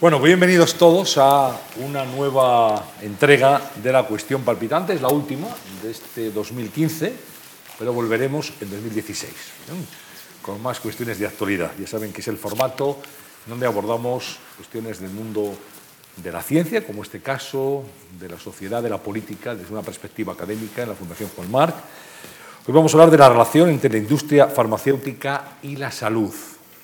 Bueno, 0.00 0.18
bienvenidos 0.18 0.76
todos 0.76 1.18
a 1.18 1.60
una 1.76 2.06
nueva 2.06 2.86
entrega 3.02 3.60
de 3.82 3.92
la 3.92 4.04
cuestión 4.04 4.40
palpitante. 4.40 4.94
Es 4.94 5.02
la 5.02 5.08
última 5.08 5.46
de 5.82 5.90
este 5.90 6.30
2015, 6.30 7.12
pero 7.78 7.92
volveremos 7.92 8.50
en 8.62 8.70
2016 8.70 9.30
¿eh? 9.30 9.36
con 10.40 10.62
más 10.62 10.80
cuestiones 10.80 11.18
de 11.18 11.26
actualidad. 11.26 11.72
Ya 11.78 11.86
saben 11.86 12.14
que 12.14 12.22
es 12.22 12.28
el 12.28 12.38
formato 12.38 12.96
donde 13.46 13.66
abordamos 13.66 14.38
cuestiones 14.56 15.00
del 15.00 15.10
mundo 15.10 15.54
de 16.16 16.32
la 16.32 16.40
ciencia, 16.42 16.86
como 16.86 17.02
este 17.02 17.20
caso, 17.20 17.84
de 18.18 18.30
la 18.30 18.38
sociedad, 18.38 18.82
de 18.82 18.88
la 18.88 18.96
política, 18.96 19.54
desde 19.54 19.70
una 19.70 19.82
perspectiva 19.82 20.32
académica 20.32 20.82
en 20.82 20.88
la 20.88 20.94
Fundación 20.94 21.28
Juan 21.36 21.50
Marc. 21.50 21.74
Hoy 22.66 22.72
vamos 22.72 22.94
a 22.94 22.96
hablar 22.96 23.10
de 23.10 23.18
la 23.18 23.28
relación 23.28 23.68
entre 23.68 23.90
la 23.90 23.98
industria 23.98 24.46
farmacéutica 24.46 25.58
y 25.62 25.76
la 25.76 25.90
salud. 25.90 26.32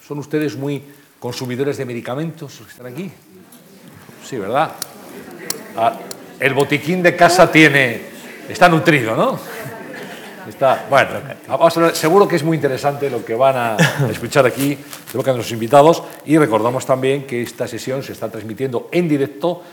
Son 0.06 0.18
ustedes 0.18 0.54
muy 0.54 0.84
consumidores 1.26 1.76
de 1.76 1.84
medicamentos 1.84 2.62
están 2.70 2.86
aquí. 2.86 3.10
Sí, 4.24 4.38
¿verdad? 4.38 4.70
Ah, 5.76 5.98
el 6.38 6.54
botiquín 6.54 7.02
de 7.02 7.16
casa 7.16 7.50
tiene, 7.50 8.00
está 8.48 8.68
nutrido, 8.68 9.16
¿no? 9.16 9.36
Está, 10.48 10.86
bueno, 10.88 11.10
vamos 11.48 11.76
a 11.76 11.80
ver, 11.80 11.96
seguro 11.96 12.28
que 12.28 12.36
es 12.36 12.44
muy 12.44 12.54
interesante 12.54 13.10
lo 13.10 13.24
que 13.24 13.34
van 13.34 13.56
a 13.56 13.76
escuchar 14.08 14.46
aquí 14.46 14.76
de 14.76 15.16
boca 15.18 15.32
de 15.32 15.38
nuestros 15.38 15.50
invitados 15.52 16.00
y 16.24 16.38
recordamos 16.38 16.86
también 16.86 17.26
que 17.26 17.42
esta 17.42 17.66
sesión 17.66 18.04
se 18.04 18.12
está 18.12 18.30
transmitiendo 18.30 18.88
en 18.92 19.08
directo 19.08 19.64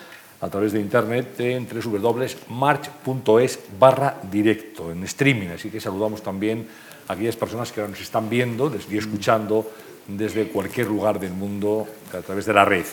a 0.41 0.49
través 0.49 0.73
de 0.73 0.79
internet 0.79 1.39
en 1.39 1.67
www.march.es 1.69 3.59
barra 3.77 4.17
directo, 4.23 4.91
en 4.91 5.03
streaming, 5.03 5.49
así 5.49 5.69
que 5.69 5.79
saludamos 5.79 6.23
también 6.23 6.67
a 7.07 7.13
aquellas 7.13 7.35
personas 7.35 7.71
que 7.71 7.87
nos 7.87 8.01
están 8.01 8.27
viendo 8.27 8.75
y 8.89 8.97
escuchando 8.97 9.69
desde 10.07 10.47
cualquier 10.49 10.87
lugar 10.87 11.19
del 11.19 11.31
mundo 11.31 11.87
a 12.13 12.19
través 12.21 12.45
de 12.45 12.53
la 12.53 12.65
red. 12.65 12.85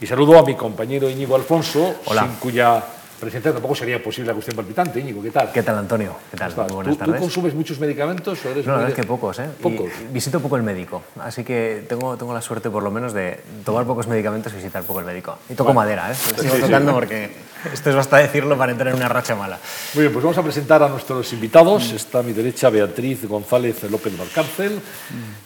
Y 0.00 0.06
saludo 0.06 0.38
a 0.38 0.42
mi 0.44 0.54
compañero 0.54 1.08
Íñigo 1.08 1.36
Alfonso, 1.36 1.94
Hola. 2.06 2.22
sin 2.22 2.32
cuya 2.36 2.82
presencia 3.20 3.52
tampoco 3.52 3.76
sería 3.76 4.02
posible 4.02 4.28
la 4.28 4.32
cuestión 4.34 4.56
palpitante. 4.56 4.98
Íñigo, 4.98 5.22
¿qué 5.22 5.30
tal? 5.30 5.52
¿Qué 5.52 5.62
tal, 5.62 5.78
Antonio? 5.78 6.16
¿Qué 6.30 6.36
tal? 6.36 6.52
Muy 6.56 6.66
buenas 6.74 6.92
¿Tú, 6.94 6.98
tú 6.98 7.04
tardes. 7.04 7.20
consumes 7.20 7.54
muchos 7.54 7.78
medicamentos 7.78 8.44
o 8.44 8.48
eres 8.50 8.66
No, 8.66 8.72
la 8.72 8.78
verdad 8.78 8.90
es 8.90 8.96
que 9.00 9.06
pocos, 9.06 9.38
¿eh? 9.38 9.46
Y 9.60 9.62
Pocos. 9.62 9.90
visito 10.12 10.40
poco 10.40 10.56
el 10.56 10.64
médico, 10.64 11.02
así 11.20 11.44
que 11.44 11.84
tengo, 11.88 12.16
tengo 12.16 12.34
la 12.34 12.42
suerte 12.42 12.68
por 12.68 12.82
lo 12.82 12.90
menos 12.90 13.12
de 13.12 13.40
tomar 13.64 13.84
pocos 13.86 14.08
medicamentos 14.08 14.52
y 14.52 14.56
visitar 14.56 14.82
poco 14.82 14.98
el 14.98 15.06
médico. 15.06 15.38
Y 15.48 15.54
toco 15.54 15.72
madera, 15.72 16.10
¿eh? 16.10 16.14
Sigo 16.16 16.56
tocando 16.56 16.94
porque 16.94 17.30
esto 17.72 17.90
es 17.90 17.96
basta 17.96 18.16
decirlo 18.16 18.56
para 18.56 18.72
entrar 18.72 18.88
en 18.88 18.96
una 18.96 19.08
racha 19.08 19.34
mala. 19.34 19.58
Muy 19.94 20.02
bien, 20.02 20.12
pues 20.12 20.24
vamos 20.24 20.38
a 20.38 20.42
presentar 20.42 20.82
a 20.82 20.88
nuestros 20.88 21.32
invitados. 21.32 21.92
Está 21.92 22.20
a 22.20 22.22
mi 22.22 22.32
derecha 22.32 22.70
Beatriz 22.70 23.24
González 23.26 23.82
López 23.90 24.16
Valcárcel. 24.16 24.80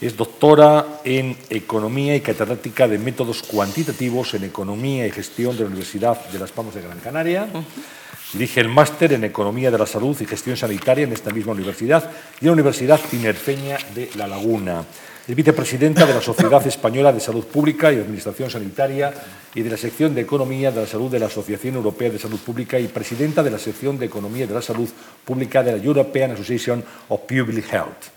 Es 0.01 0.17
doctora 0.17 1.01
en 1.05 1.37
Economía 1.51 2.17
y 2.17 2.21
catedrática 2.21 2.89
de 2.89 2.99
Métodos 2.99 3.43
Cuantitativos 3.43 4.35
en 4.35 4.45
Economía 4.45 5.07
y 5.07 5.11
Gestión 5.11 5.57
de 5.57 5.65
la 5.65 5.69
Universidad 5.69 6.25
de 6.29 6.39
Las 6.39 6.53
Palmas 6.53 6.75
de 6.75 6.83
Gran 6.83 6.99
Canaria. 7.01 7.49
Dirige 8.33 8.61
el 8.61 8.69
máster 8.69 9.13
en 9.13 9.25
Economía 9.25 9.71
de 9.71 9.79
la 9.79 9.87
Salud 9.87 10.17
y 10.21 10.27
Gestión 10.27 10.57
Sanitaria 10.57 11.05
en 11.05 11.13
esta 11.13 11.31
misma 11.31 11.53
universidad 11.53 12.11
y 12.41 12.45
en 12.45 12.49
la 12.49 12.53
Universidad 12.55 13.01
Tinerfeña 13.11 13.79
de 13.95 14.11
La 14.17 14.27
Laguna. 14.27 14.85
Es 15.29 15.35
vicepresidenta 15.35 16.07
de 16.07 16.15
la 16.15 16.21
Sociedad 16.21 16.65
Española 16.65 17.13
de 17.13 17.19
Salud 17.19 17.45
Pública 17.47 17.93
y 17.93 17.97
Administración 17.97 18.49
Sanitaria 18.49 19.13
y 19.57 19.63
de 19.63 19.71
la 19.71 19.77
sección 19.77 20.15
de 20.15 20.21
Economía 20.21 20.71
de 20.71 20.83
la 20.83 20.87
Salud 20.87 21.11
de 21.11 21.19
la 21.19 21.27
Asociación 21.27 21.75
Europea 21.75 22.11
de 22.11 22.19
Salud 22.21 22.39
Pública 22.39 22.79
y 22.79 22.87
presidenta 22.87 23.43
de 23.43 23.51
la 23.51 23.59
sección 23.59 23.99
de 23.99 24.07
Economía 24.07 24.47
de 24.47 24.55
la 24.55 24.63
Salud 24.63 24.89
Pública 25.25 25.65
de 25.65 25.73
la 25.73 25.83
European 25.83 26.31
Association 26.31 26.85
of 27.09 27.23
Public 27.23 27.73
Health. 27.73 28.15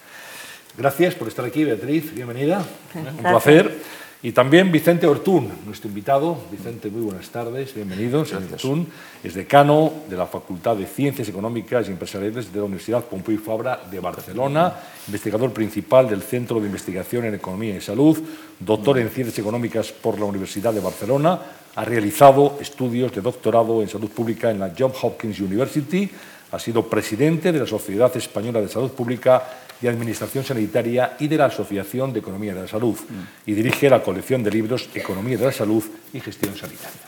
Gracias 0.77 1.15
por 1.15 1.27
estar 1.27 1.45
aquí, 1.45 1.63
Beatriz. 1.63 2.13
Bienvenida. 2.13 2.63
Un 2.93 3.23
placer. 3.23 3.75
Y 4.21 4.33
también 4.33 4.69
Vicente 4.69 5.07
Ortún, 5.07 5.49
nuestro 5.65 5.87
invitado. 5.87 6.37
Vicente, 6.51 6.89
muy 6.89 7.03
buenas 7.03 7.29
tardes. 7.29 7.73
Bienvenido, 7.73 8.25
señor 8.25 8.51
Ortún. 8.51 8.87
Es 9.23 9.33
decano 9.33 9.93
de 10.09 10.17
la 10.17 10.25
Facultad 10.25 10.75
de 10.75 10.87
Ciencias 10.87 11.29
Económicas 11.29 11.87
y 11.87 11.91
Empresariales 11.91 12.51
de 12.51 12.59
la 12.59 12.65
Universidad 12.65 13.05
Pompeu 13.05 13.39
Fabra 13.39 13.79
de 13.89 14.01
Barcelona, 14.01 14.73
investigador 15.07 15.53
principal 15.53 16.09
del 16.09 16.21
Centro 16.21 16.59
de 16.59 16.65
Investigación 16.65 17.23
en 17.23 17.35
Economía 17.35 17.77
y 17.77 17.79
Salud, 17.79 18.19
doctor 18.59 18.99
en 18.99 19.07
Ciencias 19.07 19.39
Económicas 19.39 19.93
por 19.93 20.19
la 20.19 20.25
Universidad 20.25 20.73
de 20.73 20.81
Barcelona. 20.81 21.39
Ha 21.77 21.85
realizado 21.85 22.57
estudios 22.59 23.13
de 23.13 23.21
doctorado 23.21 23.81
en 23.81 23.87
salud 23.87 24.09
pública 24.09 24.51
en 24.51 24.59
la 24.59 24.73
Johns 24.77 24.97
Hopkins 25.01 25.39
University. 25.39 26.09
Ha 26.51 26.59
sido 26.59 26.89
presidente 26.89 27.53
de 27.53 27.59
la 27.59 27.67
Sociedad 27.67 28.11
Española 28.17 28.59
de 28.59 28.67
Salud 28.67 28.91
Pública 28.91 29.43
y 29.81 29.87
Administración 29.87 30.43
Sanitaria 30.43 31.15
y 31.19 31.27
de 31.27 31.37
la 31.37 31.45
Asociación 31.45 32.11
de 32.11 32.19
Economía 32.19 32.53
de 32.53 32.61
la 32.61 32.67
Salud 32.67 32.97
y 33.45 33.53
dirige 33.53 33.89
la 33.89 34.03
colección 34.03 34.43
de 34.43 34.51
libros 34.51 34.89
Economía 34.93 35.37
de 35.37 35.45
la 35.45 35.51
Salud 35.51 35.83
y 36.13 36.19
Gestión 36.19 36.55
Sanitaria. 36.55 37.01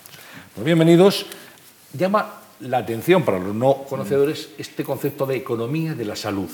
Pues 0.55 0.65
bienvenidos. 0.65 1.25
Llama 1.93 2.41
la 2.61 2.77
atención 2.77 3.23
para 3.23 3.39
los 3.39 3.55
no 3.55 3.83
conocedores 3.83 4.49
este 4.57 4.83
concepto 4.83 5.25
de 5.25 5.35
economía 5.35 5.95
de 5.95 6.05
la 6.05 6.15
salud. 6.15 6.49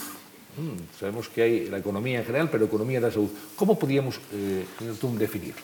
Mm, 0.58 1.00
sabemos 1.00 1.30
que 1.30 1.44
hay 1.44 1.70
la 1.70 1.78
economía 1.78 2.20
en 2.20 2.26
general, 2.26 2.50
pero 2.50 2.66
economía 2.66 3.00
de 3.00 3.08
la 3.08 3.14
salud. 3.14 3.30
¿Cómo 3.56 3.78
podríamos, 3.78 4.20
eh, 4.34 4.66
definirlo? 5.18 5.62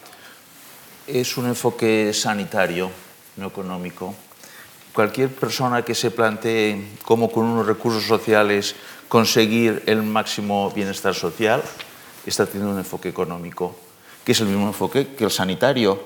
Es 1.07 1.35
un 1.37 1.47
enfoque 1.47 2.13
sanitario, 2.13 2.91
no 3.37 3.47
económico. 3.47 4.13
Cualquier 4.93 5.29
persona 5.29 5.81
que 5.81 5.95
se 5.95 6.11
plantee 6.11 6.79
cómo 7.03 7.31
con 7.31 7.45
unos 7.45 7.65
recursos 7.65 8.03
sociales 8.03 8.75
conseguir 9.13 9.83
el 9.85 10.01
máximo 10.01 10.71
bienestar 10.71 11.13
social 11.13 11.61
está 12.25 12.47
teniendo 12.47 12.71
un 12.71 12.79
enfoque 12.79 13.09
económico, 13.09 13.75
que 14.25 14.31
es 14.31 14.41
el 14.41 14.47
mismo 14.47 14.65
enfoque 14.65 15.13
que 15.13 15.23
el 15.23 15.29
sanitario. 15.29 16.01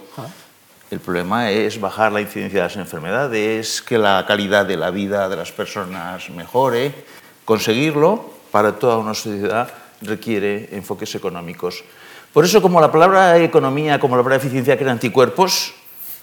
El 0.91 0.99
problema 0.99 1.49
es 1.49 1.79
bajar 1.79 2.11
la 2.11 2.19
incidencia 2.19 2.59
de 2.59 2.67
las 2.67 2.75
enfermedades, 2.75 3.81
que 3.81 3.97
la 3.97 4.25
calidad 4.27 4.65
de 4.65 4.75
la 4.75 4.91
vida 4.91 5.29
de 5.29 5.37
las 5.37 5.53
personas 5.53 6.29
mejore. 6.31 7.05
Conseguirlo 7.45 8.29
para 8.51 8.77
toda 8.77 8.97
una 8.97 9.13
sociedad 9.13 9.71
requiere 10.01 10.75
enfoques 10.75 11.15
económicos. 11.15 11.85
Por 12.33 12.43
eso, 12.43 12.61
como 12.61 12.81
la 12.81 12.91
palabra 12.91 13.37
economía, 13.37 14.01
como 14.01 14.17
la 14.17 14.21
palabra 14.21 14.43
eficiencia 14.43 14.77
crea 14.77 14.91
anticuerpos, 14.91 15.73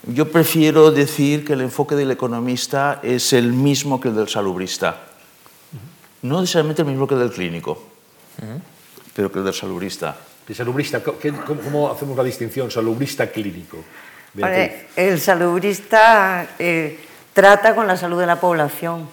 yo 0.07 0.31
prefiero 0.31 0.91
decir 0.91 1.47
que 1.47 1.55
el 1.55 1.63
enfoque 1.63 1.95
del 1.95 2.11
economista 2.11 3.01
es 3.03 3.33
el 3.33 3.55
mismo 3.55 4.03
que 4.03 4.09
el 4.09 4.17
del 4.17 4.29
salubrista. 4.29 5.14
No 6.25 6.41
necesariamente 6.41 6.83
el 6.83 6.89
mismo 6.89 7.07
que 7.07 7.15
el 7.15 7.21
del 7.21 7.31
clínico, 7.33 7.83
pero 9.15 9.31
que 9.31 9.39
el 9.39 9.45
del 9.45 9.55
salubrista. 9.55 10.17
De 10.49 10.55
salubrista, 10.55 11.03
¿qué- 11.21 11.33
¿cómo, 11.33 11.61
cómo 11.61 11.91
hacemos 11.91 12.17
la 12.17 12.25
distinción 12.25 12.71
salubrista 12.71 13.27
clínico? 13.31 13.79
Beatriz. 14.33 14.87
Vale, 14.97 15.11
el 15.11 15.21
salubrista 15.21 16.47
eh, 16.59 16.99
trata 17.33 17.75
con 17.75 17.87
la 17.87 17.97
salud 17.97 18.19
de 18.21 18.27
la 18.27 18.41
población 18.41 19.09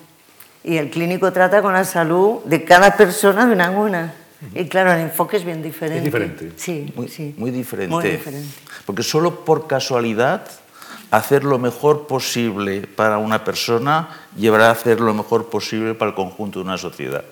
y 0.63 0.77
el 0.77 0.89
clínico 0.89 1.31
trata 1.31 1.61
con 1.61 1.73
la 1.73 1.83
salud 1.83 2.39
de 2.45 2.63
cada 2.63 2.95
persona 2.97 3.45
de 3.45 3.53
una 3.53 3.66
en 3.72 3.78
una. 3.78 4.13
Y 4.55 4.67
claro, 4.67 4.91
el 4.93 4.99
enfoque 5.01 5.38
es 5.38 5.45
bien 5.45 5.61
diferente. 5.61 5.99
Es 5.99 6.03
diferente. 6.03 6.51
Sí, 6.55 6.91
Muy, 6.95 7.07
sí. 7.07 7.35
muy 7.38 7.51
diferente. 7.51 7.93
Muy 7.93 8.03
diferente. 8.09 8.47
Porque 8.85 9.03
solo 9.03 9.45
por 9.45 9.67
casualidad 9.67 10.47
hacer 11.11 11.44
lo 11.44 11.59
mejor 11.59 12.07
posible 12.07 12.88
para 12.88 13.17
una 13.17 13.44
persona 13.44 14.09
llevará 14.35 14.69
a 14.69 14.72
hacer 14.72 15.01
lo 15.01 15.13
mejor 15.13 15.49
posible 15.49 15.94
para 15.94 16.09
el 16.09 16.16
conjunto 16.16 16.59
de 16.59 16.66
una 16.66 16.77
sociedad. 16.77 17.23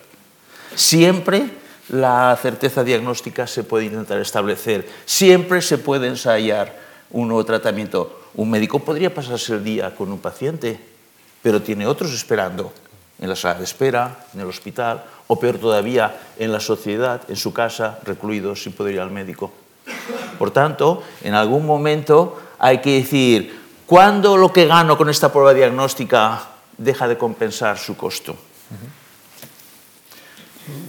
Siempre 0.75 1.49
la 1.87 2.37
certeza 2.39 2.83
diagnóstica 2.83 3.47
se 3.47 3.63
puede 3.63 3.85
intentar 3.85 4.19
establecer, 4.19 4.87
siempre 5.05 5.61
se 5.61 5.77
puede 5.77 6.07
ensayar 6.07 6.77
un 7.09 7.29
nuevo 7.29 7.43
tratamiento. 7.45 8.19
Un 8.35 8.51
médico 8.51 8.79
podría 8.79 9.13
pasarse 9.13 9.53
el 9.53 9.63
día 9.63 9.95
con 9.95 10.11
un 10.11 10.19
paciente, 10.19 10.79
pero 11.41 11.61
tiene 11.61 11.87
otros 11.87 12.13
esperando 12.13 12.71
en 13.19 13.29
la 13.29 13.35
sala 13.35 13.55
de 13.55 13.63
espera, 13.63 14.25
en 14.33 14.41
el 14.41 14.47
hospital, 14.47 15.03
o 15.27 15.39
peor 15.39 15.57
todavía, 15.57 16.15
en 16.37 16.51
la 16.51 16.59
sociedad, 16.59 17.21
en 17.27 17.35
su 17.35 17.53
casa, 17.53 17.99
recluido, 18.03 18.55
sin 18.55 18.73
poder 18.73 18.95
ir 18.95 19.01
al 19.01 19.11
médico. 19.11 19.51
Por 20.37 20.51
tanto, 20.51 21.03
en 21.23 21.33
algún 21.33 21.65
momento 21.65 22.39
hay 22.59 22.79
que 22.79 22.99
decir, 22.99 23.58
¿cuándo 23.89 24.37
lo 24.37 24.53
que 24.53 24.67
gano 24.67 24.95
con 24.95 25.09
esta 25.09 25.33
prueba 25.33 25.51
diagnóstica 25.51 26.39
deja 26.77 27.07
de 27.07 27.17
compensar 27.17 27.79
su 27.79 27.97
costo? 27.97 28.37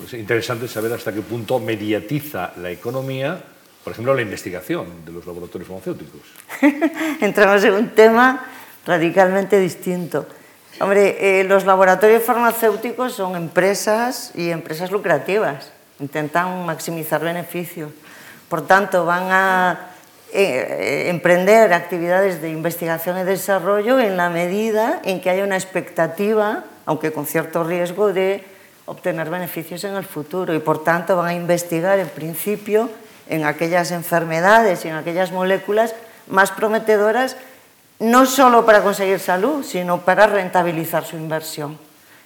Es 0.05 0.13
interesante 0.13 0.69
saber 0.69 0.93
hasta 0.93 1.11
qué 1.11 1.23
punto 1.23 1.59
mediatiza 1.59 2.53
la 2.59 2.71
economía, 2.71 3.43
por 3.83 3.95
ejemplo, 3.95 4.13
la 4.13 4.21
investigación 4.21 5.03
de 5.07 5.13
los 5.13 5.25
laboratorios 5.25 5.67
farmacéuticos. 5.67 6.21
Entramos 7.23 7.65
en 7.65 7.73
un 7.73 7.89
tema 7.89 8.45
radicalmente 8.85 9.59
distinto. 9.59 10.27
Hombre, 10.79 11.41
eh, 11.41 11.45
los 11.45 11.65
laboratorios 11.65 12.23
farmacéuticos 12.23 13.15
son 13.15 13.35
empresas 13.35 14.33
y 14.35 14.51
empresas 14.51 14.91
lucrativas. 14.91 15.73
Intentan 16.01 16.67
maximizar 16.67 17.23
beneficios. 17.23 17.93
Por 18.51 18.67
tanto, 18.67 19.07
van 19.07 19.31
a 19.31 19.90
eh, 20.33 20.77
eh, 20.79 21.11
emprender 21.11 21.73
actividades 21.73 22.41
de 22.41 22.51
investigación 22.51 23.19
y 23.19 23.25
desarrollo 23.25 23.99
en 23.99 24.17
la 24.17 24.31
medida 24.31 25.01
en 25.05 25.21
que 25.21 25.29
haya 25.29 25.43
una 25.43 25.57
expectativa, 25.57 26.65
aunque 26.87 27.13
con 27.13 27.27
cierto 27.27 27.65
riesgo, 27.65 28.13
de 28.13 28.45
obtener 28.87 29.29
beneficios 29.29 29.83
en 29.85 29.97
el 29.97 30.05
futuro. 30.05 30.55
Y 30.55 30.61
por 30.61 30.85
tanto, 30.85 31.17
van 31.17 31.27
a 31.27 31.35
investigar 31.35 31.99
en 31.99 32.09
principio 32.09 32.91
en 33.29 33.45
aquellas 33.45 33.91
enfermedades 33.91 34.85
y 34.85 34.89
en 34.89 34.95
aquellas 34.95 35.33
moléculas 35.33 35.95
más 36.29 36.51
prometedoras, 36.53 37.37
no 37.99 38.25
solo 38.25 38.65
para 38.65 38.83
conseguir 38.83 39.19
salud, 39.19 39.65
sino 39.65 40.03
para 40.03 40.27
rentabilizar 40.27 41.05
su 41.05 41.17
inversión. 41.17 41.77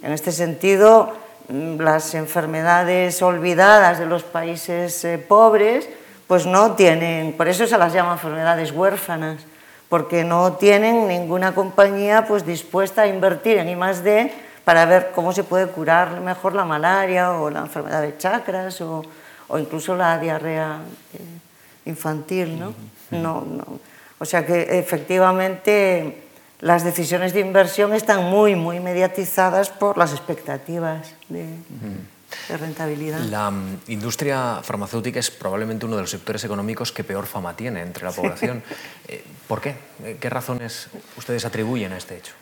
En 0.03 0.13
este 0.13 0.31
sentido, 0.31 1.15
mm, 1.49 1.81
las 1.81 2.15
enfermedades 2.15 3.23
olvidadas 3.23 3.99
de 3.99 4.07
los 4.07 4.23
países 4.25 5.05
eh, 5.05 5.17
pobres, 5.17 5.89
pues 6.27 6.47
no 6.47 6.73
tienen, 6.73 7.33
por 7.33 7.49
eso 7.49 7.67
se 7.67 7.79
las 7.79 7.93
llama 7.93 8.13
enfermedades 8.13 8.73
huérfanas, 8.73 9.43
porque 9.89 10.25
no 10.25 10.55
tienen 10.55 11.07
ninguna 11.09 11.55
compañía 11.55 12.27
pues 12.27 12.47
dispuesta 12.47 13.03
a 13.03 13.07
invertir 13.07 13.59
en 13.59 13.69
I+D 13.69 14.33
para 14.65 14.87
ver 14.87 15.13
cómo 15.15 15.33
se 15.33 15.45
puede 15.45 15.67
curar 15.69 16.21
mejor 16.21 16.55
la 16.55 16.65
malaria 16.65 17.33
o 17.33 17.51
la 17.51 17.61
enfermedad 17.61 18.01
de 18.03 18.17
chakras 18.17 18.81
o, 18.81 19.03
o 19.49 19.59
incluso 19.59 19.95
la 19.95 20.19
diarrea 20.19 20.79
eh, 21.13 21.19
infantil, 21.85 22.59
¿no? 22.59 22.75
No, 23.11 23.43
no. 23.43 23.65
O 24.19 24.25
sea 24.25 24.47
que 24.47 24.79
efectivamente 24.79 26.23
las 26.61 26.83
decisiones 26.83 27.35
de 27.35 27.41
inversión 27.41 27.93
están 27.93 28.25
muy, 28.25 28.57
muy 28.57 28.81
mediatizadas 28.81 29.69
por 29.69 29.99
las 29.99 30.13
expectativas 30.13 31.15
de, 31.29 31.45
de 32.49 32.57
rentabilidad. 32.57 33.21
La 33.21 33.49
um, 33.49 33.77
industria 33.89 34.61
farmacéutica 34.63 35.21
es 35.21 35.31
probablemente 35.31 35.87
uno 35.87 35.97
de 35.97 36.03
los 36.03 36.11
sectores 36.11 36.45
económicos 36.45 36.93
que 36.93 37.05
peor 37.05 37.27
fama 37.27 37.57
tiene 37.57 37.83
entre 37.83 38.05
la 38.05 38.13
población. 38.13 38.63
Eh, 39.07 39.23
¿Por 39.47 39.61
qué? 39.61 39.77
Eh, 40.03 40.17
¿Qué 40.19 40.31
razones 40.31 40.89
ustedes 41.19 41.45
atribuyen 41.45 41.93
a 41.93 41.99
este 41.99 42.17
hecho? 42.17 42.33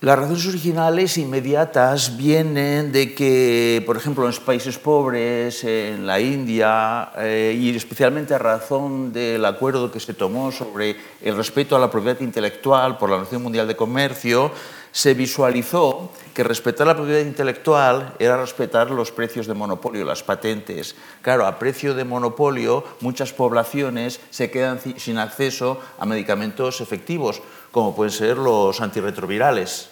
Las 0.00 0.16
razones 0.16 0.46
originales 0.46 1.18
inmediatas 1.18 2.16
vienen 2.16 2.92
de 2.92 3.16
que, 3.16 3.82
por 3.84 3.96
ejemplo, 3.96 4.22
en 4.22 4.28
los 4.28 4.38
países 4.38 4.78
pobres, 4.78 5.64
en 5.64 6.06
la 6.06 6.20
India, 6.20 7.10
eh, 7.18 7.58
y 7.58 7.74
especialmente 7.74 8.32
a 8.32 8.38
razón 8.38 9.12
del 9.12 9.44
acuerdo 9.44 9.90
que 9.90 9.98
se 9.98 10.14
tomó 10.14 10.52
sobre 10.52 10.94
el 11.20 11.36
respeto 11.36 11.74
a 11.74 11.80
la 11.80 11.90
propiedad 11.90 12.20
intelectual 12.20 12.96
por 12.96 13.08
la 13.08 13.16
Organización 13.16 13.42
Mundial 13.42 13.66
de 13.66 13.74
Comercio, 13.74 14.52
se 14.98 15.14
visualizó 15.14 16.10
que 16.34 16.42
respetar 16.42 16.84
la 16.84 16.96
propiedad 16.96 17.20
intelectual 17.20 18.14
era 18.18 18.36
respetar 18.36 18.90
los 18.90 19.12
precios 19.12 19.46
de 19.46 19.54
monopolio, 19.54 20.04
las 20.04 20.24
patentes. 20.24 20.96
Claro, 21.22 21.46
a 21.46 21.56
precio 21.56 21.94
de 21.94 22.02
monopolio 22.02 22.82
muchas 22.98 23.32
poblaciones 23.32 24.18
se 24.30 24.50
quedan 24.50 24.80
sin 24.96 25.18
acceso 25.18 25.80
a 26.00 26.04
medicamentos 26.04 26.80
efectivos, 26.80 27.40
como 27.70 27.94
pueden 27.94 28.10
ser 28.10 28.38
los 28.38 28.80
antirretrovirales. 28.80 29.88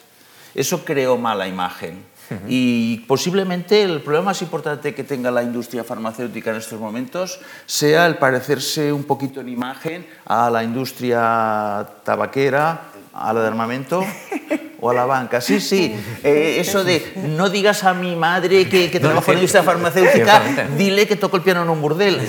Eso 0.57 0.85
creó 0.85 1.17
mala 1.17 1.47
imagen. 1.47 2.05
Y 2.49 2.99
posiblemente 3.07 3.85
el 3.85 4.03
problema 4.03 4.33
más 4.33 4.43
importante 4.43 4.93
que 4.93 5.05
tenga 5.05 5.31
la 5.31 5.45
industria 5.45 5.85
farmacéutica 5.85 6.51
en 6.51 6.57
estos 6.57 6.81
momentos 6.81 7.39
sea 7.67 8.09
el 8.09 8.17
parecerse 8.17 8.93
un 8.93 9.05
poquito 9.05 9.41
en 9.41 9.51
imagen 9.51 10.05
a 10.25 10.51
la 10.51 10.65
industria 10.65 11.87
tabaquera, 12.03 12.91
a 13.17 13.33
la 13.33 13.41
de 13.41 13.47
armamento 13.49 14.05
o 14.81 14.91
a 14.91 14.95
la 14.95 15.05
banca. 15.05 15.41
Sí, 15.41 15.61
sí, 15.61 15.97
eh, 16.23 16.57
eso 16.61 16.85
de 16.85 17.13
no 17.29 17.49
digas 17.49 17.85
a 17.85 17.95
mi 17.95 18.15
madre 18.15 18.69
que, 18.69 18.91
que 18.91 19.01
trabajo 19.01 19.31
en 19.31 19.37
la 19.37 19.41
industria 19.41 19.63
farmacéutica, 19.63 20.43
dile 20.77 21.07
que 21.07 21.17
toco 21.17 21.37
el 21.37 21.43
piano 21.43 21.63
en 21.63 21.71
un 21.71 21.81
burdel. 21.81 22.21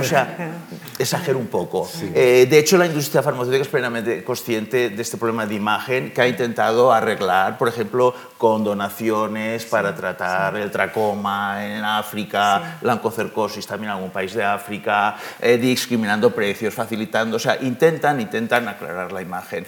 O 0.00 0.04
sea, 0.04 0.52
exagero 0.98 1.38
un 1.38 1.46
poco. 1.46 1.88
Eh, 2.14 2.46
de 2.48 2.58
hecho, 2.58 2.76
la 2.76 2.86
industria 2.86 3.22
farmacéutica 3.22 3.62
es 3.62 3.68
plenamente 3.68 4.24
consciente 4.24 4.90
de 4.90 5.02
este 5.02 5.16
problema 5.16 5.46
de 5.46 5.54
imagen 5.54 6.12
que 6.12 6.20
ha 6.20 6.28
intentado 6.28 6.92
arreglar, 6.92 7.58
por 7.58 7.68
ejemplo, 7.68 8.14
con 8.36 8.64
donaciones 8.64 9.64
para 9.64 9.94
tratar 9.94 10.56
el 10.56 10.70
tracoma 10.70 11.64
en 11.64 11.84
África, 11.84 12.78
la 12.82 12.94
oncocercosis 12.94 13.66
también 13.66 13.90
en 13.90 13.96
algún 13.96 14.10
país 14.10 14.34
de 14.34 14.44
África, 14.44 15.16
eh, 15.40 15.58
discriminando 15.58 16.30
precios, 16.30 16.74
facilitando, 16.74 17.36
o 17.36 17.40
sea, 17.40 17.58
intentan, 17.60 18.20
intentan 18.20 18.68
aclarar 18.68 19.12
la 19.12 19.22
imagen. 19.22 19.66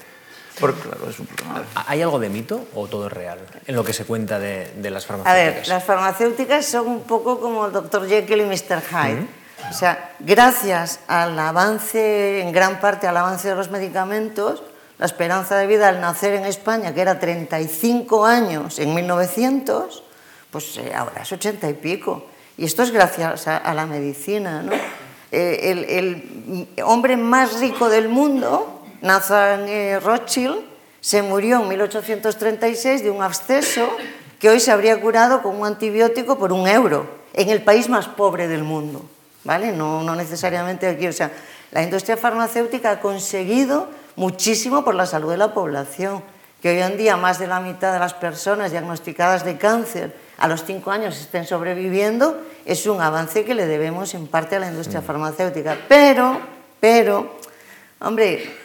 Porque, 0.60 0.80
claro, 0.80 1.08
es 1.08 1.18
un 1.18 1.26
problema. 1.26 1.64
¿Hay 1.86 2.02
algo 2.02 2.18
de 2.18 2.28
mito 2.28 2.66
o 2.74 2.86
todo 2.86 3.06
es 3.06 3.12
real 3.12 3.38
en 3.66 3.74
lo 3.74 3.82
que 3.84 3.92
se 3.92 4.04
cuenta 4.04 4.38
de, 4.38 4.72
de 4.76 4.90
las 4.90 5.04
A 5.04 5.08
farmacéuticas? 5.08 5.54
ver, 5.56 5.68
las 5.68 5.84
farmacéuticas 5.84 6.66
son 6.66 6.86
un 6.88 7.00
poco 7.02 7.40
como 7.40 7.66
el 7.66 7.72
Dr. 7.72 8.06
Jekyll 8.08 8.40
y 8.42 8.44
Mr. 8.44 8.82
Hyde. 8.82 9.26
O 9.70 9.74
sea, 9.74 10.12
gracias 10.20 11.00
al 11.06 11.38
avance, 11.38 12.40
en 12.40 12.52
gran 12.52 12.80
parte 12.80 13.06
al 13.06 13.16
avance 13.16 13.48
de 13.48 13.54
los 13.54 13.70
medicamentos, 13.70 14.62
la 14.98 15.06
esperanza 15.06 15.56
de 15.56 15.66
vida 15.66 15.88
al 15.88 16.00
nacer 16.00 16.34
en 16.34 16.44
España, 16.46 16.94
que 16.94 17.00
era 17.00 17.18
35 17.18 18.24
años 18.26 18.78
en 18.78 18.94
1900, 18.94 20.02
pues 20.50 20.76
eh, 20.78 20.92
ahora 20.94 21.22
es 21.22 21.32
80 21.32 21.68
y 21.70 21.74
pico. 21.74 22.26
Y 22.56 22.64
esto 22.64 22.82
es 22.82 22.90
gracias 22.90 23.46
a, 23.48 23.56
a 23.58 23.72
la 23.74 23.86
medicina. 23.86 24.62
¿no? 24.62 24.72
Eh, 25.32 25.70
el, 25.70 25.84
el 25.84 26.68
hombre 26.84 27.16
más 27.16 27.60
rico 27.60 27.88
del 27.88 28.08
mundo, 28.08 28.80
Nathan 29.02 29.69
eh, 29.69 29.99
Rothschild, 30.00 30.61
se 31.00 31.23
murió 31.23 31.61
en 31.62 31.69
1836 31.69 33.02
de 33.02 33.11
un 33.11 33.23
absceso 33.23 33.88
que 34.38 34.50
hoy 34.50 34.61
se 34.61 34.70
habría 34.70 35.00
curado 35.00 35.43
con 35.43 35.56
un 35.56 35.67
antibiótico 35.67 36.38
por 36.38 36.52
un 36.52 36.67
euro, 36.67 37.06
en 37.32 37.49
el 37.49 37.62
país 37.62 37.88
más 37.88 38.08
pobre 38.08 38.49
del 38.49 38.62
mundo. 38.62 39.05
¿Vale? 39.44 39.73
No, 39.73 40.02
no 40.02 40.14
necesariamente 40.14 40.87
aquí. 40.87 41.06
O 41.06 41.12
sea, 41.12 41.31
la 41.73 41.82
industria 41.82 42.17
farmacéutica 42.17 42.91
ha 42.91 43.00
conseguido 43.00 43.88
muchísimo 44.17 44.85
por 44.85 44.94
la 44.94 45.06
salud 45.06 45.31
de 45.31 45.38
la 45.38 45.55
población, 45.55 46.23
que 46.61 46.70
hoy 46.70 46.82
en 46.82 46.99
día 46.99 47.17
más 47.17 47.38
de 47.38 47.46
la 47.46 47.61
mitad 47.61 47.93
de 47.93 47.99
las 47.99 48.12
personas 48.12 48.70
diagnosticadas 48.70 49.44
de 49.44 49.56
cáncer 49.56 50.14
a 50.37 50.46
los 50.49 50.64
cinco 50.64 50.91
años 50.91 51.19
estén 51.19 51.46
sobreviviendo, 51.46 52.38
es 52.67 52.87
un 52.87 53.00
avance 53.00 53.44
que 53.44 53.55
le 53.55 53.67
debemos 53.67 54.12
en 54.14 54.26
parte 54.26 54.56
a 54.56 54.61
la 54.61 54.69
industria 54.69 55.00
farmacéutica. 55.00 55.79
Pero, 55.88 56.38
pero, 56.81 57.37
hombre, 58.00 58.59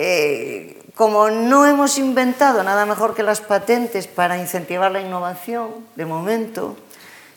eh, 0.00 0.80
como 0.94 1.28
no 1.28 1.66
hemos 1.66 1.98
inventado 1.98 2.62
nada 2.62 2.86
mejor 2.86 3.16
que 3.16 3.24
las 3.24 3.40
patentes 3.40 4.06
para 4.06 4.38
incentivar 4.38 4.92
la 4.92 5.00
innovación, 5.00 5.70
de 5.96 6.06
momento, 6.06 6.76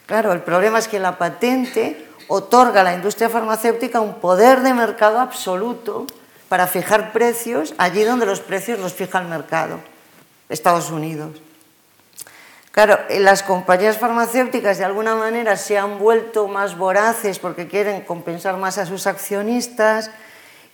claro, 0.05 0.31
el 0.31 0.41
problema 0.41 0.77
es 0.77 0.87
que 0.87 0.99
la 0.99 1.17
patente 1.17 2.05
otorga 2.27 2.81
a 2.81 2.83
la 2.83 2.93
industria 2.93 3.29
farmacéutica 3.29 3.99
un 3.99 4.19
poder 4.19 4.61
de 4.61 4.75
mercado 4.75 5.19
absoluto 5.19 6.05
para 6.49 6.67
fijar 6.67 7.13
precios 7.13 7.73
allí 7.79 8.03
donde 8.03 8.27
los 8.27 8.41
precios 8.41 8.77
los 8.77 8.93
fija 8.93 9.19
el 9.19 9.27
mercado, 9.27 9.79
Estados 10.47 10.91
Unidos. 10.91 11.41
Claro, 12.69 12.99
las 13.09 13.41
compañías 13.41 13.97
farmacéuticas 13.97 14.77
de 14.77 14.85
alguna 14.85 15.15
manera 15.15 15.57
se 15.57 15.79
han 15.79 15.97
vuelto 15.97 16.47
más 16.47 16.77
voraces 16.77 17.39
porque 17.39 17.67
quieren 17.67 18.01
compensar 18.01 18.57
más 18.57 18.77
a 18.77 18.85
sus 18.85 19.07
accionistas 19.07 20.11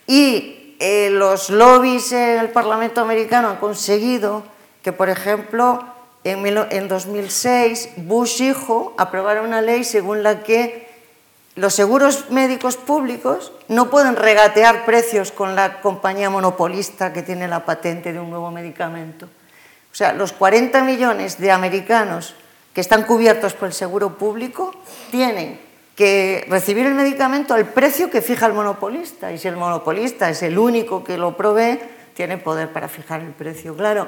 y 0.05 0.66
eh, 0.79 1.09
los 1.11 1.49
lobbies 1.49 2.11
en 2.11 2.39
el 2.39 2.49
Parlamento 2.49 3.01
americano 3.01 3.49
han 3.49 3.57
conseguido 3.57 4.43
que, 4.83 4.93
por 4.93 5.09
ejemplo, 5.09 5.83
en, 6.23 6.45
en 6.45 6.87
2006 6.87 7.89
Bush 7.97 8.41
hijo 8.41 8.93
aprobara 8.97 9.41
una 9.41 9.61
ley 9.61 9.83
según 9.83 10.23
la 10.23 10.43
que 10.43 10.87
los 11.55 11.73
seguros 11.73 12.29
médicos 12.29 12.77
públicos 12.77 13.51
no 13.67 13.89
pueden 13.89 14.15
regatear 14.15 14.85
precios 14.85 15.31
con 15.31 15.55
la 15.55 15.81
compañía 15.81 16.29
monopolista 16.29 17.11
que 17.11 17.23
tiene 17.23 17.47
la 17.47 17.65
patente 17.65 18.13
de 18.13 18.19
un 18.19 18.29
nuevo 18.29 18.51
medicamento. 18.51 19.25
O 19.91 19.95
sea, 19.95 20.13
los 20.13 20.33
40 20.33 20.83
millones 20.83 21.39
de 21.39 21.51
americanos 21.51 22.35
que 22.73 22.81
están 22.81 23.03
cubiertos 23.03 23.53
por 23.53 23.69
el 23.69 23.73
seguro 23.73 24.19
público 24.19 24.71
tienen 25.09 25.59
que 25.97 26.45
recibir 26.47 26.85
el 26.85 26.93
medicamento 26.93 27.55
al 27.55 27.65
precio 27.65 28.11
que 28.11 28.21
fija 28.21 28.45
el 28.45 28.53
monopolista. 28.53 29.31
Y 29.33 29.39
si 29.39 29.47
el 29.47 29.57
monopolista 29.57 30.29
es 30.29 30.43
el 30.43 30.59
único 30.59 31.03
que 31.03 31.17
lo 31.17 31.35
provee, 31.35 31.79
tiene 32.13 32.37
poder 32.37 32.71
para 32.71 32.87
fijar 32.87 33.21
el 33.21 33.31
precio. 33.31 33.75
Claro, 33.75 34.07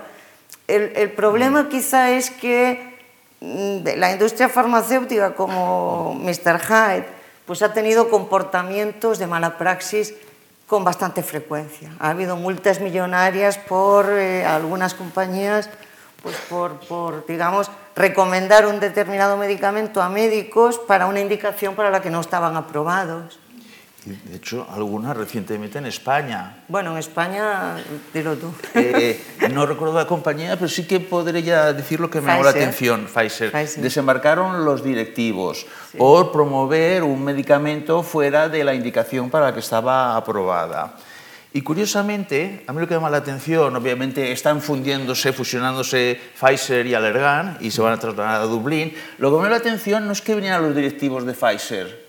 el, 0.67 0.93
el 0.95 1.11
problema 1.11 1.67
quizá 1.67 2.11
es 2.11 2.29
que 2.29 2.95
mm, 3.41 3.97
la 3.97 4.11
industria 4.11 4.49
farmacéutica 4.49 5.33
como 5.33 6.13
Mr. 6.13 6.59
Hyde 6.59 7.05
pues 7.47 7.63
ha 7.63 7.73
tenido 7.73 8.11
comportamientos 8.11 9.17
de 9.17 9.25
mala 9.25 9.57
praxis 9.57 10.13
con 10.67 10.83
bastante 10.83 11.23
frecuencia. 11.23 11.91
Ha 11.99 12.11
habido 12.11 12.35
multas 12.35 12.81
millonarias 12.81 13.57
por 13.57 14.05
eh, 14.11 14.45
algunas 14.45 14.93
compañías 14.93 15.71
pues 16.21 16.35
por, 16.49 16.79
por, 16.79 17.25
digamos, 17.25 17.69
recomendar 17.95 18.65
un 18.65 18.79
determinado 18.79 19.37
medicamento 19.37 20.01
a 20.01 20.09
médicos 20.09 20.79
para 20.79 21.05
una 21.05 21.19
indicación 21.19 21.75
para 21.75 21.89
la 21.89 22.01
que 22.01 22.09
no 22.09 22.21
estaban 22.21 22.55
aprobados. 22.55 23.39
De 24.05 24.37
hecho, 24.37 24.65
algunas 24.71 25.15
recientemente 25.15 25.77
en 25.77 25.85
España. 25.85 26.63
Bueno, 26.69 26.93
en 26.93 26.99
España, 26.99 27.75
dilo 28.13 28.37
tú. 28.37 28.51
Eh, 28.73 29.21
no 29.51 29.65
recuerdo 29.65 29.95
la 29.95 30.07
compañía, 30.07 30.55
pero 30.55 30.69
sí 30.69 30.87
que 30.87 31.01
podría 31.01 31.73
decir 31.73 31.99
lo 31.99 32.09
que 32.09 32.21
me 32.21 32.27
llamó 32.27 32.43
la 32.43 32.51
atención, 32.51 33.07
Pfizer. 33.13 33.51
Pfizer. 33.51 33.83
Desembarcaron 33.83 34.63
los 34.63 34.83
directivos 34.83 35.65
sí. 35.91 35.97
por 35.97 36.31
promover 36.31 37.03
un 37.03 37.23
medicamento 37.23 38.01
fuera 38.01 38.47
de 38.47 38.63
la 38.63 38.73
indicación 38.73 39.29
para 39.29 39.47
la 39.47 39.53
que 39.53 39.59
estaba 39.59 40.15
aprobada. 40.15 40.95
Y 41.51 41.61
curiosamente, 41.63 42.63
a 42.67 42.73
mí 42.73 42.79
lo 42.79 42.87
que 42.87 42.93
llama 42.93 43.09
la 43.09 43.17
atención, 43.17 43.75
obviamente 43.75 44.31
están 44.31 44.61
fundiéndose, 44.61 45.33
fusionándose 45.33 46.19
Pfizer 46.39 46.85
y 46.85 46.93
Allergan 46.93 47.57
y 47.59 47.71
se 47.71 47.81
van 47.81 47.93
a 47.93 47.97
trasladar 47.97 48.41
a 48.41 48.45
Dublín. 48.45 48.93
Lo 49.17 49.29
que 49.29 49.37
me 49.37 49.43
llama 49.43 49.49
la 49.49 49.55
atención 49.57 50.05
no 50.05 50.11
es 50.11 50.21
que 50.21 50.35
vinieran 50.35 50.61
los 50.61 50.75
directivos 50.75 51.25
de 51.25 51.33
Pfizer, 51.33 52.05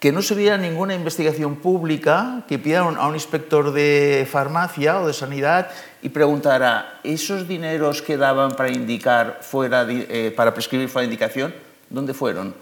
que 0.00 0.10
no 0.10 0.22
se 0.22 0.34
viera 0.34 0.56
ninguna 0.56 0.94
investigación 0.94 1.56
pública 1.56 2.44
que 2.48 2.58
pidiera 2.58 2.80
a 2.80 3.06
un 3.08 3.14
inspector 3.14 3.72
de 3.72 4.26
farmacia 4.30 5.02
o 5.02 5.06
de 5.06 5.12
sanidad 5.12 5.68
y 6.00 6.08
preguntara, 6.08 7.00
¿esos 7.04 7.46
dineros 7.46 8.00
que 8.00 8.16
daban 8.16 8.52
para 8.52 8.70
indicar 8.70 9.40
fuera, 9.42 9.86
eh, 9.90 10.32
para 10.34 10.54
prescribir 10.54 10.88
fuera 10.88 11.06
de 11.06 11.12
indicación, 11.12 11.54
dónde 11.90 12.14
fueron? 12.14 12.54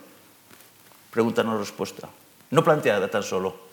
Pregunta 1.12 1.44
no 1.44 1.56
respuesta. 1.56 2.08
No 2.50 2.64
planteada 2.64 3.08
tan 3.08 3.22
solo. 3.22 3.65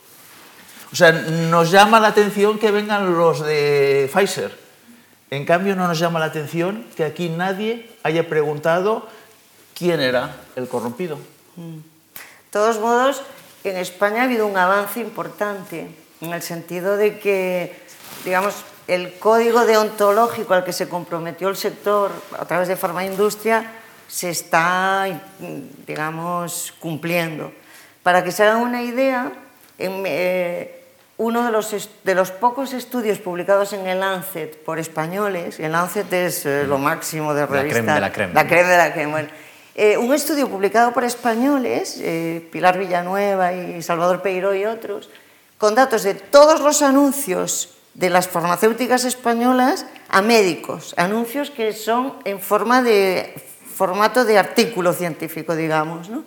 O 0.94 0.96
sea, 0.96 1.12
nos 1.12 1.72
llama 1.72 2.00
la 2.00 2.10
atención 2.10 2.60
que 2.60 2.70
vengan 2.70 3.18
los 3.18 3.44
de 3.44 4.08
Pfizer. 4.14 4.56
En 5.32 5.44
cambio, 5.44 5.76
no 5.76 5.88
nos 5.88 5.98
llama 5.98 6.20
la 6.20 6.26
atención 6.26 6.86
que 6.96 7.04
aquí 7.04 7.30
nadie 7.30 7.90
haya 8.04 8.30
preguntado 8.30 9.08
quién 9.74 10.00
era 10.00 10.36
el 10.56 10.68
corrompido. 10.68 11.18
Mm. 11.56 11.78
De 11.78 11.82
todos 12.52 12.80
modos, 12.80 13.24
en 13.64 13.78
España 13.78 14.22
ha 14.22 14.26
habido 14.26 14.46
un 14.46 14.56
avance 14.56 15.00
importante 15.00 15.88
en 16.22 16.32
el 16.32 16.44
sentido 16.44 16.96
de 16.96 17.18
que, 17.18 17.76
digamos, 18.24 18.54
el 18.88 19.18
código 19.18 19.66
deontológico 19.66 20.54
al 20.54 20.64
que 20.64 20.74
se 20.74 20.88
comprometió 20.88 21.50
el 21.50 21.58
sector 21.58 22.12
a 22.38 22.46
través 22.46 22.68
de 22.68 22.76
farmaindustria 22.76 23.72
se 24.08 24.30
está, 24.30 25.08
digamos, 25.88 26.72
cumpliendo. 26.80 27.52
Para 28.04 28.24
que 28.24 28.32
se 28.32 28.44
hagan 28.44 28.62
una 28.62 28.84
idea, 28.84 29.32
en, 29.80 30.04
eh, 30.06 30.83
uno 31.24 31.46
de 31.46 31.52
los, 31.52 31.90
de 32.04 32.16
los, 32.16 32.32
pocos 32.32 32.74
estudios 32.74 33.18
publicados 33.20 33.72
en 33.72 33.88
el 33.88 34.02
Lancet 34.02 34.58
por 34.64 34.78
españoles, 34.78 35.58
el 35.60 35.72
Lancet 35.72 36.12
es 36.12 36.46
eh, 36.46 36.66
lo 36.68 36.78
máximo 36.78 37.34
de 37.34 37.46
revista. 37.46 37.62
La 37.64 37.72
creme 37.72 37.94
de 37.94 38.02
la 38.02 38.12
creme. 38.12 38.34
La 38.34 38.48
creme 38.48 38.70
de 38.70 38.78
la 38.78 38.94
creme. 38.94 39.12
Bueno, 39.12 39.30
eh, 39.76 39.98
un 39.98 40.14
estudio 40.14 40.50
publicado 40.50 40.92
por 40.92 41.06
españoles, 41.06 41.98
eh, 42.02 42.46
Pilar 42.52 42.78
Villanueva 42.78 43.54
y 43.54 43.82
Salvador 43.82 44.22
Peiró 44.22 44.54
y 44.54 44.66
otros, 44.66 45.10
con 45.58 45.76
datos 45.76 46.04
de 46.04 46.14
todos 46.14 46.60
los 46.60 46.82
anuncios 46.82 47.70
de 47.94 48.10
las 48.10 48.28
farmacéuticas 48.28 49.06
españolas 49.06 49.86
a 50.10 50.22
médicos, 50.22 50.94
anuncios 50.98 51.52
que 51.52 51.72
son 51.72 52.14
en 52.26 52.42
forma 52.42 52.82
de 52.82 53.34
formato 53.74 54.26
de 54.26 54.38
artículo 54.38 54.92
científico, 54.92 55.56
digamos. 55.56 56.10
¿no? 56.10 56.24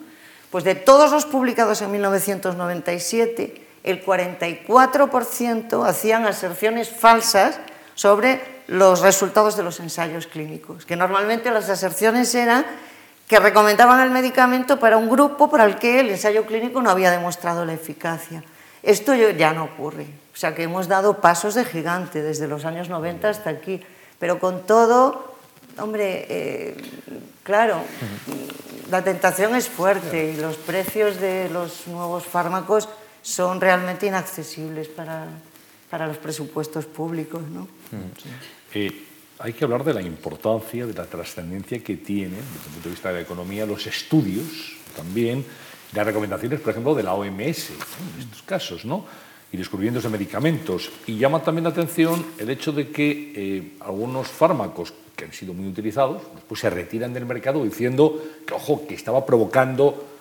Pues 0.51 0.65
de 0.65 0.75
todos 0.75 1.13
los 1.13 1.27
publicados 1.27 1.83
en 1.83 1.93
1997, 1.93 3.66
el 3.87 4.05
44% 4.05 5.89
hacían 5.89 6.27
aserciones 6.27 6.91
falsas 6.91 7.59
sobre 7.95 8.41
los 8.67 9.01
resultados 9.01 9.57
de 9.57 9.63
los 9.63 9.81
ensayos 9.81 10.27
clínicos, 10.27 10.85
que 10.85 10.97
normalmente 10.97 11.51
las 11.51 11.71
aserciones 11.71 12.35
eran 12.35 12.67
que 13.29 13.39
recomendaban 13.39 14.01
el 14.01 14.11
medicamento 14.11 14.79
para 14.79 14.97
un 14.97 15.09
grupo 15.09 15.49
para 15.49 15.65
el 15.65 15.77
que 15.77 16.01
el 16.01 16.11
ensayo 16.11 16.47
clínico 16.47 16.83
no 16.83 16.91
había 16.91 17.11
demostrado 17.11 17.65
la 17.65 17.73
eficacia. 17.73 18.43
Esto 18.83 19.15
ya 19.15 19.53
no 19.53 19.65
ocurre. 19.65 20.07
O 20.33 20.37
sea 20.37 20.55
que 20.55 20.65
hemos 20.65 20.87
dado 20.87 21.21
pasos 21.21 21.55
de 21.55 21.65
gigante 21.65 22.23
desde 22.23 22.47
los 22.47 22.65
años 22.65 22.89
90 22.89 23.29
hasta 23.29 23.51
aquí. 23.51 23.83
Pero 24.21 24.39
con 24.39 24.65
todo, 24.65 25.35
hombre, 25.79 26.27
eh, 26.29 26.77
claro, 27.43 27.81
la 28.91 29.03
tentación 29.03 29.57
es 29.57 29.69
fuerte 29.69 30.33
y 30.33 30.37
los 30.37 30.57
precios 30.57 31.21
de 31.21 31.49
los 31.51 31.89
nuevos 31.89 32.25
fármacos 32.25 32.89
son 33.27 33.61
realmente 33.61 34.07
inaccesibles 34.07 34.87
para, 34.87 35.27
para 35.91 36.07
los 36.07 36.17
presupuestos 36.17 36.87
públicos. 36.87 37.43
¿no? 37.53 37.67
Sí. 37.91 38.29
Eh, 38.73 39.05
hay 39.41 39.53
que 39.53 39.65
hablar 39.65 39.83
de 39.83 39.95
la 39.95 40.01
importancia, 40.01 40.87
de 40.87 40.95
la 40.95 41.07
trascendencia 41.07 41.83
que 41.83 41.97
tienen, 41.97 42.39
desde 42.39 42.67
el 42.67 42.73
punto 42.75 42.89
de 42.89 42.91
vista 42.91 43.09
de 43.09 43.15
la 43.17 43.21
economía, 43.23 43.67
los 43.67 43.85
estudios 43.89 44.77
también, 44.95 45.45
las 45.93 46.07
recomendaciones, 46.07 46.61
por 46.61 46.71
ejemplo, 46.71 46.95
de 46.95 47.03
la 47.03 47.15
OMS 47.15 47.41
en 47.41 48.21
estos 48.21 48.43
casos, 48.47 48.85
¿no? 48.85 49.05
y 49.53 49.57
descubriéndose 49.57 50.09
medicamentos. 50.09 50.89
Y 51.09 51.19
llama 51.19 51.43
también 51.43 51.65
la 51.65 51.71
atención 51.71 52.25
el 52.39 52.49
hecho 52.49 52.71
de 52.71 52.91
que 52.91 53.33
eh, 53.35 53.73
algunos 53.81 54.29
fármacos 54.29 54.95
que 55.17 55.25
han 55.25 55.33
sido 55.33 55.53
muy 55.53 55.67
utilizados, 55.67 56.23
pues 56.47 56.61
se 56.61 56.71
retiran 56.71 57.13
del 57.13 57.27
mercado 57.27 57.65
diciendo 57.65 58.23
que, 58.47 58.55
ojo, 58.55 58.87
que 58.87 58.95
estaba 58.95 59.27
provocando 59.27 60.16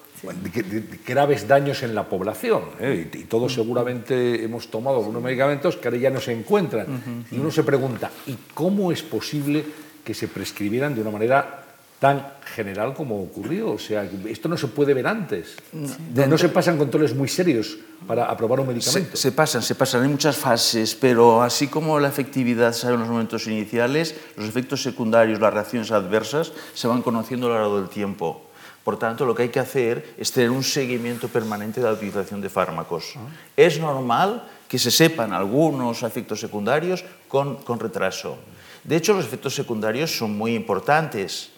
graves 1.06 1.48
daños 1.48 1.84
en 1.84 1.96
la 1.96 2.08
población. 2.08 2.64
¿eh? 2.80 3.10
Y, 3.14 3.24
todos 3.24 3.54
seguramente 3.54 4.44
hemos 4.44 4.70
tomado 4.70 4.98
algunos 4.98 5.22
medicamentos 5.22 5.78
que 5.78 5.88
ahora 5.88 5.98
ya 5.98 6.10
no 6.10 6.20
se 6.20 6.34
encuentran. 6.34 7.26
Y 7.32 7.38
uno 7.38 7.52
se 7.52 7.64
pregunta, 7.64 8.12
¿y 8.28 8.36
cómo 8.54 8.92
es 8.92 9.02
posible 9.04 9.64
que 10.04 10.14
se 10.14 10.28
prescribieran 10.28 10.96
de 10.96 11.02
una 11.02 11.12
manera 11.12 11.64
tan 12.00 12.34
general 12.54 12.94
como 12.94 13.22
ocurrió? 13.22 13.72
O 13.72 13.80
sea, 13.80 14.08
esto 14.28 14.48
no 14.48 14.58
se 14.58 14.68
puede 14.68 14.94
ver 14.94 15.08
antes. 15.08 15.56
No, 15.74 16.28
no 16.28 16.38
se 16.38 16.50
pasan 16.50 16.78
controles 16.78 17.16
muy 17.16 17.28
serios 17.28 17.78
para 18.08 18.26
aprobar 18.26 18.60
un 18.60 18.68
medicamento. 18.68 19.16
Se, 19.16 19.18
se, 19.18 19.32
pasan, 19.32 19.62
se 19.62 19.76
pasan. 19.76 20.04
Hay 20.04 20.10
muchas 20.10 20.38
fases, 20.38 20.96
pero 20.96 21.42
así 21.42 21.68
como 21.68 22.00
la 22.00 22.08
efectividad 22.08 22.74
sale 22.74 22.96
en 22.96 23.02
los 23.02 23.10
momentos 23.10 23.48
iniciales, 23.48 24.16
los 24.38 24.48
efectos 24.48 24.84
secundarios, 24.84 25.40
las 25.40 25.54
reacciones 25.54 25.92
adversas, 25.92 26.52
se 26.74 26.88
van 26.88 27.02
conociendo 27.02 27.48
a 27.48 27.50
lo 27.50 27.56
largo 27.56 27.80
del 27.80 27.90
tiempo. 27.90 28.45
Por 28.86 29.00
tanto, 29.00 29.26
lo 29.26 29.34
que 29.34 29.42
hay 29.42 29.50
que 29.50 29.60
hacer 29.60 30.14
es 30.16 30.32
tener 30.32 30.52
un 30.52 30.64
seguimiento 30.64 31.28
permanente 31.28 31.82
de 31.82 31.88
la 31.88 31.94
utilización 31.94 32.40
de 32.40 32.54
fármacos. 32.54 33.14
Ah. 33.18 33.26
Es 33.58 33.80
normal 33.80 34.46
que 34.70 34.78
se 34.78 34.92
sepan 34.92 35.34
algunos 35.34 36.04
efectos 36.04 36.40
secundarios 36.40 37.04
con, 37.28 37.56
con, 37.66 37.80
retraso. 37.80 38.38
De 38.84 38.96
hecho, 38.96 39.14
los 39.14 39.26
efectos 39.26 39.56
secundarios 39.56 40.16
son 40.16 40.38
muy 40.38 40.54
importantes. 40.54 41.50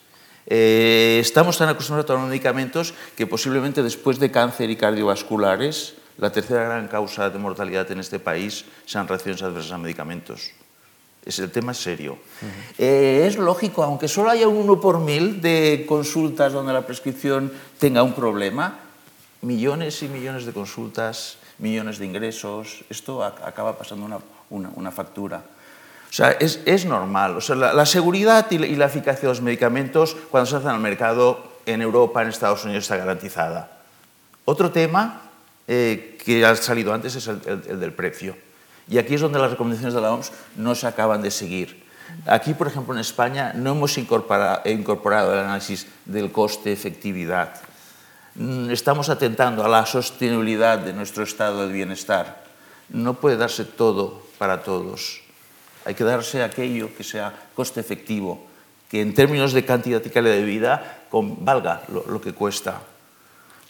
Eh, 0.45 1.19
estamos 1.19 1.57
tan 1.57 1.67
acostumbrados 1.67 2.05
a 2.05 2.15
tomar 2.15 2.29
medicamentos 2.29 2.93
que 3.17 3.27
posiblemente 3.27 3.83
después 3.83 4.19
de 4.19 4.31
cáncer 4.31 4.69
y 4.69 4.77
cardiovasculares, 4.77 5.95
la 6.17 6.31
tercera 6.31 6.63
gran 6.63 6.87
causa 6.87 7.29
de 7.29 7.39
mortalidad 7.39 7.91
en 7.91 7.99
este 7.99 8.19
país 8.19 8.63
sean 8.85 9.05
reacciones 9.05 9.43
adversas 9.43 9.73
a 9.73 9.77
medicamentos. 9.77 10.51
Es 11.27 11.39
el 11.39 11.51
tema 11.51 11.73
serio. 11.73 12.13
Uh 12.13 12.15
-huh. 12.15 12.73
eh, 12.79 13.27
es 13.27 13.35
lógico, 13.35 13.83
aunque 13.83 14.07
solo 14.07 14.29
haya 14.29 14.47
uno 14.47 14.79
por 14.79 14.99
mil 14.99 15.41
de 15.41 15.83
consultas 15.85 16.53
donde 16.53 16.71
la 16.71 16.85
prescripción 16.85 17.51
tenga 17.79 18.01
un 18.01 18.13
problema, 18.13 18.79
millones 19.41 20.01
y 20.03 20.07
millones 20.07 20.45
de 20.45 20.53
consultas, 20.53 21.37
millones 21.59 21.99
de 21.99 22.05
ingresos, 22.05 22.85
esto 22.89 23.23
acaba 23.23 23.77
pasando 23.77 24.05
una, 24.05 24.19
una, 24.49 24.71
una 24.75 24.91
factura. 24.91 25.43
O 26.09 26.13
sea, 26.13 26.31
es, 26.31 26.61
es 26.65 26.85
normal. 26.85 27.35
O 27.35 27.41
sea, 27.41 27.57
la, 27.57 27.73
la 27.73 27.85
seguridad 27.85 28.47
y 28.49 28.57
la, 28.57 28.65
y 28.65 28.75
la, 28.75 28.85
eficacia 28.85 29.23
de 29.23 29.27
los 29.27 29.41
medicamentos 29.41 30.15
cuando 30.31 30.45
se 30.49 30.55
hacen 30.55 30.69
al 30.69 30.79
mercado 30.79 31.43
en 31.65 31.81
Europa, 31.81 32.21
en 32.21 32.29
Estados 32.29 32.63
Unidos, 32.63 32.85
está 32.85 32.95
garantizada. 32.95 33.83
Otro 34.45 34.71
tema 34.71 35.23
eh, 35.67 36.17
que 36.23 36.45
ha 36.45 36.55
salido 36.55 36.93
antes 36.93 37.15
es 37.15 37.27
el, 37.27 37.41
el, 37.45 37.61
el 37.67 37.79
del 37.81 37.91
precio. 37.91 38.46
Y 38.89 38.97
aquí 38.97 39.15
es 39.15 39.21
donde 39.21 39.39
las 39.39 39.51
recomendaciones 39.51 39.93
de 39.93 40.01
la 40.01 40.13
OMS 40.13 40.31
no 40.55 40.75
se 40.75 40.87
acaban 40.87 41.21
de 41.21 41.31
seguir. 41.31 41.87
Aquí, 42.25 42.53
por 42.53 42.67
ejemplo, 42.67 42.93
en 42.93 42.99
España 42.99 43.53
no 43.53 43.71
hemos 43.71 43.97
incorporado, 43.97 44.63
el 45.33 45.39
análisis 45.39 45.87
del 46.05 46.31
coste-efectividad. 46.31 47.53
Mm, 48.35 48.69
estamos 48.71 49.09
atentando 49.09 49.63
a 49.65 49.69
la 49.69 49.85
sostenibilidad 49.85 50.79
de 50.79 50.93
nuestro 50.93 51.23
estado 51.23 51.67
de 51.67 51.73
bienestar. 51.73 52.43
No 52.89 53.15
puede 53.15 53.37
darse 53.37 53.65
todo 53.65 54.23
para 54.37 54.63
todos. 54.63 55.21
Hay 55.85 55.95
que 55.95 56.03
darse 56.03 56.43
aquello 56.43 56.95
que 56.95 57.03
sea 57.03 57.33
coste 57.55 57.79
efectivo, 57.79 58.45
que 58.89 59.01
en 59.01 59.13
términos 59.13 59.53
de 59.53 59.65
cantidad 59.65 60.01
y 60.03 60.09
calidad 60.09 60.35
de 60.35 60.43
vida 60.43 61.03
valga 61.11 61.83
lo, 61.89 62.05
lo 62.07 62.21
que 62.21 62.33
cuesta. 62.33 62.81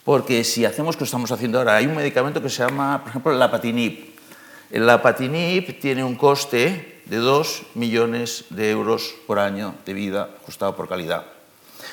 Porque 0.03 0.43
si 0.43 0.65
hacemos 0.65 0.95
lo 0.95 0.99
que 0.99 1.05
estamos 1.05 1.31
haciendo 1.31 1.57
ahora, 1.57 1.75
hay 1.75 1.85
un 1.85 1.95
medicamento 1.95 2.41
que 2.41 2.49
se 2.49 2.63
llama, 2.63 2.99
por 3.01 3.09
ejemplo, 3.09 3.31
la 3.33 3.51
patinib, 3.51 4.16
la 4.71 5.01
Patinip 5.01 5.79
tiene 5.79 6.03
un 6.03 6.15
coste 6.15 7.01
de 7.05 7.17
2 7.17 7.63
millones 7.75 8.45
de 8.49 8.71
euros 8.71 9.15
por 9.25 9.39
año 9.39 9.75
de 9.85 9.93
vida 9.93 10.29
ajustado 10.41 10.75
por 10.75 10.89
calidad. 10.89 11.25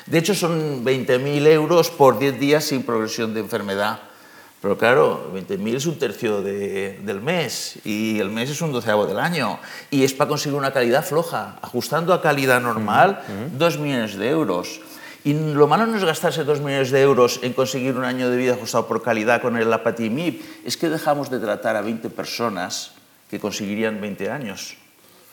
De 0.05 0.19
hecho, 0.19 0.35
son 0.35 0.83
20.000 0.85 1.47
euros 1.47 1.89
por 1.89 2.19
10 2.19 2.39
días 2.39 2.63
sin 2.65 2.83
progresión 2.83 3.33
de 3.33 3.39
enfermedad. 3.39 3.99
Pero 4.61 4.77
claro, 4.77 5.31
20.000 5.33 5.75
es 5.75 5.85
un 5.85 5.97
tercio 5.99 6.41
de, 6.41 6.99
del 7.03 7.21
mes 7.21 7.77
y 7.85 8.19
el 8.19 8.29
mes 8.29 8.49
es 8.49 8.61
un 8.61 8.71
doceavo 8.71 9.05
del 9.05 9.19
año. 9.19 9.59
Y 9.91 10.03
es 10.03 10.13
para 10.13 10.27
conseguir 10.27 10.57
una 10.57 10.71
calidad 10.71 11.05
floja. 11.05 11.57
Ajustando 11.61 12.13
a 12.13 12.21
calidad 12.21 12.61
normal, 12.61 13.21
uh 13.27 13.31
-huh. 13.31 13.57
2 13.57 13.79
millones 13.79 14.17
de 14.17 14.29
euros. 14.29 14.81
Y 15.25 15.33
lo 15.33 15.65
malo 15.67 15.87
no 15.87 15.97
es 15.97 16.03
gastarse 16.03 16.43
dos 16.43 16.61
millones 16.61 16.91
de 16.91 17.01
euros 17.01 17.39
en 17.41 17.53
conseguir 17.53 17.97
un 17.97 18.05
año 18.05 18.29
de 18.29 18.37
vida 18.37 18.53
ajustado 18.53 18.87
por 18.87 19.01
calidad 19.01 19.41
con 19.41 19.57
el 19.57 19.73
Apatimib, 19.73 20.39
es 20.63 20.77
que 20.77 20.87
dejamos 20.87 21.31
de 21.31 21.39
tratar 21.39 21.75
a 21.75 21.81
20 21.81 22.11
personas 22.11 22.91
que 23.27 23.39
conseguirían 23.39 23.99
20 23.99 24.29
años. 24.29 24.77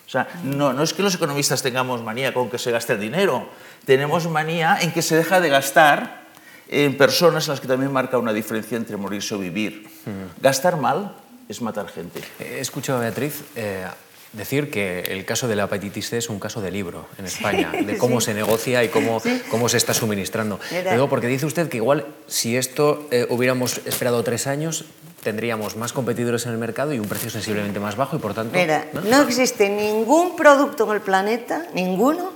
O 0.07 0.11
sea, 0.11 0.29
no, 0.45 0.73
no 0.73 0.83
es 0.83 0.95
que 0.95 1.03
los 1.03 1.15
economistas 1.15 1.63
tengamos 1.63 2.03
manía 2.03 2.33
con 2.33 2.49
que 2.49 2.57
se 2.57 2.71
gaste 2.71 2.95
el 2.95 3.01
dinero, 3.01 3.51
tenemos 3.85 4.27
manía 4.29 4.79
en 4.81 4.93
que 4.93 5.03
se 5.03 5.15
deja 5.15 5.41
de 5.41 5.51
gastar 5.51 6.23
en 6.69 6.97
personas 6.97 7.47
en 7.47 7.53
las 7.53 7.61
que 7.61 7.69
también 7.69 7.93
marca 7.93 8.17
una 8.17 8.33
diferencia 8.33 8.79
entre 8.79 8.97
morirse 8.97 9.35
o 9.35 9.39
vivir. 9.39 9.85
-huh. 10.07 10.41
Gastar 10.41 10.79
mal 10.79 11.17
es 11.51 11.61
matar 11.61 11.89
gente. 11.89 12.23
He 12.41 12.61
escuchado 12.61 12.99
a 12.99 13.03
Beatriz 13.03 13.45
eh, 13.57 13.85
decir 14.33 14.71
que 14.71 15.01
el 15.09 15.25
caso 15.25 15.49
de 15.49 15.57
la 15.57 15.65
hepatitis 15.65 16.09
C 16.09 16.19
es 16.19 16.29
un 16.29 16.39
caso 16.39 16.61
de 16.61 16.71
libro 16.71 17.07
en 17.19 17.27
España, 17.27 17.71
de 17.73 17.99
cómo 17.99 18.21
se 18.21 18.35
negocia 18.35 18.83
y 18.83 18.89
cómo, 18.89 19.21
cómo 19.51 19.69
se 19.69 19.77
está 19.77 19.95
suministrando. 19.95 20.59
Luego, 20.85 21.09
porque 21.09 21.27
dice 21.27 21.47
usted 21.47 21.69
que 21.69 21.77
igual 21.77 22.07
si 22.27 22.57
esto 22.57 23.07
eh, 23.11 23.27
hubiéramos 23.29 23.81
esperado 23.85 24.23
tres 24.25 24.47
años, 24.47 24.87
tendríamos 25.23 25.77
más 25.77 25.93
competidores 25.93 26.47
en 26.47 26.53
el 26.53 26.59
mercado 26.59 26.93
y 26.93 26.99
un 26.99 27.07
precio 27.07 27.31
sensiblemente 27.31 27.79
más 27.79 27.97
bajo 27.97 28.17
y 28.17 28.19
por 28.19 28.35
tanto... 28.35 28.57
Mira, 28.57 28.87
no, 28.93 29.03
no 29.03 29.23
existe 29.23 29.69
ningún 29.69 30.35
producto 30.35 30.85
en 30.89 30.97
el 30.97 31.01
planeta, 31.01 31.67
ninguno, 31.75 32.33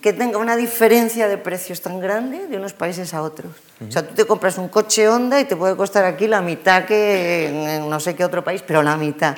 que 0.00 0.12
tenga 0.12 0.38
una 0.38 0.56
diferencia 0.56 1.28
de 1.28 1.38
precios 1.38 1.80
tan 1.80 2.00
grande 2.00 2.46
de 2.46 2.56
unos 2.56 2.72
países 2.72 3.14
a 3.14 3.22
otros. 3.22 3.52
Uh 3.80 3.84
-huh. 3.84 3.88
O 3.88 3.92
sea, 3.92 4.06
tú 4.06 4.14
te 4.14 4.24
compras 4.26 4.58
un 4.58 4.68
coche 4.68 5.08
Honda 5.08 5.40
y 5.40 5.44
te 5.44 5.56
puede 5.56 5.76
costar 5.76 6.04
aquí 6.04 6.26
la 6.26 6.42
mitad 6.42 6.84
que 6.84 7.48
en 7.48 7.88
no 7.88 8.00
sé 8.00 8.14
qué 8.14 8.24
otro 8.24 8.42
país, 8.42 8.62
pero 8.66 8.82
la 8.82 8.96
mitad. 8.96 9.36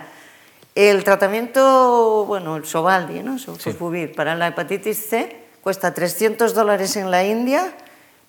El 0.77 1.05
tratamiento, 1.05 2.27
bueno, 2.27 2.57
el 2.57 2.67
Sovaldi, 2.67 3.23
¿no? 3.23 3.39
Sofovir, 3.39 4.09
sí. 4.11 4.15
para 4.15 4.35
la 4.35 4.49
hepatitis 4.49 5.09
C 5.09 5.45
cuesta 5.63 5.95
300 5.95 6.53
dólares 6.53 6.97
en 6.97 7.11
la 7.11 7.25
India, 7.25 7.73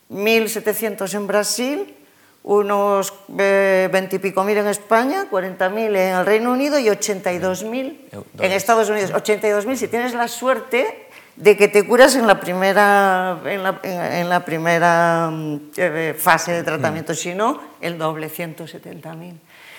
1.700 0.09 1.13
en 1.13 1.27
Brasil, 1.27 1.95
unos 2.43 3.13
eh, 3.37 3.89
20 3.91 4.15
y 4.15 4.19
pico 4.19 4.45
mil 4.45 4.57
en 4.57 4.67
España, 4.67 5.27
40.000 5.29 5.87
en 5.87 6.15
el 6.15 6.25
Reino 6.25 6.53
Unido 6.53 6.79
y 6.79 6.85
82.000 6.85 7.97
en 8.39 8.51
Estados 8.53 8.89
Unidos. 8.89 9.11
82.000 9.11 9.75
si 9.75 9.89
tienes 9.89 10.13
la 10.13 10.29
suerte 10.29 11.09
de 11.35 11.57
que 11.57 11.67
te 11.67 11.85
curas 11.85 12.15
en 12.15 12.27
la 12.27 12.39
primera, 12.39 13.41
en 13.43 13.61
la, 13.61 13.81
en 13.83 14.29
la 14.29 14.45
primera 14.45 15.29
eh, 15.75 16.15
fase 16.17 16.53
de 16.53 16.63
tratamiento, 16.63 17.13
si 17.13 17.35
no, 17.35 17.59
el 17.81 17.97
doble, 17.97 18.29
170.000. 18.29 19.33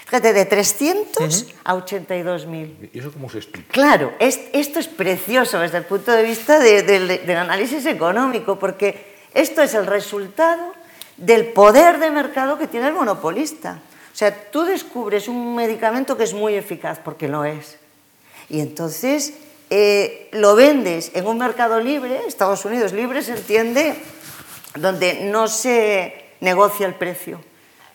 Fíjate, 0.08 0.32
de 0.32 0.46
300 0.46 1.18
uh 1.18 1.46
-huh. 1.46 1.54
a 1.64 1.74
82.000. 1.74 2.90
¿Y 2.94 2.98
eso 2.98 3.12
cómo 3.12 3.28
se 3.28 3.38
explica? 3.38 3.70
Claro, 3.70 4.14
es, 4.18 4.40
esto 4.54 4.78
es 4.78 4.88
precioso 4.88 5.58
desde 5.58 5.76
el 5.76 5.84
punto 5.84 6.12
de 6.12 6.22
vista 6.22 6.58
de, 6.58 6.82
de, 6.82 7.18
del 7.18 7.36
análisis 7.36 7.84
económico, 7.84 8.58
porque 8.58 9.16
esto 9.34 9.60
es 9.60 9.74
el 9.74 9.86
resultado 9.86 10.72
del 11.18 11.48
poder 11.48 11.98
de 11.98 12.10
mercado 12.10 12.56
que 12.56 12.66
tiene 12.66 12.88
el 12.88 12.94
monopolista. 12.94 13.82
O 14.10 14.16
sea, 14.16 14.34
tú 14.50 14.64
descubres 14.64 15.28
un 15.28 15.54
medicamento 15.54 16.16
que 16.16 16.24
es 16.24 16.32
muy 16.32 16.54
eficaz, 16.54 16.98
porque 17.04 17.28
lo 17.28 17.44
es. 17.44 17.76
Y 18.48 18.60
entonces 18.60 19.34
eh, 19.68 20.30
lo 20.32 20.56
vendes 20.56 21.10
en 21.12 21.26
un 21.26 21.36
mercado 21.36 21.80
libre, 21.80 22.22
Estados 22.26 22.64
Unidos 22.64 22.94
libre 22.94 23.20
se 23.20 23.32
entiende, 23.32 23.94
donde 24.74 25.24
no 25.24 25.48
se 25.48 26.14
negocia 26.40 26.86
el 26.86 26.94
precio. 26.94 27.40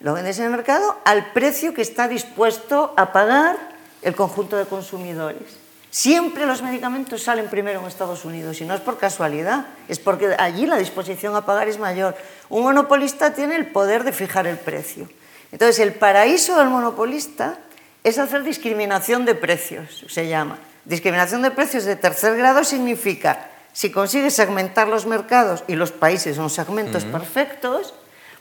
Lo 0.03 0.13
vendes 0.13 0.38
en 0.38 0.45
el 0.45 0.51
mercado 0.51 0.98
al 1.05 1.31
precio 1.31 1.74
que 1.74 1.81
está 1.81 2.10
dispuesto 2.10 2.93
a 2.98 3.13
pagar 3.13 3.57
el 4.01 4.13
conjunto 4.13 4.57
de 4.57 4.65
consumidores. 4.65 5.63
Siempre 5.89 6.45
los 6.45 6.62
medicamentos 6.62 7.24
salen 7.24 7.48
primero 7.48 7.79
en 7.79 7.86
Estados 7.86 8.25
Unidos 8.25 8.60
y 8.60 8.65
no 8.65 8.74
es 8.74 8.81
por 8.81 8.98
casualidad, 8.98 9.67
es 9.88 10.00
porque 10.00 10.36
allí 10.38 10.65
la 10.65 10.75
disposición 10.75 11.38
a 11.38 11.45
pagar 11.45 11.69
es 11.69 11.79
mayor. 11.79 12.15
Un 12.50 12.63
monopolista 12.63 13.33
tiene 13.33 13.55
el 13.55 13.67
poder 13.67 14.03
de 14.03 14.12
fijar 14.12 14.45
el 14.45 14.57
precio. 14.57 15.07
Entonces, 15.53 15.79
el 15.79 15.93
paraíso 15.93 16.57
del 16.57 16.67
monopolista 16.67 17.60
es 18.03 18.17
hacer 18.17 18.43
discriminación 18.43 19.24
de 19.24 19.36
precios, 19.36 20.03
se 20.10 20.27
llama. 20.27 20.57
Discriminación 20.83 21.43
de 21.43 21.51
precios 21.51 21.86
de 21.86 21.95
tercer 21.95 22.36
grado 22.36 22.65
significa, 22.65 23.48
si 23.72 23.89
consigues 23.89 24.33
segmentar 24.33 24.89
los 24.89 25.05
mercados 25.05 25.63
y 25.67 25.75
los 25.75 25.93
países 25.93 26.36
son 26.36 26.50
segmentos 26.50 27.05
uh 27.05 27.07
-huh. 27.07 27.12
perfectos, 27.12 27.93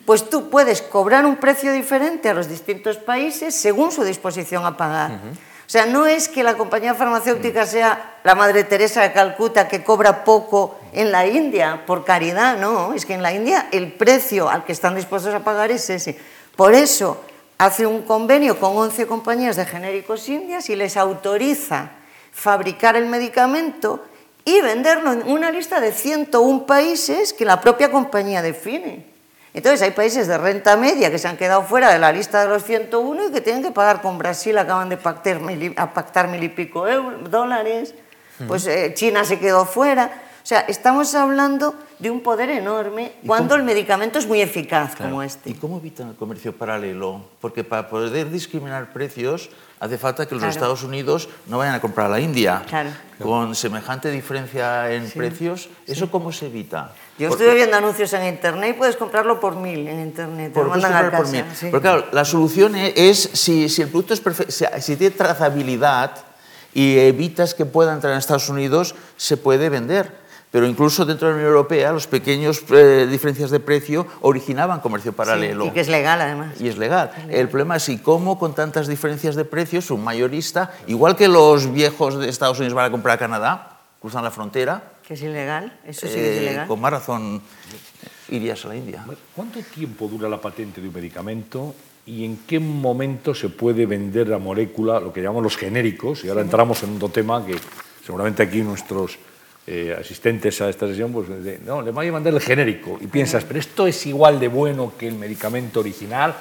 pues 0.05 0.29
tú 0.29 0.51
puedes 0.51 0.83
cobrar 0.83 1.25
un 1.27 1.37
precio 1.37 1.73
diferente 1.73 2.29
a 2.29 2.35
los 2.35 2.49
distintos 2.49 2.97
países 2.97 3.55
según 3.55 3.93
su 3.93 4.05
disposición 4.05 4.67
a 4.67 4.77
pagar. 4.77 5.11
Uh 5.11 5.15
-huh. 5.15 5.53
O 5.67 5.71
sea, 5.73 5.87
no 5.87 6.07
es 6.07 6.29
que 6.29 6.43
la 6.43 6.59
compañía 6.59 6.95
farmacéutica 6.95 7.65
sea 7.65 8.19
la 8.25 8.35
Madre 8.35 8.65
Teresa 8.65 9.01
de 9.03 9.13
Calcuta 9.13 9.69
que 9.69 9.83
cobra 9.83 10.23
poco 10.23 10.79
en 10.93 11.11
la 11.11 11.27
India 11.27 11.87
por 11.87 12.05
caridad, 12.05 12.59
no, 12.59 12.93
es 12.93 13.07
que 13.07 13.15
en 13.15 13.23
la 13.23 13.33
India 13.33 13.69
el 13.73 13.93
precio 13.93 14.51
al 14.51 14.65
que 14.65 14.73
están 14.73 14.95
dispuestos 14.95 15.33
a 15.35 15.41
pagar 15.41 15.71
es 15.71 15.89
ese. 15.89 16.19
Por 16.57 16.75
eso 16.75 17.25
hace 17.57 17.87
un 17.87 18.03
convenio 18.03 18.61
con 18.61 18.77
11 18.77 19.07
compañías 19.07 19.57
de 19.57 19.65
genéricos 19.65 20.29
indias 20.29 20.69
y 20.69 20.77
les 20.77 20.97
autoriza 20.99 21.93
fabricar 22.33 22.97
el 22.97 23.07
medicamento 23.07 24.05
y 24.45 24.61
venderlo 24.61 25.13
en 25.13 25.31
una 25.31 25.51
lista 25.51 25.81
de 25.81 25.93
101 25.93 26.67
países 26.67 27.33
que 27.33 27.45
la 27.45 27.61
propia 27.61 27.91
compañía 27.91 28.43
define. 28.43 29.12
Entonces 29.55 29.83
hay 29.83 29.91
países 29.91 30.29
de 30.29 30.39
renta 30.39 30.77
media 30.77 31.11
que 31.11 31.19
se 31.19 31.29
han 31.29 31.37
quedado 31.37 31.63
fuera 31.63 31.93
de 31.93 31.99
la 31.99 32.11
lista 32.11 32.43
de 32.43 32.49
los 32.49 32.65
101 32.65 33.29
y 33.29 33.33
que 33.33 33.41
tienen 33.43 33.63
que 33.63 33.71
pagar 33.71 34.01
con 34.01 34.17
Brasil, 34.17 34.57
acaban 34.57 34.89
de 34.89 34.97
pactar 34.97 35.41
mil, 35.41 35.75
pactar 35.75 36.29
mil 36.29 36.43
y 36.43 36.49
pico 36.49 36.87
dólares, 37.29 37.95
pues 38.49 38.67
eh, 38.67 38.93
China 38.95 39.25
se 39.25 39.39
quedó 39.39 39.67
fuera. 39.67 40.23
O 40.43 40.47
sea, 40.47 40.61
estamos 40.61 41.15
hablando 41.15 41.75
de 42.01 42.11
un 42.11 42.21
poder 42.21 42.51
enorme 42.51 43.13
cuando 43.25 43.51
cómo? 43.51 43.61
el 43.61 43.63
medicamento 43.65 44.19
es 44.19 44.27
muy 44.27 44.41
eficaz 44.41 44.97
claro. 44.97 45.11
como 45.11 45.23
este. 45.23 45.51
¿Y 45.51 45.55
cómo 45.55 45.77
evitan 45.77 46.09
el 46.09 46.17
comercio 46.17 46.53
paralelo? 46.53 47.25
Porque 47.41 47.63
para 47.63 47.89
poder 47.89 48.29
discriminar 48.31 48.93
precios 48.93 49.51
hace 49.83 49.99
falta 49.99 50.27
que 50.27 50.35
los 50.37 50.43
claro. 50.43 50.53
Estados 50.53 50.85
Unidos 50.85 51.29
no 51.47 51.59
vayan 51.59 51.75
a 51.75 51.81
comprar 51.81 52.07
a 52.07 52.11
la 52.11 52.21
India. 52.21 52.63
Claro. 52.69 52.91
Con 53.21 53.57
semejante 53.57 54.13
diferencia 54.13 54.93
en 54.93 55.09
sí. 55.09 55.19
precios, 55.19 55.69
¿eso 55.89 56.05
sí. 56.05 56.11
cómo 56.11 56.31
se 56.31 56.47
evita? 56.47 56.93
Yo 57.19 57.29
Porque, 57.29 57.45
estuve 57.45 57.57
viendo 57.57 57.77
anuncios 57.77 58.13
en 58.13 58.27
Internet 58.27 58.77
y 58.77 58.79
puedes 58.79 58.97
comprarlo 58.97 59.41
por 59.41 59.57
mil 59.57 59.89
en 59.89 60.01
Internet. 60.01 60.53
Por, 60.53 60.69
mandan 60.69 60.93
a 60.93 61.11
casa, 61.11 61.17
por 61.17 61.29
mil. 61.29 61.45
Sí. 61.55 61.67
Porque 61.71 61.83
claro, 61.83 62.07
la 62.13 62.25
solución 62.25 62.77
es, 62.77 63.31
si, 63.33 63.69
si 63.69 63.83
el 63.83 63.89
producto 63.89 64.15
es 64.15 64.21
perfecto, 64.21 64.53
si, 64.53 64.65
si 64.81 64.97
tiene 64.97 65.17
trazabilidad 65.17 66.13
y 66.73 66.99
evitas 66.99 67.53
que 67.53 67.65
pueda 67.65 67.93
entrar 67.93 68.13
en 68.13 68.21
Estados 68.21 68.49
Unidos, 68.49 68.95
se 69.17 69.37
puede 69.37 69.69
vender 69.69 70.22
pero 70.53 70.67
incluso 70.67 71.07
dentro 71.07 71.29
de 71.29 71.33
la 71.33 71.37
Unión 71.39 71.51
Europea 71.51 71.93
los 71.93 72.07
pequeños 72.07 72.63
eh, 72.71 73.09
diferencias 73.11 73.51
de 73.51 73.59
precio 73.59 74.07
originaban 74.21 74.81
comercio 74.81 75.15
paralelo. 75.15 75.65
Sí, 75.65 75.71
y 75.71 75.73
que 75.73 75.81
es 75.81 75.89
legal 75.89 76.21
además. 76.21 76.61
Y 76.61 76.69
es 76.69 76.77
legal. 76.77 77.11
es 77.17 77.27
legal. 77.27 77.41
El 77.41 77.49
problema 77.49 77.77
es 77.77 77.85
si 77.85 77.99
cómo 77.99 78.39
con 78.39 78.55
tantas 78.55 78.87
diferencias 78.87 79.35
de 79.35 79.47
precios 79.47 79.91
un 79.91 80.05
mayorista, 80.05 80.71
igual 80.87 81.17
que 81.17 81.27
los 81.27 81.73
viejos 81.73 82.19
de 82.19 82.29
Estados 82.29 82.59
Unidos 82.59 82.75
van 82.75 82.85
a 82.85 82.91
comprar 82.91 83.17
a 83.17 83.19
Canadá, 83.19 83.79
cruzan 83.99 84.23
la 84.23 84.31
frontera. 84.31 84.93
Que 85.09 85.15
es 85.15 85.23
ilegal, 85.23 85.81
eso 85.87 86.07
sí 86.07 86.19
eh, 86.19 86.37
es 86.37 86.43
ilegal. 86.43 86.69
Con 86.69 86.81
más 86.83 86.93
razón 86.93 87.41
irías 88.29 88.63
a 88.67 88.69
la 88.69 88.77
India. 88.77 89.07
¿Cuánto 89.35 89.59
tiempo 89.63 90.07
dura 90.07 90.29
la 90.29 90.39
patente 90.39 90.83
de 90.83 90.89
un 90.89 90.95
medicamento 90.95 91.75
y 92.05 92.27
en 92.27 92.37
qué 92.47 92.61
momento 92.61 93.35
se 93.35 93.49
puede 93.49 93.87
vender 93.87 94.29
la 94.29 94.39
molécula, 94.39 95.01
lo 95.01 95.15
que 95.15 95.23
llamamos 95.23 95.45
los 95.45 95.57
genéricos? 95.57 96.25
Y 96.25 96.29
ahora 96.29 96.43
entramos 96.43 96.83
en 96.83 96.97
otro 96.97 97.09
tema 97.09 97.43
que 97.47 97.57
seguramente 98.05 98.43
aquí 98.43 98.61
nuestros 98.61 99.19
eh, 99.65 99.97
asistentes 99.99 100.61
a 100.61 100.69
esta 100.69 100.89
sesión, 100.89 101.13
pues 101.13 101.29
de, 101.29 101.61
no, 101.65 101.83
le 101.83 101.93
voy 101.93 102.09
a 102.09 102.13
mandar 102.13 102.35
el 102.35 102.41
genérico 102.41 102.99
y 103.01 103.07
piensas, 103.07 103.45
pero 103.45 103.61
esto 103.61 103.87
es 103.87 104.07
igual 104.07 104.41
de 104.41 104.49
bueno 104.49 104.93
que 104.99 105.07
el 105.07 105.15
medicamento 105.15 105.81
original 105.81 106.35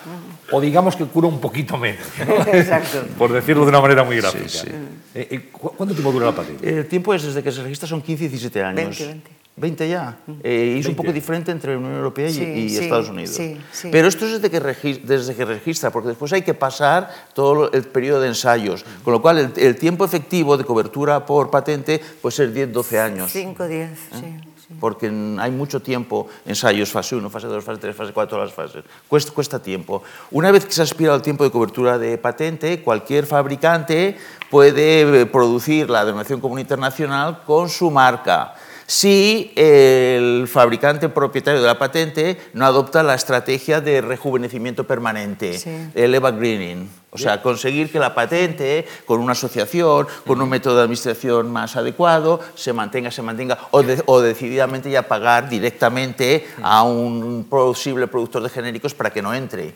o 0.52 0.60
digamos 0.60 0.96
que 0.96 1.06
cura 1.06 1.28
un 1.28 1.40
poquito 1.40 1.78
menos, 1.78 2.06
¿no? 2.28 2.36
Exacto. 2.54 3.06
por 3.20 3.32
decirlo 3.32 3.64
de 3.64 3.70
una 3.70 3.82
manera 3.82 4.04
muy 4.04 4.18
gráfica. 4.18 4.50
Sí, 4.50 4.60
sí. 4.60 4.68
Eh, 5.14 5.28
eh, 5.30 5.50
¿Cuánto 5.52 5.94
tiempo 5.94 6.12
dura 6.12 6.28
la 6.28 6.36
patente? 6.36 6.68
El 6.68 6.88
tiempo 6.88 7.14
es 7.14 7.22
desde 7.22 7.44
que 7.44 7.52
se 7.52 7.62
registra 7.62 7.88
son 7.88 8.02
15 8.02 8.24
y 8.24 8.28
17 8.28 8.64
años. 8.64 8.98
20, 8.98 9.06
20. 9.06 9.41
20 9.62 9.88
ya. 9.88 10.18
Eh, 10.44 10.74
y 10.76 10.80
es 10.80 10.88
un 10.88 10.96
poco 10.96 11.14
diferente 11.14 11.52
entre 11.52 11.74
la 11.74 11.78
Unión 11.78 11.94
Europea 11.94 12.30
y, 12.30 12.34
sí, 12.34 12.44
y 12.44 12.70
sí, 12.70 12.78
Estados 12.80 13.10
Unidos. 13.10 13.36
Sí, 13.36 13.58
sí. 13.72 13.90
Pero 13.92 14.08
esto 14.08 14.26
es 14.26 14.34
desde 14.34 14.50
que, 14.50 14.60
registra, 14.60 15.08
desde 15.08 15.36
que 15.36 15.46
registra, 15.46 15.92
porque 15.92 16.10
después 16.10 16.34
hay 16.34 16.42
que 16.42 16.56
pasar 16.56 17.10
todo 17.34 17.72
el 17.72 17.84
periodo 17.84 18.22
de 18.22 18.30
ensayos. 18.30 18.84
Con 19.04 19.14
lo 19.14 19.22
cual, 19.22 19.38
el, 19.38 19.54
el 19.56 19.76
tiempo 19.78 20.04
efectivo 20.04 20.58
de 20.58 20.66
cobertura 20.66 21.26
por 21.26 21.52
patente 21.52 22.02
puede 22.22 22.36
ser 22.36 22.52
10-12 22.52 23.00
años. 23.00 23.32
5, 23.32 23.68
10, 23.68 23.90
¿Eh? 23.92 23.96
sí. 24.20 24.52
Porque 24.80 25.08
hay 25.08 25.52
mucho 25.52 25.82
tiempo, 25.82 26.28
ensayos, 26.46 26.90
fase 26.90 27.16
1, 27.16 27.30
fase 27.30 27.48
2, 27.48 27.64
fase 27.64 27.80
3, 27.82 27.96
fase 27.96 28.14
4, 28.14 28.30
todas 28.30 28.46
las 28.48 28.56
fases. 28.56 28.84
Cuesta, 29.08 29.32
cuesta 29.32 29.62
tiempo. 29.62 30.02
Una 30.32 30.50
vez 30.50 30.66
que 30.66 30.72
se 30.72 30.82
ha 30.82 30.86
expirado 30.86 31.18
el 31.18 31.22
tiempo 31.22 31.44
de 31.44 31.52
cobertura 31.52 32.00
de 32.00 32.18
patente, 32.18 32.82
cualquier 32.82 33.26
fabricante 33.26 34.18
puede 34.50 35.26
producir 35.26 35.90
la 35.90 36.06
denominación 36.06 36.40
común 36.40 36.60
internacional 36.60 37.44
con 37.46 37.70
su 37.70 37.92
marca 37.92 38.56
si 38.92 39.54
el 39.56 40.50
fabricante 40.50 41.08
propietario 41.08 41.62
de 41.62 41.66
la 41.66 41.80
patente 41.80 42.38
no 42.52 42.66
adopta 42.66 43.04
la 43.04 43.16
estrategia 43.16 43.80
de 43.80 44.02
rejuvenecimiento 44.02 44.86
permanente, 44.86 45.58
sí. 45.58 45.70
el 45.96 46.14
evergreening. 46.14 46.90
O 47.10 47.18
sea, 47.18 47.42
conseguir 47.42 47.90
que 47.90 48.00
la 48.00 48.14
patente, 48.14 48.86
con 49.06 49.22
una 49.22 49.32
asociación, 49.32 50.08
con 50.28 50.42
un 50.42 50.50
método 50.50 50.76
de 50.76 50.82
administración 50.82 51.50
más 51.50 51.78
adecuado, 51.78 52.42
se 52.56 52.74
mantenga, 52.74 53.12
se 53.12 53.22
mantenga, 53.22 53.58
o, 53.72 53.82
de, 53.82 54.04
o 54.08 54.20
decididamente 54.20 54.92
ya 54.92 55.08
pagar 55.08 55.48
directamente 55.48 56.46
a 56.62 56.84
un 56.84 57.46
posible 57.50 58.08
productor 58.08 58.44
de 58.44 58.50
genéricos 58.50 58.94
para 58.94 59.10
que 59.10 59.22
no 59.22 59.34
entre 59.34 59.74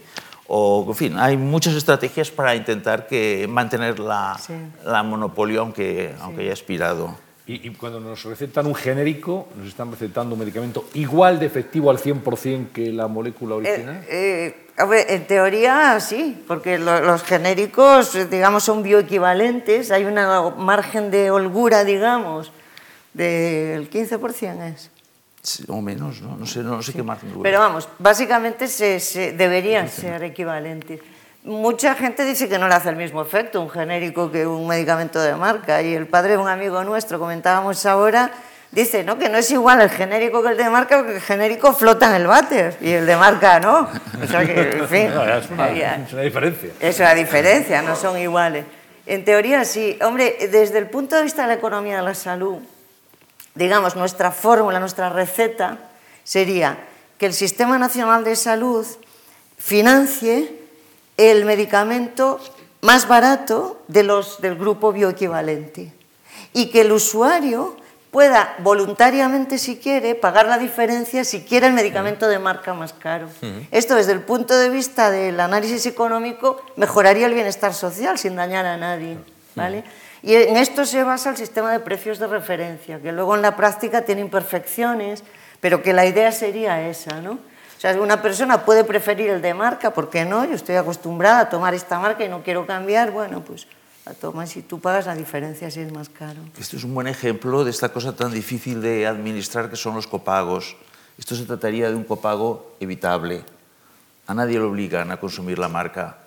o 0.47 0.85
en 0.89 0.95
fin, 0.95 1.17
hay 1.17 1.37
muchas 1.37 1.73
estrategias 1.73 2.29
para 2.29 2.53
intentar 2.53 3.07
que 3.07 3.47
mantener 3.49 3.97
la, 3.97 4.37
sí. 4.39 4.53
la 4.83 5.01
monopolio 5.01 5.61
aunque, 5.61 6.11
sí. 6.13 6.21
aunque 6.21 6.41
haya 6.41 6.51
expirado. 6.51 7.24
Y, 7.47 7.67
y, 7.67 7.73
cuando 7.75 7.99
nos 7.99 8.23
recetan 8.23 8.65
un 8.65 8.73
genérico, 8.73 9.47
nos 9.55 9.67
están 9.67 9.91
recetando 9.91 10.33
un 10.33 10.39
medicamento 10.39 10.85
igual 10.95 11.39
de 11.39 11.45
efectivo 11.45 11.91
al 11.91 11.99
100% 11.99 12.71
que 12.71 12.91
la 12.91 13.07
molécula 13.07 13.55
original. 13.55 14.03
Eh, 14.09 14.65
eh, 14.77 15.05
en 15.09 15.27
teoría 15.27 15.99
sí, 15.99 16.43
porque 16.47 16.79
los 16.79 17.23
genéricos, 17.23 18.29
digamos, 18.31 18.63
son 18.63 18.81
bioequivalentes, 18.81 19.91
hay 19.91 20.05
un 20.05 20.15
margen 20.57 21.11
de 21.11 21.29
holgura, 21.29 21.83
digamos, 21.83 22.51
del 23.13 23.91
15% 23.91 24.73
es. 24.73 24.89
o 25.67 25.81
menos, 25.81 26.21
¿no? 26.21 26.37
No 26.37 26.47
sé, 26.47 26.63
no 26.63 26.81
sé 26.81 26.93
qué 26.93 27.03
margen 27.03 27.29
de 27.29 27.33
holgura. 27.33 27.47
Pero 27.47 27.59
vamos, 27.59 27.87
básicamente 27.99 28.67
se, 28.67 28.99
se 28.99 29.33
deberían 29.33 29.87
ser 29.87 30.23
equivalentes. 30.23 30.99
Mucha 31.45 31.93
gente 31.93 32.25
dice 32.25 32.49
que 32.49 32.57
no 32.57 32.67
le 32.67 32.73
hace 32.73 32.89
el 32.89 32.95
mismo 32.95 33.21
efecto 33.21 33.61
un 33.61 33.69
genérico 33.69 34.31
que 34.31 34.47
un 34.47 34.67
medicamento 34.67 35.21
de 35.21 35.35
marca. 35.35 35.79
Y 35.83 35.93
el 35.93 36.07
padre 36.07 36.31
de 36.31 36.37
un 36.39 36.47
amigo 36.47 36.83
nuestro, 36.83 37.19
comentábamos 37.19 37.85
ahora, 37.85 38.31
dice 38.71 39.03
¿no? 39.03 39.19
que 39.19 39.29
no 39.29 39.37
es 39.37 39.51
igual 39.51 39.79
el 39.79 39.91
genérico 39.91 40.41
que 40.41 40.49
el 40.49 40.57
de 40.57 40.67
marca, 40.71 40.97
porque 40.97 41.17
el 41.17 41.21
genérico 41.21 41.71
flota 41.73 42.07
en 42.07 42.15
el 42.15 42.25
váter 42.25 42.75
y 42.81 42.89
el 42.89 43.05
de 43.05 43.15
marca 43.15 43.59
no. 43.59 43.87
O 44.23 44.27
sea 44.27 44.43
que, 44.43 44.59
en 44.59 44.87
fin. 44.87 45.07
es, 45.07 45.15
una, 45.15 45.37
es 45.37 46.13
una 46.13 46.21
diferencia. 46.23 46.69
Es 46.79 46.99
una 46.99 47.13
diferencia, 47.13 47.81
no 47.83 47.95
son 47.95 48.17
iguales. 48.17 48.65
En 49.05 49.23
teoría 49.23 49.65
sí. 49.65 49.99
Hombre, 50.01 50.49
desde 50.51 50.79
el 50.79 50.89
punto 50.89 51.15
de 51.15 51.21
vista 51.21 51.43
de 51.43 51.49
la 51.49 51.53
economía 51.53 51.97
de 51.97 52.01
la 52.01 52.15
salud, 52.15 52.57
digamos, 53.53 53.95
nuestra 53.95 54.31
fórmula, 54.31 54.79
nuestra 54.79 55.09
receta 55.09 55.77
sería 56.23 56.75
que 57.19 57.27
el 57.27 57.33
Sistema 57.33 57.77
Nacional 57.77 58.23
de 58.23 58.35
Salud 58.35 58.83
financie 59.59 60.64
el 61.17 61.45
medicamento 61.45 62.39
más 62.81 63.07
barato 63.07 63.81
de 63.87 64.03
los 64.03 64.41
del 64.41 64.55
grupo 64.55 64.91
bioequivalente 64.91 65.91
y 66.53 66.69
que 66.69 66.81
el 66.81 66.91
usuario 66.91 67.75
pueda 68.11 68.55
voluntariamente, 68.59 69.57
si 69.57 69.75
quiere, 69.75 70.15
pagar 70.15 70.45
la 70.45 70.57
diferencia 70.57 71.25
si 71.25 71.41
quiere 71.41 71.67
el 71.67 71.73
medicamento 71.73 72.29
de 72.29 72.39
marca 72.39 72.73
más 72.73 72.93
caro. 72.93 73.27
Esto 73.71 73.95
desde 73.95 74.13
el 74.13 74.21
punto 74.21 74.57
de 74.57 74.69
vista 74.69 75.11
del 75.11 75.37
análisis 75.39 75.85
económico 75.85 76.61
mejoraría 76.77 77.25
el 77.25 77.33
bienestar 77.33 77.73
social 77.73 78.17
sin 78.17 78.37
dañar 78.37 78.65
a 78.65 78.77
nadie. 78.77 79.17
¿vale? 79.55 79.83
Y 80.23 80.33
en 80.33 80.57
esto 80.57 80.85
se 80.85 81.03
basa 81.03 81.29
el 81.29 81.37
sistema 81.37 81.71
de 81.71 81.79
precios 81.79 82.17
de 82.19 82.27
referencia, 82.27 83.01
que 83.01 83.11
luego 83.11 83.35
en 83.35 83.41
la 83.41 83.55
práctica 83.55 84.03
tiene 84.03 84.21
imperfecciones, 84.21 85.23
pero 85.59 85.83
que 85.83 85.93
la 85.93 86.05
idea 86.05 86.31
sería 86.31 86.87
esa, 86.87 87.21
¿no? 87.21 87.39
Sea, 87.85 88.01
una 88.01 88.19
persona 88.19 88.65
puede 88.65 88.83
preferir 88.83 89.29
el 89.29 89.43
de 89.43 89.53
marca, 89.53 89.93
¿por 89.93 90.09
qué 90.09 90.25
no? 90.25 90.43
Yo 90.43 90.55
estoy 90.55 90.73
acostumbrada 90.73 91.41
a 91.41 91.49
tomar 91.49 91.75
esta 91.75 91.99
marca 91.99 92.25
y 92.25 92.29
no 92.29 92.41
quiero 92.41 92.65
cambiar, 92.65 93.11
bueno, 93.11 93.41
pues 93.41 93.67
la 94.07 94.15
tomas 94.15 94.57
y 94.57 94.63
tú 94.63 94.79
pagas 94.79 95.05
la 95.05 95.13
diferencia 95.13 95.69
si 95.69 95.81
es 95.81 95.91
más 95.91 96.09
caro. 96.09 96.39
Esto 96.57 96.77
es 96.77 96.83
un 96.83 96.95
buen 96.95 97.05
ejemplo 97.05 97.63
de 97.63 97.69
esta 97.69 97.89
cosa 97.89 98.15
tan 98.15 98.33
difícil 98.33 98.81
de 98.81 99.05
administrar 99.05 99.69
que 99.69 99.75
son 99.75 99.93
los 99.93 100.07
copagos. 100.07 100.75
Esto 101.19 101.35
se 101.35 101.45
trataría 101.45 101.87
de 101.87 101.95
un 101.95 102.05
copago 102.05 102.75
evitable. 102.79 103.43
A 104.25 104.33
nadie 104.33 104.57
le 104.57 104.65
obligan 104.65 105.11
a 105.11 105.17
consumir 105.17 105.59
la 105.59 105.69
marca 105.69 106.17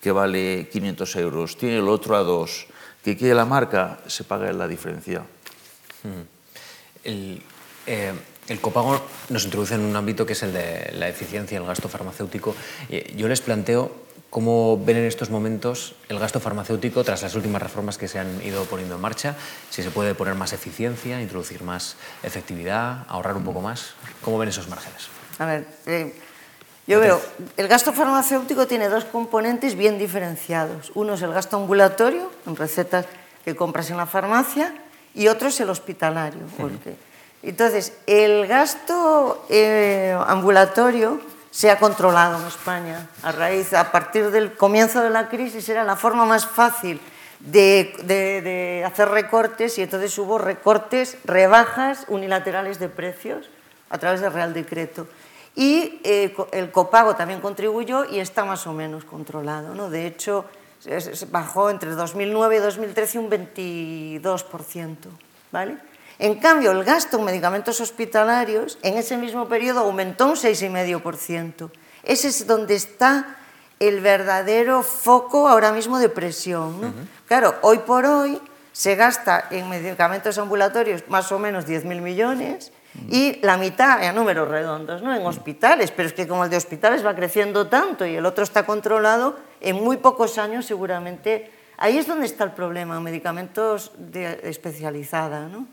que 0.00 0.12
vale 0.12 0.68
500 0.70 1.16
euros. 1.16 1.56
Tiene 1.58 1.78
el 1.78 1.88
otro 1.88 2.14
a 2.14 2.20
dos. 2.20 2.68
Que 3.02 3.16
quiere 3.16 3.34
la 3.34 3.44
marca, 3.44 3.98
se 4.06 4.22
paga 4.22 4.52
la 4.52 4.68
diferencia. 4.68 5.22
Mm. 6.04 6.20
El, 7.02 7.42
eh, 7.84 8.14
el 8.48 8.60
copago 8.60 9.00
nos 9.28 9.44
introduce 9.44 9.74
en 9.74 9.80
un 9.80 9.96
ámbito 9.96 10.26
que 10.26 10.34
es 10.34 10.42
el 10.42 10.52
de 10.52 10.92
la 10.94 11.08
eficiencia, 11.08 11.58
el 11.58 11.66
gasto 11.66 11.88
farmacéutico. 11.88 12.54
Yo 13.16 13.28
les 13.28 13.40
planteo 13.40 13.90
cómo 14.34 14.76
ven 14.84 14.96
en 14.96 15.04
estos 15.04 15.30
momentos 15.30 15.94
el 16.08 16.18
gasto 16.18 16.40
farmacéutico 16.40 17.04
tras 17.04 17.22
las 17.22 17.36
últimas 17.36 17.62
reformas 17.62 17.98
que 17.98 18.08
se 18.08 18.18
han 18.18 18.42
ido 18.44 18.64
poniendo 18.64 18.96
en 18.96 19.00
marcha, 19.00 19.36
si 19.70 19.80
se 19.80 19.90
puede 19.92 20.16
poner 20.16 20.34
más 20.34 20.52
eficiencia, 20.52 21.22
introducir 21.22 21.62
más 21.62 21.94
efectividad, 22.24 23.06
ahorrar 23.06 23.36
un 23.36 23.44
poco 23.44 23.60
más. 23.60 23.94
¿Cómo 24.22 24.36
ven 24.38 24.48
esos 24.48 24.68
márgenes? 24.68 25.06
A 25.38 25.46
ver, 25.46 25.68
eh, 25.86 26.12
yo 26.86 26.98
veo, 26.98 27.20
el 27.56 27.68
gasto 27.68 27.92
farmacéutico 27.92 28.66
tiene 28.66 28.88
dos 28.88 29.04
componentes 29.04 29.76
bien 29.76 29.98
diferenciados. 29.98 30.90
Uno 30.94 31.14
es 31.14 31.22
el 31.22 31.32
gasto 31.32 31.56
ambulatorio, 31.56 32.32
en 32.44 32.56
recetas 32.56 33.06
que 33.44 33.54
compras 33.54 33.90
en 33.90 33.98
la 33.98 34.06
farmacia, 34.06 34.74
y 35.14 35.28
otro 35.28 35.46
es 35.46 35.60
el 35.60 35.70
hospitalario. 35.70 36.42
Porque, 36.58 36.96
entonces, 37.50 37.92
el 38.06 38.46
gasto 38.46 39.44
eh, 39.50 40.16
ambulatorio 40.26 41.20
se 41.50 41.70
ha 41.70 41.78
controlado 41.78 42.40
en 42.40 42.46
España 42.46 43.08
a 43.22 43.32
raíz, 43.32 43.72
a 43.74 43.92
partir 43.92 44.30
del 44.30 44.54
comienzo 44.54 45.02
de 45.02 45.10
la 45.10 45.28
crisis, 45.28 45.68
era 45.68 45.84
la 45.84 45.94
forma 45.94 46.24
más 46.24 46.46
fácil 46.46 47.00
de, 47.40 48.82
hacer 48.86 49.08
recortes 49.08 49.78
y 49.78 49.82
entonces 49.82 50.16
hubo 50.18 50.38
recortes, 50.38 51.18
rebajas 51.24 52.06
unilaterales 52.08 52.78
de 52.78 52.88
precios 52.88 53.50
a 53.90 53.98
través 53.98 54.20
del 54.20 54.32
Real 54.32 54.54
Decreto. 54.54 55.06
Y 55.54 56.00
eh, 56.02 56.34
el 56.52 56.72
copago 56.72 57.14
también 57.14 57.40
contribuyó 57.40 58.04
y 58.04 58.18
está 58.18 58.44
más 58.44 58.66
o 58.66 58.72
menos 58.72 59.04
controlado. 59.04 59.74
¿no? 59.74 59.90
De 59.90 60.06
hecho, 60.06 60.46
bajó 61.30 61.70
entre 61.70 61.90
2009 61.90 62.56
y 62.56 62.58
2013 62.58 63.18
un 63.18 63.30
22%. 63.30 64.96
¿vale? 65.52 65.78
En 66.24 66.36
cambio, 66.36 66.70
el 66.70 66.84
gasto 66.84 67.18
en 67.18 67.24
medicamentos 67.24 67.82
hospitalarios 67.82 68.78
en 68.80 68.96
ese 68.96 69.18
mismo 69.18 69.46
periodo 69.46 69.80
aumentó 69.80 70.24
un 70.28 70.36
6,5%. 70.36 71.70
Ese 72.02 72.28
es 72.28 72.46
donde 72.46 72.76
está 72.76 73.36
el 73.78 74.00
verdadero 74.00 74.82
foco 74.82 75.46
ahora 75.46 75.70
mismo 75.70 75.98
de 75.98 76.08
presión. 76.08 76.80
¿no? 76.80 76.86
Uh 76.88 76.90
-huh. 76.92 77.06
Claro, 77.28 77.56
hoy 77.60 77.76
por 77.80 78.06
hoy 78.06 78.40
se 78.72 78.94
gasta 78.94 79.48
en 79.50 79.68
medicamentos 79.68 80.38
ambulatorios 80.38 81.04
más 81.08 81.30
o 81.30 81.38
menos 81.38 81.66
10.000 81.66 82.00
millones 82.00 82.72
y 83.10 83.38
la 83.42 83.58
mitad 83.58 84.02
en 84.02 84.14
números 84.14 84.48
redondos, 84.48 85.02
¿no? 85.02 85.14
en 85.14 85.26
hospitales, 85.26 85.90
pero 85.90 86.08
es 86.08 86.14
que 86.14 86.26
como 86.26 86.44
el 86.44 86.50
de 86.50 86.56
hospitales 86.56 87.04
va 87.04 87.14
creciendo 87.14 87.66
tanto 87.66 88.06
y 88.06 88.16
el 88.16 88.24
otro 88.24 88.44
está 88.44 88.64
controlado, 88.64 89.36
en 89.60 89.76
muy 89.76 89.98
pocos 89.98 90.38
años 90.38 90.64
seguramente, 90.64 91.50
ahí 91.76 91.98
es 91.98 92.06
donde 92.06 92.24
está 92.24 92.44
el 92.44 92.52
problema, 92.52 92.98
medicamentos 92.98 93.92
de 93.98 94.40
especializada, 94.44 95.48
¿no? 95.48 95.66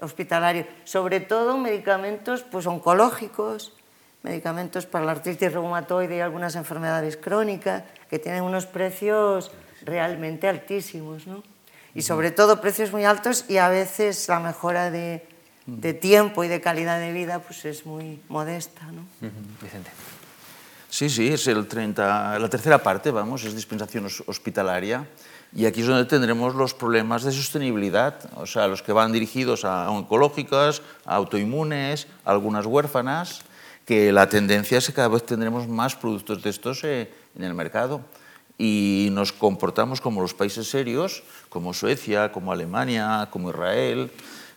Hospitalario, 0.00 0.66
sobre 0.84 1.20
todo 1.20 1.56
medicamentos 1.58 2.42
pues, 2.42 2.66
oncológicos, 2.66 3.72
medicamentos 4.22 4.86
para 4.86 5.04
la 5.04 5.12
artritis 5.12 5.52
reumatoide 5.52 6.16
y 6.16 6.20
algunas 6.20 6.56
enfermedades 6.56 7.16
crónicas, 7.16 7.84
que 8.08 8.18
tienen 8.18 8.42
unos 8.42 8.66
precios 8.66 9.50
realmente 9.84 10.48
altísimos, 10.48 11.26
¿no? 11.26 11.42
y 11.94 12.02
sobre 12.02 12.30
todo 12.30 12.60
precios 12.60 12.90
muy 12.90 13.04
altos 13.04 13.44
y 13.48 13.58
a 13.58 13.68
veces 13.68 14.28
la 14.28 14.40
mejora 14.40 14.90
de, 14.90 15.26
de 15.66 15.94
tiempo 15.94 16.42
y 16.42 16.48
de 16.48 16.60
calidad 16.60 16.98
de 16.98 17.12
vida 17.12 17.38
pues 17.38 17.64
es 17.64 17.86
muy 17.86 18.20
modesta. 18.28 18.82
¿no? 18.90 19.02
Uh 19.20 19.30
-huh. 19.30 19.62
Vicente. 19.62 19.90
Sí, 20.90 21.10
sí, 21.10 21.26
es 21.26 21.46
el 21.48 21.66
30, 21.66 22.38
la 22.38 22.48
tercera 22.48 22.78
parte, 22.78 23.10
vamos, 23.10 23.42
es 23.44 23.54
dispensación 23.54 24.06
hospitalaria. 24.26 25.04
Y 25.56 25.66
aquí 25.66 25.82
es 25.82 25.86
donde 25.86 26.04
tendremos 26.04 26.56
los 26.56 26.74
problemas 26.74 27.22
de 27.22 27.30
sostenibilidad, 27.30 28.18
o 28.34 28.44
sea, 28.44 28.66
los 28.66 28.82
que 28.82 28.92
van 28.92 29.12
dirigidos 29.12 29.64
a 29.64 29.88
oncológicas, 29.88 30.82
a 31.06 31.14
autoinmunes, 31.14 32.08
a 32.24 32.32
algunas 32.32 32.66
huérfanas, 32.66 33.42
que 33.84 34.10
la 34.10 34.28
tendencia 34.28 34.78
es 34.78 34.86
que 34.86 34.92
cada 34.92 35.08
vez 35.08 35.24
tendremos 35.24 35.68
más 35.68 35.94
productos 35.94 36.42
de 36.42 36.50
estos 36.50 36.82
eh, 36.82 37.12
en 37.38 37.44
el 37.44 37.54
mercado. 37.54 38.00
Y 38.58 39.10
nos 39.12 39.32
comportamos 39.32 40.00
como 40.00 40.22
los 40.22 40.34
países 40.34 40.68
serios, 40.68 41.22
como 41.48 41.72
Suecia, 41.72 42.32
como 42.32 42.50
Alemania, 42.50 43.28
como 43.30 43.50
Israel, 43.50 44.10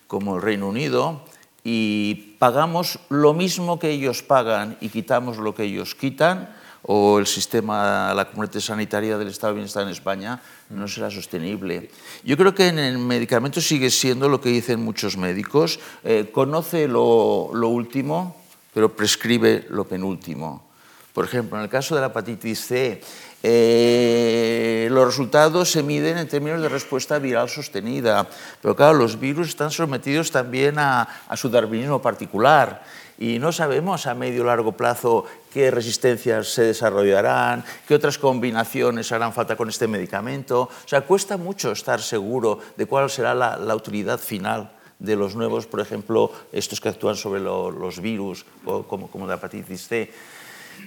como 0.07 0.37
el 0.37 0.41
Reino 0.41 0.67
Unido, 0.67 1.21
y 1.63 2.35
pagamos 2.39 2.99
lo 3.09 3.33
mismo 3.33 3.77
que 3.77 3.91
ellos 3.91 4.23
pagan 4.23 4.77
y 4.81 4.89
quitamos 4.89 5.37
lo 5.37 5.53
que 5.53 5.63
ellos 5.63 5.93
quitan, 5.93 6.55
o 6.83 7.19
el 7.19 7.27
sistema, 7.27 8.13
la 8.13 8.29
comunidad 8.29 8.61
sanitaria 8.61 9.17
del 9.17 9.27
Estado 9.27 9.53
de 9.53 9.57
Bienestar 9.57 9.83
en 9.83 9.89
España 9.89 10.41
no 10.69 10.87
será 10.87 11.09
sostenible. 11.09 11.89
Yo 12.23 12.37
creo 12.37 12.53
que 12.53 12.67
en 12.67 12.79
el 12.79 12.97
medicamento 12.97 13.61
sigue 13.61 13.89
siendo 13.89 14.29
lo 14.29 14.41
que 14.41 14.49
dicen 14.49 14.83
muchos 14.83 15.17
médicos, 15.17 15.79
eh, 16.03 16.29
conoce 16.31 16.87
lo, 16.87 17.49
último, 17.51 18.35
pero 18.73 18.95
prescribe 18.95 19.65
lo 19.69 19.85
penúltimo. 19.85 20.67
Por 21.13 21.25
ejemplo, 21.25 21.57
en 21.57 21.63
el 21.63 21.69
caso 21.69 21.95
de 21.95 22.01
la 22.01 22.07
hepatitis 22.07 22.67
C, 22.67 23.01
eh, 23.41 24.87
los 24.91 25.05
resultados 25.05 25.71
se 25.71 25.81
miden 25.81 26.17
en 26.17 26.27
términos 26.27 26.61
de 26.61 26.69
respuesta 26.69 27.17
viral 27.17 27.49
sostenida, 27.49 28.27
pero 28.61 28.75
claro, 28.75 28.97
los 28.97 29.19
virus 29.19 29.49
están 29.49 29.71
sometidos 29.71 30.31
también 30.31 30.77
a, 30.79 31.07
a 31.27 31.37
su 31.37 31.49
darwinismo 31.49 32.01
particular 32.01 32.83
y 33.17 33.39
no 33.39 33.51
sabemos 33.51 34.05
a 34.05 34.13
medio 34.13 34.43
o 34.43 34.45
largo 34.45 34.73
plazo 34.73 35.25
qué 35.57 35.71
resistencias 35.71 36.49
se 36.49 36.65
desarrollarán, 36.65 37.65
qué 37.87 37.95
otras 37.95 38.19
combinaciones 38.19 39.11
harán 39.11 39.33
falta 39.33 39.55
con 39.55 39.67
este 39.69 39.87
medicamento. 39.87 40.69
O 40.69 40.87
sea, 40.87 41.01
cuesta 41.01 41.35
mucho 41.35 41.71
estar 41.71 41.99
seguro 41.99 42.59
de 42.77 42.85
cuál 42.85 43.09
será 43.09 43.33
la, 43.33 43.57
la 43.57 43.75
utilidad 43.75 44.19
final 44.19 44.71
de 44.99 45.15
los 45.15 45.35
nuevos, 45.35 45.65
por 45.65 45.79
ejemplo, 45.79 46.31
estos 46.51 46.79
que 46.79 46.89
actúan 46.89 47.15
sobre 47.15 47.41
lo, 47.41 47.71
los 47.71 47.99
virus, 47.99 48.45
o 48.65 48.83
como, 48.83 49.09
como 49.09 49.25
la 49.25 49.33
hepatitis 49.33 49.87
C. 49.87 50.11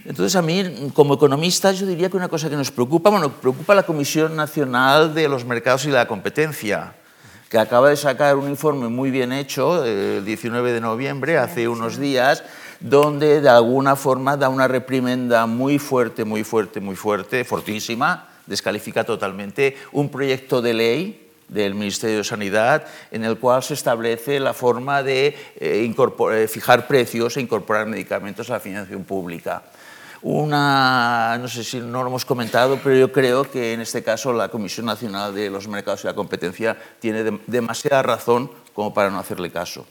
Entonces, 0.05 0.37
a 0.37 0.43
mí, 0.43 0.93
como 0.95 1.15
economista, 1.15 1.73
yo 1.73 1.85
diría 1.85 2.09
que 2.09 2.17
una 2.17 2.29
cosa 2.29 2.49
que 2.49 2.55
nos 2.55 2.71
preocupa, 2.71 3.11
bueno, 3.11 3.33
preocupa 3.33 3.75
la 3.75 3.83
Comisión 3.83 4.37
Nacional 4.37 5.13
de 5.13 5.29
los 5.29 5.45
Mercados 5.45 5.85
y 5.87 5.91
la 5.91 6.07
Competencia, 6.07 6.95
que 7.49 7.59
acaba 7.59 7.89
de 7.89 7.97
sacar 7.97 8.37
un 8.37 8.49
informe 8.49 8.87
muy 8.87 9.11
bien 9.11 9.33
hecho, 9.33 9.85
el 9.85 10.25
19 10.25 10.71
de 10.71 10.81
noviembre, 10.81 11.39
hace 11.39 11.67
unos 11.67 11.99
días, 11.99 12.45
donde 12.81 13.40
de 13.40 13.49
alguna 13.49 13.95
forma 13.95 14.37
da 14.37 14.49
una 14.49 14.66
reprimenda 14.66 15.47
muy 15.47 15.79
fuerte, 15.79 16.25
muy 16.25 16.45
fuerte, 16.45 16.81
muy 16.81 16.97
fuerte, 16.97 17.45
fortísima, 17.45 18.29
descalifica 18.47 19.05
totalmente 19.05 19.77
un 19.93 20.09
proyecto 20.09 20.62
de 20.62 20.75
ley 20.75 21.31
del 21.49 21.75
Ministerio 21.75 22.19
de 22.19 22.25
Sanidad 22.25 22.87
en 23.11 23.25
el 23.25 23.38
cual 23.38 23.62
se 23.62 23.75
establece 23.75 24.40
la 24.40 24.55
forma 24.55 25.03
de 25.03 25.37
eh, 25.57 25.95
eh, 25.95 26.49
fijar 26.49 26.87
precios 26.87 27.37
e 27.37 27.40
incorporar 27.40 27.87
medicamentos 27.87 28.49
a 28.51 28.55
la 28.55 28.61
financiación 28.61 29.05
pública. 29.05 29.62
Una, 30.23 31.38
no 31.40 31.49
sé 31.49 31.64
si 31.64 31.81
no 31.81 32.03
lo 32.03 32.09
hemos 32.09 32.25
comentado, 32.25 32.79
pero 32.83 32.95
yo 32.95 33.11
creo 33.11 33.51
que 33.51 33.73
en 33.73 33.81
este 33.81 34.03
caso 34.03 34.33
la 34.33 34.49
Comisión 34.49 34.87
Nacional 34.87 35.35
de 35.35 35.49
los 35.49 35.66
Mercados 35.66 36.05
y 36.05 36.09
la 36.09 36.14
Competencia 36.14 36.77
tiene 36.99 37.40
demasiada 37.47 38.03
razón 38.03 38.51
como 38.75 38.93
para 38.93 39.11
no 39.11 39.19
hacerle 39.19 39.51
caso. 39.51 39.87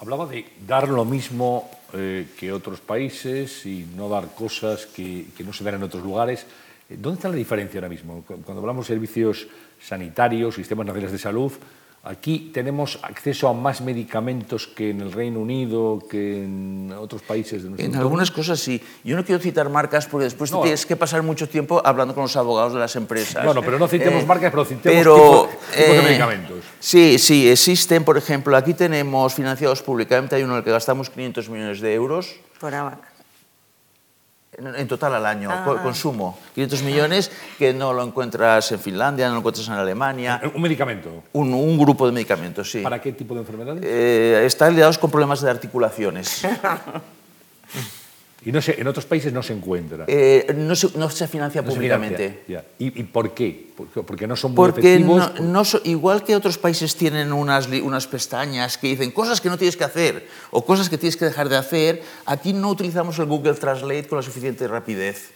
Hablaba 0.00 0.26
de 0.26 0.50
dar 0.66 0.88
lo 0.88 1.04
mismo 1.04 1.70
eh, 1.94 2.26
que 2.38 2.52
otros 2.52 2.80
países 2.80 3.66
y 3.66 3.86
no 3.96 4.08
dar 4.08 4.34
cosas 4.34 4.86
que, 4.86 5.26
que 5.36 5.44
no 5.44 5.52
se 5.52 5.64
dan 5.64 5.74
en 5.74 5.82
otros 5.82 6.02
lugares. 6.02 6.46
¿Dónde 6.88 7.18
está 7.18 7.28
la 7.28 7.36
diferencia 7.36 7.78
ahora 7.78 7.88
mismo? 7.88 8.24
Cuando 8.26 8.60
hablamos 8.60 8.88
de 8.88 8.94
servicios 8.94 9.46
sanitarios, 9.80 10.56
sistemas 10.56 10.86
nacionales 10.86 11.12
de 11.12 11.18
salud, 11.18 11.52
aquí 12.02 12.50
tenemos 12.52 12.98
acceso 13.02 13.48
a 13.48 13.52
más 13.52 13.80
medicamentos 13.80 14.66
que 14.66 14.90
en 14.90 15.00
el 15.00 15.12
Reino 15.12 15.40
Unido, 15.40 15.98
que 16.08 16.44
en 16.44 16.92
otros 16.98 17.22
países 17.22 17.62
de 17.62 17.70
nuestro 17.70 17.86
En 17.86 17.96
algunas 17.96 18.30
cosas 18.30 18.58
sí. 18.58 18.80
Yo 19.04 19.16
no 19.16 19.24
quiero 19.24 19.40
citar 19.40 19.68
marcas 19.68 20.06
porque 20.06 20.24
después 20.24 20.50
no, 20.50 20.62
tienes 20.62 20.86
que 20.86 20.96
pasar 20.96 21.22
mucho 21.22 21.48
tiempo 21.48 21.82
hablando 21.84 22.14
con 22.14 22.22
los 22.22 22.36
abogados 22.36 22.72
de 22.72 22.78
las 22.78 22.96
empresas. 22.96 23.44
Bueno, 23.44 23.62
pero 23.62 23.78
no 23.78 23.86
citemos 23.88 24.22
eh, 24.22 24.26
marcas, 24.26 24.50
pero 24.50 24.64
citemos 24.64 24.98
pero, 24.98 25.48
tipos, 25.50 25.76
de 25.76 25.98
eh, 25.98 26.02
medicamentos. 26.02 26.64
Sí, 26.78 27.18
sí, 27.18 27.50
existen, 27.50 28.04
por 28.04 28.16
ejemplo, 28.16 28.56
aquí 28.56 28.74
tenemos 28.74 29.34
financiados 29.34 29.82
públicamente, 29.82 30.36
hay 30.36 30.42
uno 30.42 30.54
en 30.54 30.58
el 30.58 30.64
que 30.64 30.70
gastamos 30.70 31.10
500 31.10 31.48
millones 31.50 31.80
de 31.80 31.94
euros. 31.94 32.36
Por 32.58 32.74
ABAC 32.74 33.09
en 34.56 34.88
total 34.88 35.14
al 35.14 35.26
año, 35.26 35.48
ah. 35.50 35.80
consumo. 35.82 36.38
500 36.54 36.82
millones 36.82 37.30
que 37.58 37.72
no 37.72 37.92
lo 37.92 38.02
encuentras 38.02 38.72
en 38.72 38.80
Finlandia, 38.80 39.26
no 39.28 39.34
lo 39.34 39.38
encuentras 39.38 39.68
en 39.68 39.74
Alemania. 39.74 40.40
¿Un 40.54 40.62
medicamento? 40.62 41.22
Un, 41.32 41.54
un 41.54 41.78
grupo 41.78 42.06
de 42.06 42.12
medicamentos, 42.12 42.70
sí. 42.70 42.80
¿Para 42.80 43.00
qué 43.00 43.12
tipo 43.12 43.34
de 43.34 43.40
enfermedades? 43.40 43.82
Eh, 43.84 44.42
están 44.44 44.72
lidiados 44.72 44.98
con 44.98 45.10
problemas 45.10 45.40
de 45.40 45.50
articulaciones. 45.50 46.46
Y 48.42 48.52
no 48.52 48.62
se, 48.62 48.80
en 48.80 48.86
otros 48.86 49.04
países 49.04 49.32
no 49.34 49.42
se 49.42 49.52
encuentra. 49.52 50.06
Eh, 50.08 50.54
no, 50.56 50.74
se, 50.74 50.96
no, 50.96 51.10
se, 51.10 51.28
financia 51.28 51.60
no 51.60 51.68
públicamente. 51.68 52.16
Se 52.16 52.34
financia, 52.46 52.64
¿Y, 52.78 53.00
¿Y, 53.00 53.04
por 53.04 53.34
qué? 53.34 53.68
Porque 54.06 54.26
no 54.26 54.34
son 54.34 54.52
muy 54.52 54.56
Porque 54.56 54.94
efectivos. 54.94 55.40
No, 55.40 55.64
so, 55.64 55.80
igual 55.84 56.24
que 56.24 56.34
otros 56.34 56.56
países 56.56 56.96
tienen 56.96 57.34
unas, 57.34 57.68
unas 57.68 58.06
pestañas 58.06 58.78
que 58.78 58.86
dicen 58.86 59.10
cosas 59.10 59.42
que 59.42 59.50
no 59.50 59.58
tienes 59.58 59.76
que 59.76 59.84
hacer 59.84 60.26
o 60.50 60.64
cosas 60.64 60.88
que 60.88 60.96
tienes 60.96 61.18
que 61.18 61.26
dejar 61.26 61.50
de 61.50 61.56
hacer, 61.56 62.02
aquí 62.24 62.54
no 62.54 62.70
utilizamos 62.70 63.18
el 63.18 63.26
Google 63.26 63.54
Translate 63.54 64.08
con 64.08 64.16
la 64.16 64.22
suficiente 64.22 64.66
rapidez. 64.66 65.32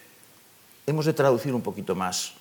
Hemos 0.87 1.05
de 1.05 1.13
traducir 1.13 1.55
un 1.55 1.63
poquito 1.63 1.95
más. 1.95 2.33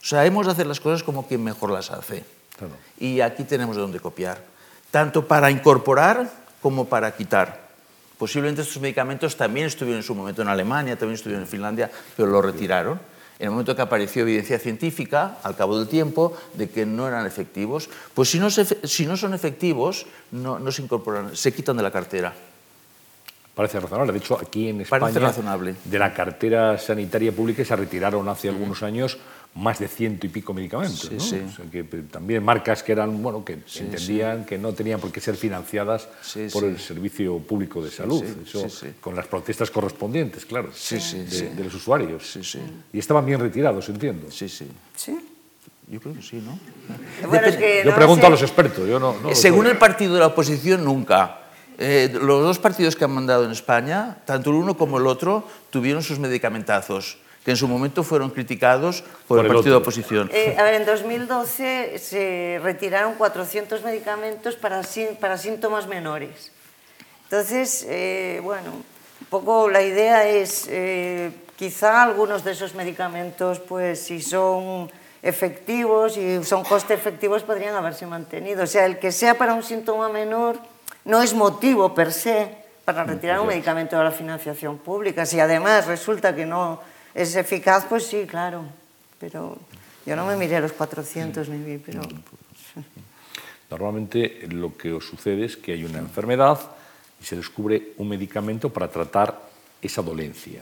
O 0.00 0.04
sea, 0.04 0.24
hemos 0.24 0.46
de 0.46 0.52
hacer 0.52 0.66
las 0.66 0.80
cosas 0.80 1.02
como 1.02 1.26
quien 1.26 1.44
mejor 1.44 1.70
las 1.70 1.90
hace. 1.90 2.24
Claro. 2.58 2.74
Y 2.98 3.20
aquí 3.20 3.44
tenemos 3.44 3.76
de 3.76 3.82
dónde 3.82 4.00
copiar. 4.00 4.42
Tanto 4.90 5.28
para 5.28 5.50
incorporar 5.50 6.32
como 6.62 6.86
para 6.86 7.14
quitar. 7.14 7.61
Posiblemente 8.22 8.62
estos 8.62 8.80
medicamentos 8.80 9.36
también 9.36 9.66
estuvieron 9.66 9.98
en 9.98 10.04
su 10.04 10.14
momento 10.14 10.42
en 10.42 10.48
Alemania, 10.48 10.96
también 10.96 11.16
estuvieron 11.16 11.42
en 11.42 11.48
Finlandia, 11.48 11.90
pero 12.16 12.28
lo 12.28 12.40
retiraron. 12.40 13.00
En 13.40 13.46
el 13.46 13.50
momento 13.50 13.74
que 13.74 13.82
apareció 13.82 14.22
evidencia 14.22 14.60
científica, 14.60 15.38
al 15.42 15.56
cabo 15.56 15.76
del 15.76 15.88
tiempo, 15.88 16.32
de 16.54 16.70
que 16.70 16.86
no 16.86 17.08
eran 17.08 17.26
efectivos, 17.26 17.90
pues 18.14 18.30
si 18.30 18.38
no, 18.38 18.48
se, 18.48 18.86
si 18.86 19.06
no 19.06 19.16
son 19.16 19.34
efectivos, 19.34 20.06
no, 20.30 20.60
no 20.60 20.70
se 20.70 20.82
incorporan, 20.82 21.34
se 21.34 21.52
quitan 21.52 21.76
de 21.76 21.82
la 21.82 21.90
cartera. 21.90 22.32
Parece 23.56 23.80
razonable. 23.80 24.12
De 24.12 24.18
hecho, 24.18 24.38
aquí 24.40 24.68
en 24.68 24.82
España, 24.82 25.10
de 25.84 25.98
la 25.98 26.14
cartera 26.14 26.78
sanitaria 26.78 27.32
pública 27.32 27.64
se 27.64 27.74
retiraron 27.74 28.28
hace 28.28 28.48
algunos 28.48 28.84
años 28.84 29.18
más 29.54 29.78
de 29.78 29.88
ciento 29.88 30.26
y 30.26 30.30
pico 30.30 30.54
medicamentos. 30.54 31.10
¿no? 31.10 31.18
O 31.18 31.20
sea, 31.20 31.64
que 31.70 31.84
también 31.84 32.42
marcas 32.42 32.82
que 32.82 32.92
eran, 32.92 33.22
bueno, 33.22 33.44
que 33.44 33.58
entendían 33.76 34.46
que 34.46 34.56
no 34.56 34.72
tenían 34.72 34.98
por 34.98 35.12
qué 35.12 35.20
ser 35.20 35.36
financiadas 35.36 36.08
por 36.52 36.64
el 36.64 36.78
Servicio 36.78 37.38
Público 37.38 37.82
de 37.82 37.90
Salud. 37.90 38.24
Eso, 38.46 38.66
con 39.00 39.14
las 39.14 39.26
protestas 39.26 39.70
correspondientes, 39.70 40.46
claro, 40.46 40.70
de, 40.70 41.50
de, 41.54 41.64
los 41.64 41.74
usuarios. 41.74 42.38
Y 42.92 42.98
estaban 42.98 43.26
bien 43.26 43.40
retirados, 43.40 43.88
entiendo. 43.88 44.30
Sí, 44.30 44.48
sí. 44.48 44.66
¿Sí? 44.96 45.18
Yo 45.88 46.00
creo 46.00 46.14
que 46.14 46.22
sí, 46.22 46.42
¿no? 46.42 46.58
Bueno, 47.28 47.46
es 47.48 47.56
que 47.56 47.82
yo 47.84 47.90
no 47.90 47.96
pregunto 47.96 48.26
a 48.26 48.30
los 48.30 48.40
expertos. 48.40 48.88
Yo 48.88 48.98
no, 48.98 49.14
no 49.20 49.34
Según 49.34 49.66
el 49.66 49.76
partido 49.76 50.14
de 50.14 50.20
la 50.20 50.28
oposición, 50.28 50.84
nunca. 50.84 51.40
Eh, 51.78 52.08
los 52.12 52.42
dos 52.42 52.58
partidos 52.58 52.96
que 52.96 53.04
han 53.04 53.10
mandado 53.10 53.44
en 53.44 53.50
España, 53.50 54.18
tanto 54.24 54.50
el 54.50 54.56
uno 54.56 54.76
como 54.76 54.98
el 54.98 55.06
otro, 55.06 55.46
tuvieron 55.70 56.02
sus 56.02 56.18
medicamentazos 56.18 57.18
que 57.44 57.50
en 57.50 57.56
su 57.56 57.66
momento 57.66 58.02
fueron 58.02 58.30
criticados 58.30 59.02
por, 59.02 59.10
por 59.26 59.38
el, 59.40 59.46
el 59.46 59.52
partido 59.52 59.60
otro. 59.60 59.70
de 59.72 59.76
oposición. 59.76 60.30
Eh, 60.32 60.56
a 60.58 60.62
ver, 60.62 60.74
en 60.74 60.86
2012 60.86 61.98
se 61.98 62.60
retiraron 62.62 63.14
400 63.14 63.82
medicamentos 63.82 64.54
para, 64.56 64.82
para 65.20 65.38
síntomas 65.38 65.88
menores. 65.88 66.52
Entonces, 67.24 67.84
eh, 67.88 68.40
bueno, 68.44 68.70
un 68.72 69.26
poco 69.28 69.68
la 69.68 69.82
idea 69.82 70.28
es, 70.28 70.66
eh, 70.68 71.32
quizá 71.56 72.02
algunos 72.02 72.44
de 72.44 72.52
esos 72.52 72.74
medicamentos, 72.74 73.58
pues 73.58 74.00
si 74.00 74.20
son 74.20 74.90
efectivos 75.22 76.16
y 76.16 76.44
son 76.44 76.62
coste 76.62 76.94
efectivos, 76.94 77.42
podrían 77.42 77.74
haberse 77.74 78.06
mantenido. 78.06 78.64
O 78.64 78.66
sea, 78.66 78.86
el 78.86 78.98
que 78.98 79.10
sea 79.10 79.38
para 79.38 79.54
un 79.54 79.62
síntoma 79.62 80.08
menor 80.10 80.58
no 81.04 81.22
es 81.22 81.34
motivo 81.34 81.94
per 81.94 82.12
se 82.12 82.62
para 82.84 83.04
retirar 83.04 83.40
un 83.40 83.46
medicamento 83.46 83.96
de 83.96 84.04
la 84.04 84.10
financiación 84.10 84.78
pública. 84.78 85.24
Si 85.24 85.40
además 85.40 85.86
resulta 85.86 86.34
que 86.34 86.46
no 86.46 86.80
es 87.14 87.36
eficaz, 87.36 87.86
pues 87.88 88.06
sí, 88.06 88.26
claro. 88.26 88.64
Pero 89.18 89.58
yo 90.06 90.16
no 90.16 90.26
me 90.26 90.36
miré 90.36 90.60
los 90.60 90.72
400 90.72 91.48
ni 91.48 91.64
vi, 91.64 91.78
pero... 91.78 92.02
Normalmente 93.70 94.46
lo 94.50 94.76
que 94.76 94.92
os 94.92 95.06
sucede 95.06 95.46
es 95.46 95.56
que 95.56 95.72
hay 95.72 95.84
una 95.84 95.98
enfermedad 95.98 96.60
y 97.20 97.24
se 97.24 97.36
descubre 97.36 97.92
un 97.96 98.08
medicamento 98.08 98.68
para 98.68 98.88
tratar 98.88 99.48
esa 99.80 100.02
dolencia. 100.02 100.60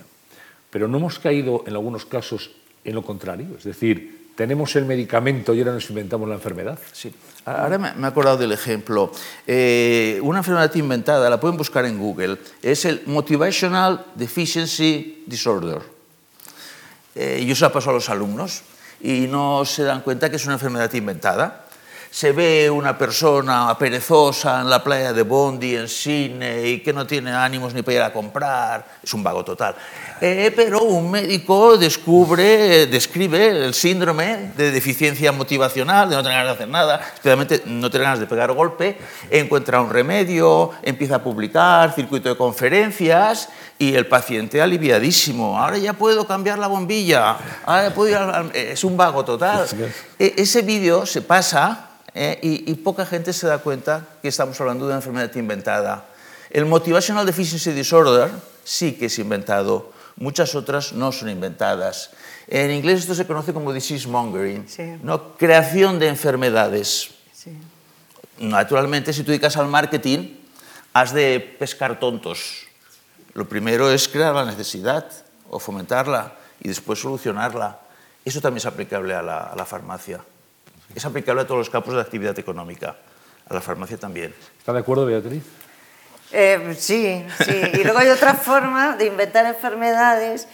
Pero 0.70 0.86
no 0.86 0.98
hemos 0.98 1.18
caído 1.18 1.64
en 1.66 1.72
algunos 1.72 2.06
casos 2.06 2.52
en 2.84 2.94
lo 2.94 3.02
contrario, 3.02 3.56
es 3.58 3.64
decir, 3.64 4.30
tenemos 4.36 4.74
el 4.76 4.86
medicamento 4.86 5.52
y 5.52 5.58
ahora 5.58 5.72
nos 5.72 5.90
inventamos 5.90 6.28
la 6.28 6.36
enfermedad. 6.36 6.78
Sí. 6.92 7.12
Ahora 7.44 7.78
me 7.78 7.88
he 7.88 8.06
acordado 8.06 8.38
del 8.38 8.52
ejemplo. 8.52 9.12
Eh, 9.46 10.18
una 10.22 10.38
enfermedad 10.38 10.74
inventada, 10.76 11.28
la 11.28 11.40
pueden 11.40 11.58
buscar 11.58 11.84
en 11.84 11.98
Google, 11.98 12.38
es 12.62 12.84
el 12.84 13.02
Motivational 13.06 14.06
Deficiency 14.14 15.24
Disorder. 15.26 15.99
Eh, 17.22 17.44
yo 17.44 17.54
se 17.54 17.68
la 17.68 17.70
a 17.74 17.92
los 17.92 18.08
alumnos 18.08 18.62
y 19.02 19.26
no 19.28 19.66
se 19.66 19.82
dan 19.82 20.00
cuenta 20.00 20.30
que 20.30 20.36
es 20.36 20.44
una 20.46 20.54
enfermedad 20.54 20.90
inventada. 20.94 21.66
Se 22.10 22.32
ve 22.32 22.70
una 22.70 22.96
persona 22.96 23.76
perezosa 23.78 24.62
en 24.62 24.70
la 24.70 24.82
playa 24.82 25.12
de 25.12 25.22
Bondi, 25.22 25.76
en 25.76 25.86
cine, 25.86 26.66
y 26.66 26.80
que 26.80 26.94
no 26.94 27.06
tiene 27.06 27.30
ánimos 27.32 27.74
ni 27.74 27.82
para 27.82 27.96
ir 27.96 28.02
a 28.04 28.12
comprar. 28.12 28.86
Es 29.02 29.12
un 29.12 29.22
vago 29.22 29.44
total. 29.44 29.76
Eh, 30.18 30.50
pero 30.56 30.82
un 30.82 31.10
médico 31.10 31.76
descubre, 31.76 32.86
describe 32.86 33.66
el 33.66 33.74
síndrome 33.74 34.52
de 34.56 34.70
deficiencia 34.70 35.30
motivacional, 35.30 36.08
de 36.08 36.16
no 36.16 36.22
tener 36.22 36.38
ganas 36.38 36.56
de 36.56 36.64
hacer 36.64 36.68
nada, 36.68 37.00
especialmente 37.14 37.62
no 37.66 37.90
tener 37.90 38.06
ganas 38.06 38.20
de 38.20 38.26
pegar 38.26 38.50
golpe, 38.52 38.98
encuentra 39.30 39.80
un 39.82 39.90
remedio, 39.90 40.70
empieza 40.82 41.16
a 41.16 41.22
publicar, 41.22 41.94
circuito 41.94 42.30
de 42.30 42.36
conferencias, 42.36 43.50
y 43.80 43.94
el 43.96 44.06
paciente 44.06 44.60
aliviadísimo. 44.60 45.58
Ahora 45.58 45.78
ya 45.78 45.94
puedo 45.94 46.26
cambiar 46.26 46.58
la 46.58 46.66
bombilla, 46.66 47.38
ahora 47.64 47.94
puedo 47.94 48.10
ir 48.10 48.16
al... 48.16 48.54
es 48.54 48.84
un 48.84 48.94
vago 48.94 49.24
total. 49.24 49.66
E, 50.18 50.34
ese 50.36 50.60
vídeo 50.60 51.06
se 51.06 51.22
pasa 51.22 51.88
eh, 52.14 52.38
y, 52.42 52.70
y 52.70 52.74
poca 52.74 53.06
gente 53.06 53.32
se 53.32 53.46
da 53.46 53.56
cuenta 53.56 54.04
que 54.20 54.28
estamos 54.28 54.60
hablando 54.60 54.84
de 54.84 54.90
una 54.90 54.98
enfermedad 54.98 55.34
inventada. 55.34 56.04
El 56.50 56.66
Motivational 56.66 57.24
Deficiency 57.24 57.72
Disorder 57.72 58.30
sí 58.64 58.92
que 58.92 59.06
es 59.06 59.18
inventado, 59.18 59.92
muchas 60.16 60.54
otras 60.54 60.92
no 60.92 61.10
son 61.10 61.30
inventadas. 61.30 62.10
En 62.48 62.70
inglés 62.72 63.00
esto 63.00 63.14
se 63.14 63.26
conoce 63.26 63.54
como 63.54 63.72
disease 63.72 64.06
mongering, 64.08 64.68
Sí. 64.68 64.98
¿no? 65.02 65.38
creación 65.38 65.98
de 65.98 66.08
enfermedades. 66.08 67.12
Sí. 67.32 67.56
Naturalmente, 68.40 69.14
si 69.14 69.22
tú 69.22 69.30
dedicas 69.30 69.56
al 69.56 69.68
marketing, 69.68 70.36
has 70.92 71.14
de 71.14 71.40
pescar 71.58 71.98
tontos. 71.98 72.68
Lo 73.34 73.48
primero 73.48 73.90
es 73.90 74.08
crear 74.08 74.34
la 74.34 74.44
necesidad 74.44 75.06
o 75.48 75.58
fomentarla 75.58 76.34
y 76.60 76.68
después 76.68 76.98
solucionarla. 76.98 77.78
Eso 78.24 78.40
también 78.40 78.58
es 78.58 78.66
aplicable 78.66 79.14
a 79.14 79.22
la, 79.22 79.38
a 79.38 79.56
la 79.56 79.64
farmacia. 79.64 80.20
Es 80.94 81.04
aplicable 81.04 81.42
a 81.42 81.46
todos 81.46 81.58
los 81.58 81.70
campos 81.70 81.94
de 81.94 82.00
actividad 82.00 82.38
económica. 82.38 82.96
A 83.48 83.54
la 83.54 83.60
farmacia 83.60 83.96
también. 83.96 84.34
¿Está 84.58 84.72
de 84.72 84.80
acuerdo, 84.80 85.06
Beatriz? 85.06 85.42
Eh, 86.32 86.76
sí, 86.78 87.24
sí. 87.44 87.62
Y 87.74 87.82
luego 87.82 87.98
hay 87.98 88.08
otra 88.08 88.34
forma 88.34 88.96
de 88.96 89.06
inventar 89.06 89.46
enfermedades 89.46 90.46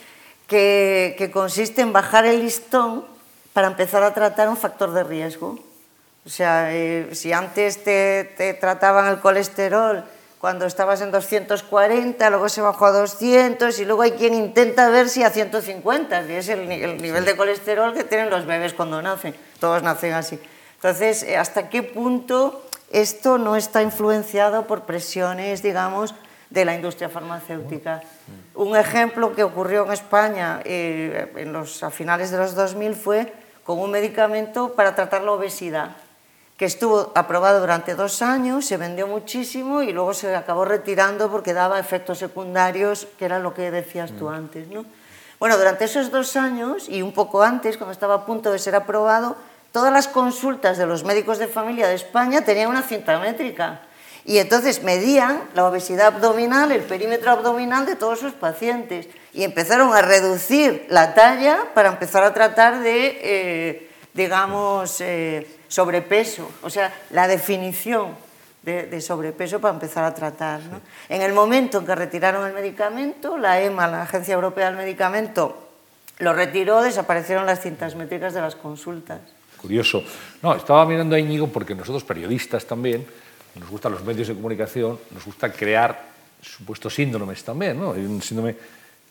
que, 0.46 1.14
que, 1.18 1.30
consiste 1.30 1.82
en 1.82 1.92
bajar 1.92 2.24
el 2.24 2.40
listón 2.40 3.04
para 3.52 3.66
empezar 3.66 4.02
a 4.02 4.14
tratar 4.14 4.48
un 4.48 4.56
factor 4.56 4.92
de 4.92 5.04
riesgo. 5.04 5.58
O 6.24 6.28
sea, 6.28 6.74
eh, 6.74 7.10
si 7.12 7.32
antes 7.32 7.84
te, 7.84 8.32
te, 8.36 8.54
trataban 8.54 9.06
el 9.06 9.20
colesterol 9.20 10.04
cuando 10.46 10.66
estabas 10.66 11.00
en 11.00 11.10
240, 11.10 12.30
luego 12.30 12.48
se 12.48 12.60
bajó 12.60 12.86
a 12.86 12.92
200 12.92 13.80
y 13.80 13.84
luego 13.84 14.02
hay 14.02 14.12
quien 14.12 14.32
intenta 14.32 14.88
ver 14.90 15.08
si 15.08 15.24
a 15.24 15.30
150, 15.30 16.24
que 16.24 16.38
es 16.38 16.48
el, 16.48 16.70
el 16.70 17.02
nivel 17.02 17.24
de 17.24 17.36
colesterol 17.36 17.92
que 17.92 18.04
tienen 18.04 18.30
los 18.30 18.46
bebés 18.46 18.72
cuando 18.72 19.02
nacen. 19.02 19.34
Todos 19.58 19.82
nacen 19.82 20.12
así. 20.12 20.38
Entonces, 20.76 21.24
eh, 21.24 21.36
¿hasta 21.36 21.68
qué 21.68 21.82
punto 21.82 22.62
esto 22.92 23.38
no 23.38 23.56
está 23.56 23.82
influenciado 23.82 24.68
por 24.68 24.82
presiones, 24.82 25.64
digamos, 25.64 26.14
de 26.50 26.64
la 26.64 26.76
industria 26.76 27.08
farmacéutica? 27.08 28.02
Un 28.54 28.76
ejemplo 28.76 29.34
que 29.34 29.42
ocurrió 29.42 29.84
en 29.84 29.94
España 29.94 30.60
eh, 30.64 31.32
en 31.38 31.52
los, 31.52 31.82
a 31.82 31.90
finales 31.90 32.30
de 32.30 32.38
los 32.38 32.54
2000 32.54 32.94
fue 32.94 33.32
con 33.64 33.80
un 33.80 33.90
medicamento 33.90 34.74
para 34.74 34.94
tratar 34.94 35.22
la 35.22 35.32
obesidad 35.32 35.96
que 36.56 36.64
estuvo 36.64 37.12
aprobado 37.14 37.60
durante 37.60 37.94
dos 37.94 38.22
años, 38.22 38.64
se 38.64 38.78
vendió 38.78 39.06
muchísimo 39.06 39.82
y 39.82 39.92
luego 39.92 40.14
se 40.14 40.34
acabó 40.34 40.64
retirando 40.64 41.30
porque 41.30 41.52
daba 41.52 41.78
efectos 41.78 42.18
secundarios, 42.18 43.06
que 43.18 43.26
era 43.26 43.38
lo 43.38 43.52
que 43.52 43.70
decías 43.70 44.12
tú 44.18 44.30
antes. 44.30 44.68
¿no? 44.68 44.86
Bueno, 45.38 45.58
durante 45.58 45.84
esos 45.84 46.10
dos 46.10 46.34
años 46.36 46.88
y 46.88 47.02
un 47.02 47.12
poco 47.12 47.42
antes, 47.42 47.76
cuando 47.76 47.92
estaba 47.92 48.14
a 48.14 48.26
punto 48.26 48.52
de 48.52 48.58
ser 48.58 48.74
aprobado, 48.74 49.36
todas 49.70 49.92
las 49.92 50.08
consultas 50.08 50.78
de 50.78 50.86
los 50.86 51.04
médicos 51.04 51.38
de 51.38 51.46
familia 51.46 51.88
de 51.88 51.94
España 51.94 52.40
tenían 52.40 52.70
una 52.70 52.82
cinta 52.82 53.18
métrica. 53.18 53.82
Y 54.24 54.38
entonces 54.38 54.82
medían 54.82 55.42
la 55.54 55.66
obesidad 55.66 56.06
abdominal, 56.16 56.72
el 56.72 56.82
perímetro 56.82 57.30
abdominal 57.30 57.84
de 57.84 57.96
todos 57.96 58.18
sus 58.18 58.32
pacientes. 58.32 59.06
Y 59.34 59.44
empezaron 59.44 59.94
a 59.94 60.00
reducir 60.00 60.86
la 60.88 61.14
talla 61.14 61.58
para 61.74 61.90
empezar 61.90 62.24
a 62.24 62.32
tratar 62.32 62.80
de, 62.80 63.18
eh, 63.22 63.90
digamos, 64.14 65.00
eh, 65.00 65.46
sobrepeso, 65.68 66.50
o 66.62 66.70
sea, 66.70 66.92
la 67.10 67.28
definición 67.28 68.14
de, 68.62 69.00
sobrepeso 69.00 69.60
para 69.60 69.74
empezar 69.74 70.04
a 70.04 70.12
tratar. 70.12 70.60
En 71.08 71.22
el 71.22 71.32
momento 71.32 71.78
en 71.78 71.86
que 71.86 71.94
retiraron 71.94 72.46
el 72.46 72.52
medicamento, 72.52 73.38
la 73.38 73.60
EMA, 73.60 73.86
la 73.86 74.02
Agencia 74.02 74.34
Europea 74.34 74.66
del 74.66 74.76
Medicamento, 74.76 75.68
lo 76.18 76.32
retiró, 76.32 76.82
desaparecieron 76.82 77.46
las 77.46 77.60
cintas 77.60 77.94
métricas 77.94 78.34
de 78.34 78.40
las 78.40 78.56
consultas. 78.56 79.20
Curioso. 79.56 80.02
No, 80.42 80.54
estaba 80.54 80.84
mirando 80.84 81.14
a 81.14 81.18
Íñigo 81.18 81.46
porque 81.48 81.74
nosotros 81.74 82.02
periodistas 82.02 82.64
también, 82.66 83.06
nos 83.54 83.70
gustan 83.70 83.92
los 83.92 84.04
medios 84.04 84.28
de 84.28 84.34
comunicación, 84.34 84.98
nos 85.12 85.24
gusta 85.24 85.52
crear 85.52 86.16
supuestos 86.42 86.94
síndromes 86.94 87.42
también, 87.44 87.78
¿no? 87.78 87.92
Hay 87.92 88.04
un 88.04 88.20
síndrome 88.20 88.56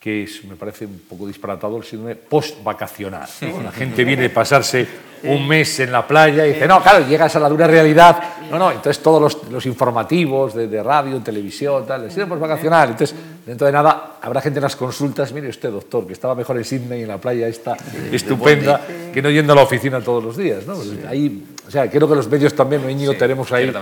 que 0.00 0.22
es, 0.22 0.44
me 0.44 0.56
parece 0.56 0.86
un 0.86 1.00
poco 1.08 1.26
disparatado, 1.26 1.76
el 1.76 1.84
síndrome 1.84 2.14
post-vacacional. 2.16 3.28
La 3.62 3.72
gente 3.72 4.04
viene 4.04 4.26
a 4.26 4.34
pasarse 4.34 4.86
un 5.24 5.48
mes 5.48 5.80
en 5.80 5.90
la 5.90 6.06
playa 6.06 6.46
y 6.46 6.52
dice, 6.52 6.66
no, 6.68 6.82
claro, 6.82 7.06
llegas 7.06 7.34
a 7.34 7.40
la 7.40 7.48
dura 7.48 7.66
realidad. 7.66 8.22
No, 8.50 8.58
no, 8.58 8.70
entonces 8.70 9.02
todos 9.02 9.20
los, 9.20 9.50
los 9.50 9.66
informativos 9.66 10.54
de, 10.54 10.68
de, 10.68 10.82
radio, 10.82 11.20
televisión, 11.20 11.84
tal, 11.86 12.04
el 12.04 12.10
síndrome 12.10 12.30
post-vacacional. 12.30 12.90
Entonces, 12.90 13.16
dentro 13.44 13.66
de 13.66 13.72
nada, 13.72 14.18
habrá 14.22 14.40
gente 14.40 14.58
en 14.58 14.64
las 14.64 14.76
consultas, 14.76 15.32
mire 15.32 15.48
usted, 15.48 15.70
doctor, 15.70 16.06
que 16.06 16.12
estaba 16.12 16.34
mejor 16.34 16.56
en 16.58 16.64
Sydney, 16.64 17.02
en 17.02 17.08
la 17.08 17.18
playa 17.18 17.48
esta 17.48 17.76
estupenda, 18.12 18.80
que 19.12 19.20
no 19.20 19.30
yendo 19.30 19.54
a 19.54 19.56
la 19.56 19.62
oficina 19.62 20.00
todos 20.00 20.22
los 20.22 20.36
días. 20.36 20.66
¿no? 20.66 20.76
Ahí 21.08 21.44
o 21.66 21.70
sea, 21.70 21.90
creo 21.90 22.08
que 22.08 22.14
los 22.14 22.28
medios 22.28 22.54
también, 22.54 22.88
Íñigo, 22.88 23.12
sí, 23.12 23.18
tenemos 23.18 23.50
ahí, 23.52 23.72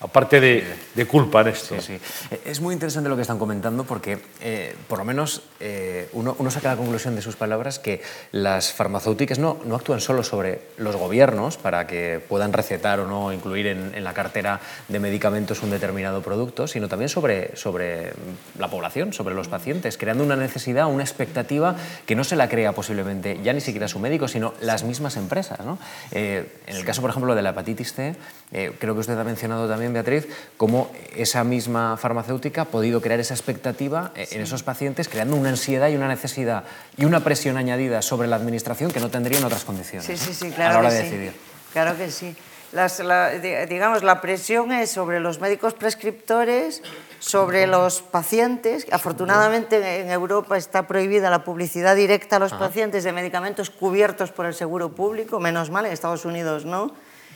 aparte 0.00 0.40
de, 0.40 0.64
de, 0.94 1.06
culpa 1.06 1.40
en 1.40 1.48
esto. 1.48 1.74
Sí, 1.80 1.98
sí. 1.98 2.36
Es 2.44 2.60
muy 2.60 2.72
interesante 2.72 3.08
lo 3.08 3.16
que 3.16 3.22
están 3.22 3.38
comentando 3.38 3.84
porque, 3.84 4.18
eh, 4.40 4.76
por 4.86 4.98
lo 4.98 5.04
menos, 5.04 5.42
eh, 5.58 6.08
uno, 6.12 6.36
uno, 6.38 6.50
saca 6.50 6.68
la 6.68 6.76
conclusión 6.76 7.16
de 7.16 7.22
sus 7.22 7.34
palabras 7.34 7.78
que 7.78 8.00
las 8.30 8.72
farmacéuticas 8.72 9.38
no, 9.38 9.58
no, 9.64 9.74
actúan 9.74 10.00
solo 10.00 10.22
sobre 10.22 10.60
los 10.76 10.94
gobiernos 10.94 11.56
para 11.56 11.86
que 11.86 12.20
puedan 12.28 12.52
recetar 12.52 13.00
o 13.00 13.06
no 13.06 13.32
incluir 13.32 13.66
en, 13.66 13.92
en, 13.94 14.04
la 14.04 14.14
cartera 14.14 14.60
de 14.88 15.00
medicamentos 15.00 15.62
un 15.62 15.70
determinado 15.70 16.22
producto, 16.22 16.68
sino 16.68 16.88
también 16.88 17.08
sobre, 17.08 17.56
sobre 17.56 18.12
la 18.58 18.68
población, 18.68 19.12
sobre 19.12 19.34
los 19.34 19.48
pacientes, 19.48 19.98
creando 19.98 20.22
una 20.22 20.36
necesidad, 20.36 20.86
una 20.86 21.02
expectativa 21.02 21.74
que 22.06 22.14
no 22.14 22.22
se 22.22 22.36
la 22.36 22.48
crea 22.48 22.72
posiblemente 22.72 23.40
ya 23.42 23.52
ni 23.52 23.60
siquiera 23.60 23.88
su 23.88 23.98
médico, 23.98 24.28
sino 24.28 24.54
las 24.60 24.84
mismas 24.84 25.16
empresas. 25.16 25.60
¿no? 25.64 25.78
Eh, 26.12 26.46
en 26.66 26.76
el 26.76 26.84
caso, 26.84 27.00
por 27.00 27.10
ejemplo, 27.10 27.31
de 27.34 27.42
la 27.42 27.50
hepatitis 27.50 27.92
C, 27.92 28.14
eh, 28.52 28.72
creo 28.78 28.94
que 28.94 29.00
usted 29.00 29.18
ha 29.18 29.24
mencionado 29.24 29.68
también, 29.68 29.92
Beatriz, 29.92 30.28
cómo 30.56 30.90
esa 31.16 31.44
misma 31.44 31.96
farmacéutica 31.96 32.62
ha 32.62 32.64
podido 32.66 33.00
crear 33.00 33.20
esa 33.20 33.34
expectativa 33.34 34.12
eh, 34.14 34.28
en 34.32 34.42
esos 34.42 34.62
pacientes, 34.62 35.08
creando 35.08 35.36
una 35.36 35.50
ansiedad 35.50 35.88
y 35.88 35.96
una 35.96 36.08
necesidad 36.08 36.64
y 36.96 37.04
una 37.04 37.20
presión 37.20 37.56
añadida 37.56 38.02
sobre 38.02 38.28
la 38.28 38.36
administración 38.36 38.90
que 38.90 39.00
no 39.00 39.10
tendría 39.10 39.38
en 39.38 39.44
otras 39.44 39.64
condiciones 39.64 40.06
sí, 40.06 40.16
sí, 40.16 40.34
sí, 40.34 40.50
claro 40.50 40.70
a 40.70 40.72
la 40.74 40.78
hora 40.80 40.88
que 40.90 40.94
de 40.94 41.02
sí. 41.02 41.10
decidir. 41.10 41.32
Claro 41.72 41.96
que 41.96 42.10
sí. 42.10 42.36
Las, 42.72 43.00
la, 43.00 43.30
digamos, 43.30 44.02
la 44.02 44.22
presión 44.22 44.72
es 44.72 44.90
sobre 44.90 45.20
los 45.20 45.40
médicos 45.40 45.74
prescriptores, 45.74 46.82
sobre 47.18 47.66
los 47.66 48.00
pacientes. 48.00 48.86
Afortunadamente 48.90 50.00
en 50.00 50.10
Europa 50.10 50.56
está 50.56 50.86
prohibida 50.86 51.28
la 51.28 51.44
publicidad 51.44 51.94
directa 51.94 52.36
a 52.36 52.38
los 52.38 52.52
Ajá. 52.52 52.68
pacientes 52.68 53.04
de 53.04 53.12
medicamentos 53.12 53.68
cubiertos 53.68 54.32
por 54.32 54.46
el 54.46 54.54
seguro 54.54 54.94
público, 54.94 55.38
menos 55.38 55.70
mal, 55.70 55.84
en 55.84 55.92
Estados 55.92 56.24
Unidos 56.24 56.64
no. 56.64 56.92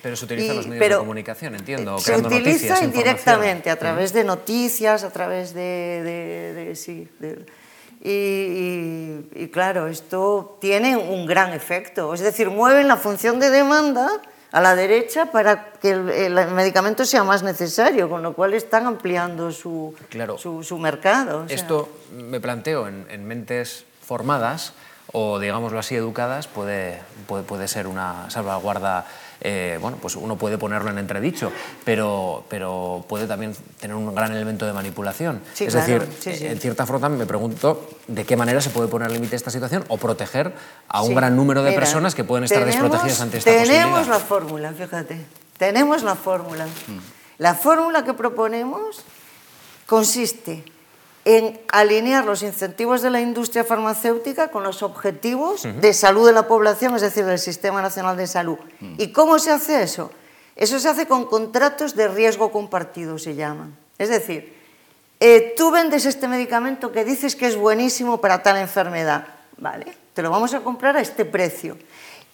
Pero 0.07 0.15
se 0.15 0.25
utilizan 0.25 0.55
y, 0.55 0.57
los 0.59 0.67
medios 0.69 0.89
de 0.91 0.97
comunicación, 0.99 1.57
entiendo, 1.57 1.99
Se 1.99 2.05
creando 2.05 2.29
utiliza 2.29 2.51
noticias, 2.51 2.83
indirectamente, 2.85 3.71
a 3.71 3.77
través 3.77 4.13
de 4.13 4.23
noticias, 4.23 5.03
a 5.03 5.11
través 5.11 5.53
de... 5.53 5.61
de, 6.05 6.53
de 6.55 6.77
sí, 6.77 7.09
de, 7.19 7.45
y, 8.05 8.11
y, 8.13 9.29
y, 9.35 9.49
claro, 9.49 9.89
esto 9.89 10.59
tiene 10.61 10.97
un 10.97 11.27
gran 11.27 11.53
efecto. 11.53 12.15
Es 12.15 12.21
decir, 12.21 12.51
mueven 12.51 12.87
la 12.87 12.97
función 12.97 13.41
de 13.41 13.51
demanda 13.51 14.23
a 14.53 14.61
la 14.61 14.77
derecha 14.77 15.33
para 15.33 15.73
que 15.73 15.91
el, 15.91 16.09
el 16.09 16.53
medicamento 16.53 17.05
sea 17.05 17.25
más 17.25 17.43
necesario, 17.43 18.09
con 18.09 18.23
lo 18.23 18.33
cual 18.33 18.55
están 18.55 18.87
ampliando 18.87 19.51
su, 19.51 19.93
claro. 20.09 20.39
su, 20.39 20.63
su 20.63 20.79
mercado. 20.79 21.39
O 21.39 21.49
sea. 21.49 21.57
Esto 21.57 21.89
me 22.13 22.39
planteo 22.39 22.87
en, 22.87 23.09
en 23.11 23.27
mentes 23.27 23.87
formadas 24.05 24.73
o, 25.13 25.41
digámoslo 25.41 25.81
así, 25.81 25.97
educadas, 25.97 26.47
puede, 26.47 27.01
puede, 27.27 27.43
puede 27.43 27.67
ser 27.67 27.89
una 27.89 28.31
salvaguarda 28.31 29.07
eh, 29.49 29.79
bueno, 29.81 29.97
pues 30.03 30.17
uno 30.17 30.37
puede 30.37 30.59
ponerlo 30.59 30.91
en 30.91 30.99
entredicho, 30.99 31.53
pero, 31.85 32.45
pero 32.49 33.05
puede 33.09 33.29
también 33.29 33.55
tener 33.79 33.95
un 33.95 34.13
gran 34.13 34.33
elemento 34.33 34.67
de 34.67 34.73
manipulación. 34.73 35.41
Sí, 35.55 35.67
es 35.67 35.73
claro, 35.73 36.01
decir, 36.01 36.13
sí, 36.19 36.35
sí. 36.35 36.47
en 36.47 36.59
cierta 36.59 36.85
forma 36.85 37.09
me 37.11 37.27
pregunto 37.27 37.89
de 38.09 38.25
qué 38.25 38.37
manera 38.37 38.61
se 38.61 38.71
puede 38.71 38.89
poner 38.89 39.13
límite 39.13 39.37
a 39.37 39.39
esta 39.39 39.53
situación 39.53 39.85
o 39.87 39.99
proteger 39.99 40.53
a 40.89 41.03
un 41.03 41.15
gran 41.15 41.37
número 41.37 41.63
de 41.63 41.71
Mira, 41.71 41.81
personas 41.81 42.17
que 42.17 42.25
pueden 42.25 42.43
estar 42.43 42.59
tenemos, 42.59 42.83
desprotegidas 42.83 43.21
ante 43.21 43.39
esta 43.39 43.51
Tenemos 43.53 44.01
posibilidad. 44.01 44.19
la 44.19 44.19
fórmula, 44.19 44.73
fíjate. 44.73 45.27
Tenemos 45.59 46.03
la 46.03 46.17
fórmula. 46.17 46.67
Mm. 46.67 46.99
La 47.39 47.55
fórmula 47.55 48.05
que 48.05 48.15
proponemos 48.15 49.05
consiste 49.87 50.65
en 51.27 51.61
alinear 51.73 52.25
los 52.25 52.45
incentivos 52.45 53.03
de 53.03 53.11
la 53.11 53.21
industria 53.21 53.65
farmacéutica 53.65 54.49
con 54.49 54.63
los 54.63 54.85
objetivos 54.85 55.65
uh 55.65 55.69
-huh. 55.69 55.81
de 55.81 55.93
salud 55.93 56.25
de 56.25 56.33
la 56.33 56.47
población, 56.47 56.95
es 56.95 57.03
decir, 57.03 57.25
del 57.25 57.41
Sistema 57.41 57.83
Nacional 57.83 58.17
de 58.17 58.29
Salud. 58.29 58.59
Uh 58.59 58.85
-huh. 58.85 58.95
¿Y 58.99 59.13
cómo 59.13 59.41
se 59.41 59.51
hace 59.51 59.83
eso? 59.83 60.13
Eso 60.55 60.79
se 60.79 60.89
hace 60.89 61.07
con 61.07 61.27
contratos 61.27 61.97
de 61.97 62.07
riesgo 62.07 62.53
compartido, 62.53 63.19
se 63.19 63.35
llaman. 63.35 63.77
Es 63.99 64.09
decir, 64.09 64.55
eh, 65.19 65.53
tú 65.57 65.73
vendes 65.73 66.07
este 66.07 66.29
medicamento 66.29 66.93
que 66.93 67.05
dices 67.05 67.35
que 67.35 67.47
es 67.47 67.57
buenísimo 67.57 68.21
para 68.21 68.45
tal 68.45 68.57
enfermedad, 68.59 69.27
¿vale? 69.59 69.87
Te 70.15 70.23
lo 70.23 70.31
vamos 70.31 70.55
a 70.55 70.61
comprar 70.61 70.97
a 70.97 71.01
este 71.01 71.25
precio. 71.25 71.77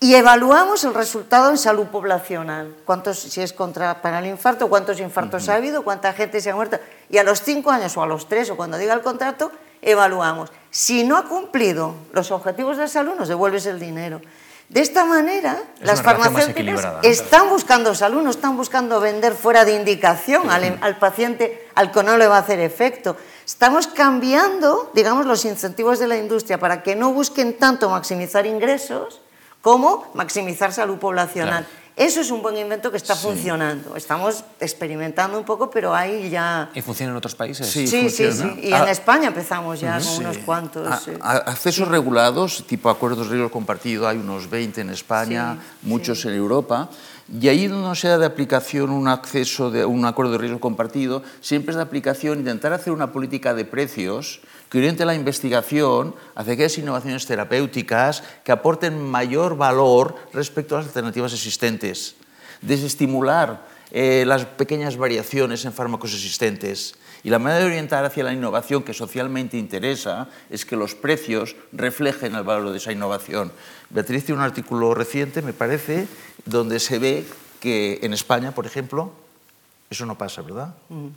Y 0.02 0.16
evaluamos 0.16 0.82
el 0.82 0.94
resultado 0.94 1.50
en 1.50 1.56
salud 1.56 1.86
poblacional. 1.86 2.74
Cuántos, 2.84 3.20
si 3.20 3.40
es 3.40 3.52
contra, 3.52 4.02
para 4.02 4.18
el 4.18 4.26
infarto, 4.26 4.68
cuántos 4.68 4.98
infartos 4.98 5.44
uh 5.44 5.46
-huh. 5.46 5.52
ha 5.52 5.54
habido, 5.54 5.84
cuánta 5.84 6.12
gente 6.12 6.40
se 6.40 6.50
ha 6.50 6.56
muerto. 6.56 6.80
Y 7.08 7.18
a 7.18 7.22
los 7.22 7.40
cinco 7.40 7.70
años 7.70 7.96
o 7.96 8.02
a 8.02 8.06
los 8.08 8.26
tres 8.26 8.50
o 8.50 8.56
cuando 8.56 8.78
diga 8.78 8.94
el 8.94 9.00
contrato, 9.00 9.52
evaluamos. 9.80 10.50
Si 10.72 11.04
no 11.04 11.16
ha 11.16 11.28
cumplido 11.28 11.94
los 12.12 12.32
objetivos 12.32 12.78
de 12.78 12.88
salud, 12.88 13.14
nos 13.14 13.28
devuelves 13.28 13.64
el 13.66 13.78
dinero. 13.78 14.20
De 14.68 14.80
esta 14.80 15.04
manera, 15.04 15.62
es 15.78 15.86
las 15.86 16.02
farmacéuticas 16.02 16.84
están 17.04 17.48
buscando 17.48 17.94
salud, 17.94 18.22
no 18.22 18.30
están 18.30 18.56
buscando 18.56 18.98
vender 18.98 19.34
fuera 19.34 19.64
de 19.64 19.76
indicación 19.76 20.50
al, 20.50 20.78
al 20.80 20.98
paciente 20.98 21.68
al 21.76 21.92
que 21.92 22.02
no 22.02 22.16
le 22.16 22.26
va 22.26 22.38
a 22.38 22.40
hacer 22.40 22.58
efecto. 22.58 23.16
Estamos 23.46 23.86
cambiando, 23.86 24.90
digamos, 24.94 25.26
los 25.26 25.44
incentivos 25.44 26.00
de 26.00 26.08
la 26.08 26.16
industria 26.16 26.58
para 26.58 26.82
que 26.82 26.96
no 26.96 27.12
busquen 27.12 27.56
tanto 27.56 27.88
maximizar 27.88 28.46
ingresos, 28.46 29.21
como 29.62 30.11
maximizar 30.14 30.72
salud 30.72 30.98
poblacional. 30.98 31.64
Claro. 31.64 31.83
Eso 31.94 32.22
es 32.22 32.31
un 32.31 32.40
buen 32.40 32.57
invento 32.57 32.90
que 32.90 32.96
está 32.96 33.14
sí. 33.14 33.22
funcionando. 33.22 33.96
Estamos 33.96 34.44
experimentando 34.61 35.38
un 35.38 35.44
poco, 35.44 35.70
pero 35.70 35.94
ahí 35.94 36.31
ya... 36.31 36.70
¿Y 36.75 36.81
funciona 36.81 37.12
en 37.12 37.18
otros 37.18 37.35
países? 37.35 37.66
Sí, 37.66 37.87
sí, 37.87 38.09
sí, 38.09 38.33
sí. 38.33 38.61
Y 38.62 38.72
en 38.72 38.88
España 38.88 39.29
empezamos 39.29 39.79
ya 39.79 40.01
con 40.01 40.25
unos 40.25 40.38
cuantos. 40.38 40.88
A, 41.20 41.37
accesos 41.37 41.88
regulados, 41.88 42.64
tipo 42.66 42.88
acuerdos 42.88 43.27
de 43.27 43.35
riesgo 43.35 43.50
compartido, 43.50 44.08
hay 44.08 44.17
unos 44.17 44.48
20 44.48 44.81
en 44.81 44.90
España, 44.90 45.58
muchos 45.83 46.25
en 46.25 46.33
Europa. 46.33 46.88
Y 47.40 47.48
ahí 47.48 47.66
donde 47.66 47.88
no 47.88 47.94
sea 47.94 48.18
de 48.18 48.27
aplicación 48.27 48.90
un 48.90 49.08
acceso 49.08 49.70
un 49.87 50.04
acuerdo 50.04 50.33
de 50.33 50.38
riesgo 50.38 50.60
compartido, 50.60 51.23
siempre 51.40 51.70
es 51.70 51.77
de 51.77 51.83
aplicación 51.83 52.40
intentar 52.40 52.73
hacer 52.73 52.92
una 52.92 53.12
política 53.12 53.54
de 53.54 53.64
precios 53.64 54.40
que 54.68 54.79
oriente 54.79 55.04
la 55.04 55.14
investigación 55.14 56.14
hacia 56.35 56.54
aquellas 56.54 56.79
innovaciones 56.79 57.27
terapéuticas 57.27 58.23
que 58.42 58.52
aporten 58.52 59.00
mayor 59.00 59.56
valor 59.56 60.16
respecto 60.33 60.75
a 60.75 60.79
las 60.79 60.88
alternativas 60.88 61.33
existentes. 61.33 62.16
Desestimular 62.62 63.66
eh, 63.90 64.25
las 64.27 64.46
pequeñas 64.46 64.96
variaciones 64.96 65.66
en 65.66 65.73
fármacos 65.75 66.14
existentes. 66.14 66.94
Y 67.25 67.31
la 67.31 67.38
manera 67.38 67.60
de 67.60 67.66
orientar 67.66 68.04
hacia 68.04 68.25
la 68.25 68.33
innovación 68.33 68.83
que 68.83 68.94
socialmente 68.94 69.56
interesa 69.56 70.29
es 70.50 70.66
que 70.66 70.77
los 70.77 70.94
precios 70.94 71.54
reflejen 71.73 72.35
el 72.35 72.42
valor 72.42 72.70
de 72.70 72.79
esa 72.79 72.92
innovación. 72.92 73.52
Beatriz 73.90 74.25
tiene 74.25 74.40
un 74.40 74.44
artículo 74.44 74.92
reciente, 74.94 75.40
me 75.42 75.52
parece, 75.52 76.08
donde 76.44 76.81
se 76.81 76.98
ve 76.98 77.25
que 77.60 78.00
en 78.02 78.12
España, 78.12 78.52
por 78.52 78.66
ejemplo, 78.66 79.12
eso 79.88 80.04
no 80.04 80.18
pasa, 80.18 80.42
¿verdad? 80.42 80.75
Mm. 80.88 81.08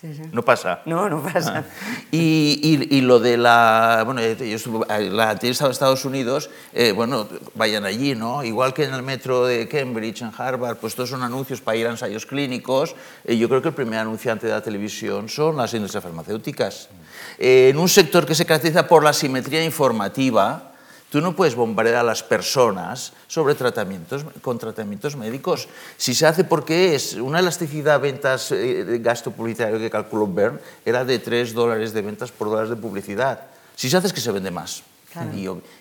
Sí, 0.00 0.14
sí. 0.14 0.22
No 0.32 0.42
pasa. 0.42 0.80
No, 0.86 1.10
no 1.10 1.22
pasa. 1.22 1.58
Ah. 1.58 2.02
Y, 2.10 2.58
y, 2.62 2.96
y, 2.96 3.00
lo 3.02 3.20
de 3.20 3.36
la. 3.36 4.02
Bueno, 4.06 4.22
yo 4.22 4.56
estuve, 4.56 4.86
la 5.10 5.34
de 5.34 5.48
Estados 5.50 6.06
Unidos, 6.06 6.48
eh, 6.72 6.92
bueno, 6.92 7.28
vayan 7.54 7.84
allí, 7.84 8.14
¿no? 8.14 8.42
Igual 8.42 8.72
que 8.72 8.84
en 8.84 8.94
el 8.94 9.02
metro 9.02 9.44
de 9.44 9.68
Cambridge, 9.68 10.22
en 10.22 10.32
Harvard, 10.34 10.78
pues 10.78 10.94
todos 10.94 11.10
son 11.10 11.22
anuncios 11.22 11.60
para 11.60 11.76
ir 11.76 11.86
a 11.86 11.90
ensayos 11.90 12.24
clínicos. 12.24 12.96
Eh, 13.24 13.36
yo 13.36 13.46
creo 13.50 13.60
que 13.60 13.68
el 13.68 13.74
primer 13.74 13.98
anunciante 13.98 14.46
de 14.46 14.54
la 14.54 14.62
televisión 14.62 15.28
son 15.28 15.58
las 15.58 15.74
industrias 15.74 16.02
farmacéuticas. 16.02 16.88
Eh, 17.36 17.68
en 17.68 17.78
un 17.78 17.88
sector 17.90 18.24
que 18.24 18.34
se 18.34 18.46
caracteriza 18.46 18.88
por 18.88 19.04
la 19.04 19.12
simetría 19.12 19.62
informativa, 19.62 20.69
Tú 21.10 21.20
no 21.20 21.34
puedes 21.34 21.56
bombardear 21.56 21.96
a 21.96 22.02
las 22.04 22.22
personas 22.22 23.12
sobre 23.26 23.56
tratamientos, 23.56 24.24
con 24.42 24.58
tratamientos 24.58 25.16
médicos. 25.16 25.68
Si 25.96 26.14
se 26.14 26.24
hace 26.24 26.44
porque 26.44 26.94
es 26.94 27.14
una 27.14 27.40
elasticidad 27.40 28.00
ventas 28.00 28.52
eh, 28.52 28.98
gasto 29.02 29.32
publicitario 29.32 29.80
que 29.80 29.90
calculó 29.90 30.28
Bern 30.28 30.60
era 30.84 31.04
de 31.04 31.18
3 31.18 31.52
dólares 31.52 31.92
de 31.92 32.02
ventas 32.02 32.30
por 32.30 32.48
dólares 32.48 32.70
de 32.70 32.76
publicidad. 32.76 33.40
Si 33.74 33.90
se 33.90 33.96
hace 33.96 34.06
es 34.06 34.12
que 34.12 34.20
se 34.20 34.30
vende 34.30 34.52
más. 34.52 34.84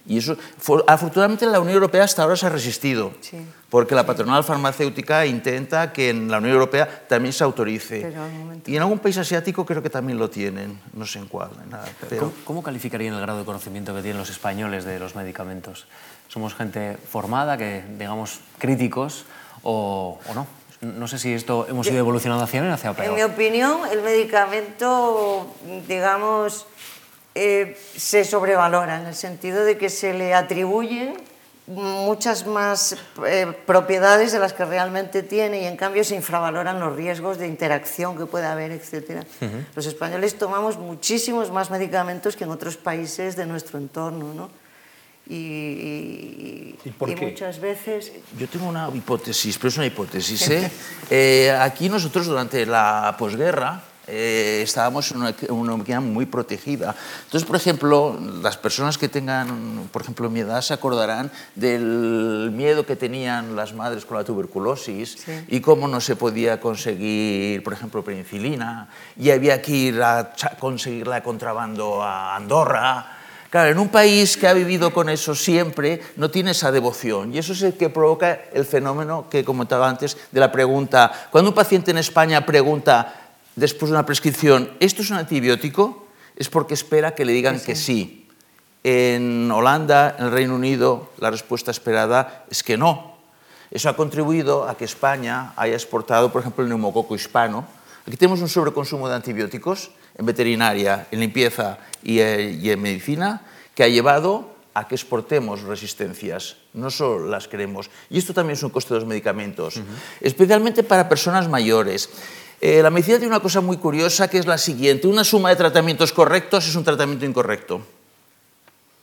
Y, 0.08 0.18
eso, 0.18 0.36
afortunadamente 0.88 1.46
la 1.46 1.60
Unión 1.60 1.76
Europea 1.76 2.04
hasta 2.04 2.24
ahora 2.24 2.36
se 2.36 2.48
ha 2.48 2.50
resistido, 2.50 3.12
porque 3.70 3.94
la 3.94 4.06
patronal 4.06 4.44
farmacéutica 4.44 5.26
intenta 5.26 5.94
que 5.94 6.10
en 6.10 6.32
la 6.32 6.40
Unión 6.40 6.54
Europea 6.54 7.06
también 7.08 7.32
se 7.32 7.44
autorice. 7.44 8.12
y 8.66 8.76
en 8.76 8.82
algún 8.82 9.00
país 9.00 9.18
asiático 9.18 9.66
creo 9.66 9.84
que 9.84 9.90
también 9.90 10.18
lo 10.18 10.30
tienen, 10.30 10.80
no 10.94 11.06
sé 11.06 11.20
en 11.20 11.28
cuál. 11.28 11.52
Nada, 11.70 11.86
pero... 12.10 12.34
¿Cómo, 12.44 12.64
calificarían 12.64 13.14
el 13.14 13.22
grado 13.22 13.40
de 13.40 13.46
conocimiento 13.46 13.94
que 13.94 14.02
tienen 14.02 14.18
los 14.18 14.30
españoles 14.30 14.84
de 14.84 15.00
los 15.00 15.16
medicamentos? 15.16 15.86
¿Somos 16.28 16.56
gente 16.56 16.98
formada, 16.98 17.58
que 17.58 17.84
digamos 17.98 18.40
críticos 18.58 19.26
o, 19.64 20.20
o 20.28 20.34
no? 20.34 20.48
No 20.82 21.08
sé 21.10 21.20
si 21.20 21.34
esto 21.34 21.68
hemos 21.70 21.88
ido 21.88 22.00
evolucionando 22.00 22.46
hacia 22.46 22.62
bien 22.62 22.72
o 22.72 22.76
hacia 22.76 22.94
peor. 22.94 23.10
En 23.10 23.16
mi 23.16 23.24
opinión, 23.24 23.82
el 23.92 24.02
medicamento, 24.02 25.54
digamos, 25.88 26.66
eh, 27.42 27.78
se 27.96 28.26
sobrevalora 28.26 29.00
en 29.00 29.08
el 29.08 29.16
sentido 29.16 29.64
de 29.64 29.78
que 29.78 29.90
se 29.90 30.14
le 30.14 30.34
atribuyen 30.34 31.14
muchas 31.68 32.46
más 32.46 32.98
eh, 33.26 33.54
propiedades 33.66 34.34
de 34.34 34.40
las 34.40 34.52
que 34.52 34.66
realmente 34.66 35.24
tiene 35.24 35.62
y 35.62 35.66
en 35.66 35.78
cambio 35.78 36.04
se 36.04 36.16
infravaloran 36.16 36.82
los 36.82 36.98
riesgos 36.98 37.38
de 37.38 37.48
interacción 37.48 38.18
que 38.18 38.26
puede 38.26 38.46
haber, 38.46 38.72
etc. 38.72 39.24
Los 39.74 39.86
españoles 39.86 40.38
tomamos 40.38 40.78
muchísimos 40.78 41.50
más 41.50 41.72
medicamentos 41.72 42.36
que 42.36 42.44
en 42.44 42.50
otros 42.50 42.76
países 42.76 43.38
de 43.38 43.46
nuestro 43.46 43.80
entorno, 43.80 44.34
¿no? 44.34 44.50
Y, 45.30 46.76
¿Y, 46.84 46.90
por 46.98 47.14
qué? 47.16 47.28
muchas 47.28 47.62
veces... 47.62 48.12
Yo 48.38 48.50
tengo 48.50 48.68
una 48.68 48.90
hipótesis, 48.94 49.58
pero 49.58 49.70
es 49.70 49.78
una 49.78 49.86
hipótesis. 49.86 50.50
¿eh? 50.50 50.72
eh 51.10 51.52
aquí 51.52 51.88
nosotros 51.88 52.26
durante 52.26 52.66
la 52.66 53.16
posguerra 53.18 53.84
eh, 54.10 54.62
estábamos 54.64 55.12
en 55.12 55.18
una, 55.18 55.36
una 55.50 55.74
economía 55.74 56.00
muy 56.00 56.26
protegida. 56.26 56.96
Entonces, 57.26 57.48
por 57.48 57.56
ejemplo, 57.56 58.20
las 58.42 58.58
personas 58.58 58.98
que 58.98 59.08
tengan, 59.08 59.88
por 59.92 60.02
ejemplo, 60.02 60.30
mi 60.30 60.40
edad 60.40 60.62
se 60.62 60.74
acordarán 60.74 61.32
del 61.56 62.52
miedo 62.54 62.86
que 62.86 62.96
tenían 62.96 63.56
las 63.56 63.74
madres 63.74 64.06
con 64.06 64.18
la 64.18 64.24
tuberculosis 64.24 65.18
y 65.48 65.60
cómo 65.62 65.88
no 65.88 66.02
se 66.02 66.16
podía 66.16 66.60
conseguir, 66.60 67.64
por 67.64 67.74
ejemplo, 67.74 68.04
penicilina 68.04 68.90
y 69.18 69.32
había 69.32 69.62
que 69.62 69.72
ir 69.72 70.02
a 70.02 70.34
conseguirla 70.60 71.22
contrabando 71.24 72.02
a 72.02 72.36
Andorra. 72.36 73.16
Claro, 73.50 73.72
en 73.72 73.80
un 73.80 73.90
país 73.90 74.38
que 74.38 74.48
ha 74.48 74.54
vivido 74.54 74.94
con 74.94 75.10
eso 75.10 75.34
siempre, 75.34 76.02
no 76.18 76.30
tiene 76.30 76.52
esa 76.52 76.72
devoción. 76.72 77.34
Y 77.34 77.40
eso 77.40 77.54
es 77.54 77.64
el 77.64 77.74
que 77.74 77.90
provoca 77.90 78.42
el 78.54 78.64
fenómeno 78.64 79.26
que 79.28 79.44
comentaba 79.44 79.90
antes 79.90 80.18
de 80.32 80.40
la 80.40 80.52
pregunta. 80.52 81.12
Cuando 81.32 81.50
un 81.50 81.56
paciente 81.56 81.90
en 81.90 81.98
España 81.98 82.46
pregunta, 82.46 83.29
después 83.60 83.90
de 83.90 83.98
una 83.98 84.06
prescripción, 84.06 84.72
¿esto 84.80 85.02
es 85.02 85.10
un 85.12 85.18
antibiótico? 85.18 86.08
Es 86.36 86.50
porque 86.50 86.74
espera 86.74 87.14
que 87.14 87.26
le 87.26 87.34
digan 87.34 87.60
que 87.60 87.76
sí. 87.76 88.28
En 88.84 89.52
Holanda, 89.52 90.16
en 90.18 90.26
el 90.26 90.32
Reino 90.32 90.56
Unido, 90.56 91.12
la 91.20 91.30
respuesta 91.30 91.70
esperada 91.70 92.46
es 92.50 92.64
que 92.64 92.78
no. 92.78 93.18
Eso 93.70 93.90
ha 93.90 93.96
contribuido 93.96 94.68
a 94.68 94.78
que 94.78 94.86
España 94.86 95.54
haya 95.58 95.74
exportado, 95.76 96.32
por 96.32 96.42
ejemplo, 96.42 96.64
el 96.64 96.70
neumococo 96.70 97.16
hispano. 97.16 97.68
Aquí 98.08 98.16
tenemos 98.16 98.40
un 98.40 98.48
sobreconsumo 98.48 99.10
de 99.10 99.16
antibióticos 99.16 99.92
en 100.18 100.26
veterinaria, 100.26 101.08
en 101.12 101.20
limpieza 101.20 101.78
y, 102.02 102.20
eh, 102.20 102.72
en 102.72 102.82
medicina, 102.82 103.42
que 103.76 103.84
ha 103.84 103.88
llevado 103.90 104.56
a 104.74 104.88
que 104.88 104.96
exportemos 104.96 105.64
resistencias, 105.64 106.56
no 106.74 106.90
solo 106.90 107.28
las 107.28 107.48
queremos. 107.48 107.90
Y 108.10 108.18
esto 108.18 108.34
también 108.34 108.54
es 108.54 108.64
un 108.64 108.70
coste 108.70 108.94
de 108.94 109.02
los 109.02 109.10
medicamentos, 109.10 109.82
especialmente 110.22 110.84
para 110.84 111.10
personas 111.10 111.50
mayores. 111.50 112.10
Eh, 112.62 112.82
la 112.84 112.90
medicina 112.90 113.18
tiene 113.18 113.34
una 113.34 113.42
cosa 113.42 113.62
muy 113.62 113.78
curiosa 113.78 114.30
que 114.30 114.38
es 114.38 114.46
la 114.46 114.58
siguiente. 114.58 115.08
Una 115.08 115.24
suma 115.24 115.50
de 115.50 115.56
tratamientos 115.56 116.12
correctos 116.12 116.68
es 116.68 116.76
un 116.76 116.84
tratamiento 116.84 117.26
incorrecto. 117.26 117.82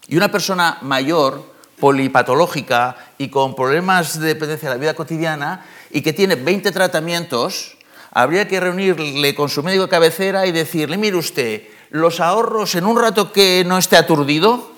Y 0.09 0.17
una 0.17 0.31
persona 0.31 0.79
mayor, 0.83 1.43
polipatológica 1.81 2.97
y 3.19 3.29
con 3.29 3.55
problemas 3.55 4.21
de 4.21 4.29
dependencia 4.29 4.69
de 4.69 4.75
la 4.75 4.81
vida 4.81 4.95
cotidiana 4.95 5.65
y 5.91 6.03
que 6.03 6.13
tiene 6.13 6.35
20 6.35 6.71
tratamientos, 6.71 7.77
habría 8.13 8.47
que 8.47 8.61
reunirle 8.61 9.35
con 9.35 9.49
su 9.49 9.63
médico 9.63 9.85
de 9.85 9.91
cabecera 9.91 10.47
y 10.47 10.53
decirle, 10.53 10.97
mire 10.97 11.17
usted, 11.17 11.63
los 11.91 12.21
ahorros 12.21 12.75
en 12.75 12.85
un 12.85 13.01
rato 13.01 13.33
que 13.33 13.65
no 13.67 13.79
esté 13.79 13.97
aturdido, 13.97 14.71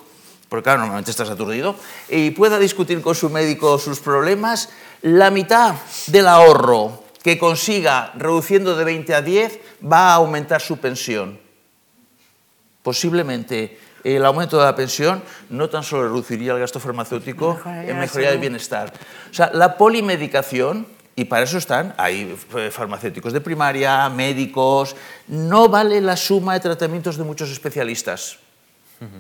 porque 0.49 0.65
claro, 0.65 0.81
normalmente 0.81 1.11
estás 1.11 1.31
aturdido, 1.31 1.77
y 2.09 2.31
pueda 2.31 2.59
discutir 2.59 3.01
con 3.03 3.15
su 3.15 3.29
médico 3.31 3.79
sus 3.79 4.01
problemas, 4.01 4.71
la 5.03 5.31
mitad 5.31 5.75
del 6.07 6.27
ahorro 6.27 7.08
que 7.29 7.37
consiga 7.37 8.11
reduciendo 8.17 8.75
de 8.75 8.89
20 8.89 9.13
a 9.13 9.21
10 9.21 9.61
va 9.85 10.13
a 10.13 10.15
aumentar 10.15 10.63
su 10.63 10.79
pensión. 10.79 11.39
Posiblemente 12.83 13.79
el 14.03 14.25
aumento 14.25 14.57
de 14.57 14.65
la 14.65 14.75
pensión 14.75 15.23
no 15.51 15.69
tan 15.69 15.83
solo 15.83 16.05
reduciría 16.05 16.53
el 16.53 16.59
gasto 16.59 16.81
farmacéutico, 16.81 17.53
mejoraría, 17.53 17.95
mejoría 17.95 18.31
el 18.31 18.39
bienestar. 18.39 18.95
O 19.31 19.35
sea, 19.35 19.51
la 19.53 19.77
polimedicación, 19.77 20.87
y 21.17 21.27
para 21.27 21.45
eso 21.45 21.59
están, 21.59 21.93
hay 21.99 22.35
farmacéuticos 22.71 23.35
de 23.35 23.43
primaria, 23.43 24.09
médicos, 24.09 24.97
no 25.27 25.69
vale 25.69 26.01
la 26.01 26.17
suma 26.17 26.55
de 26.55 26.61
tratamientos 26.61 27.19
de 27.19 27.25
muchos 27.25 27.51
especialistas. 27.51 28.39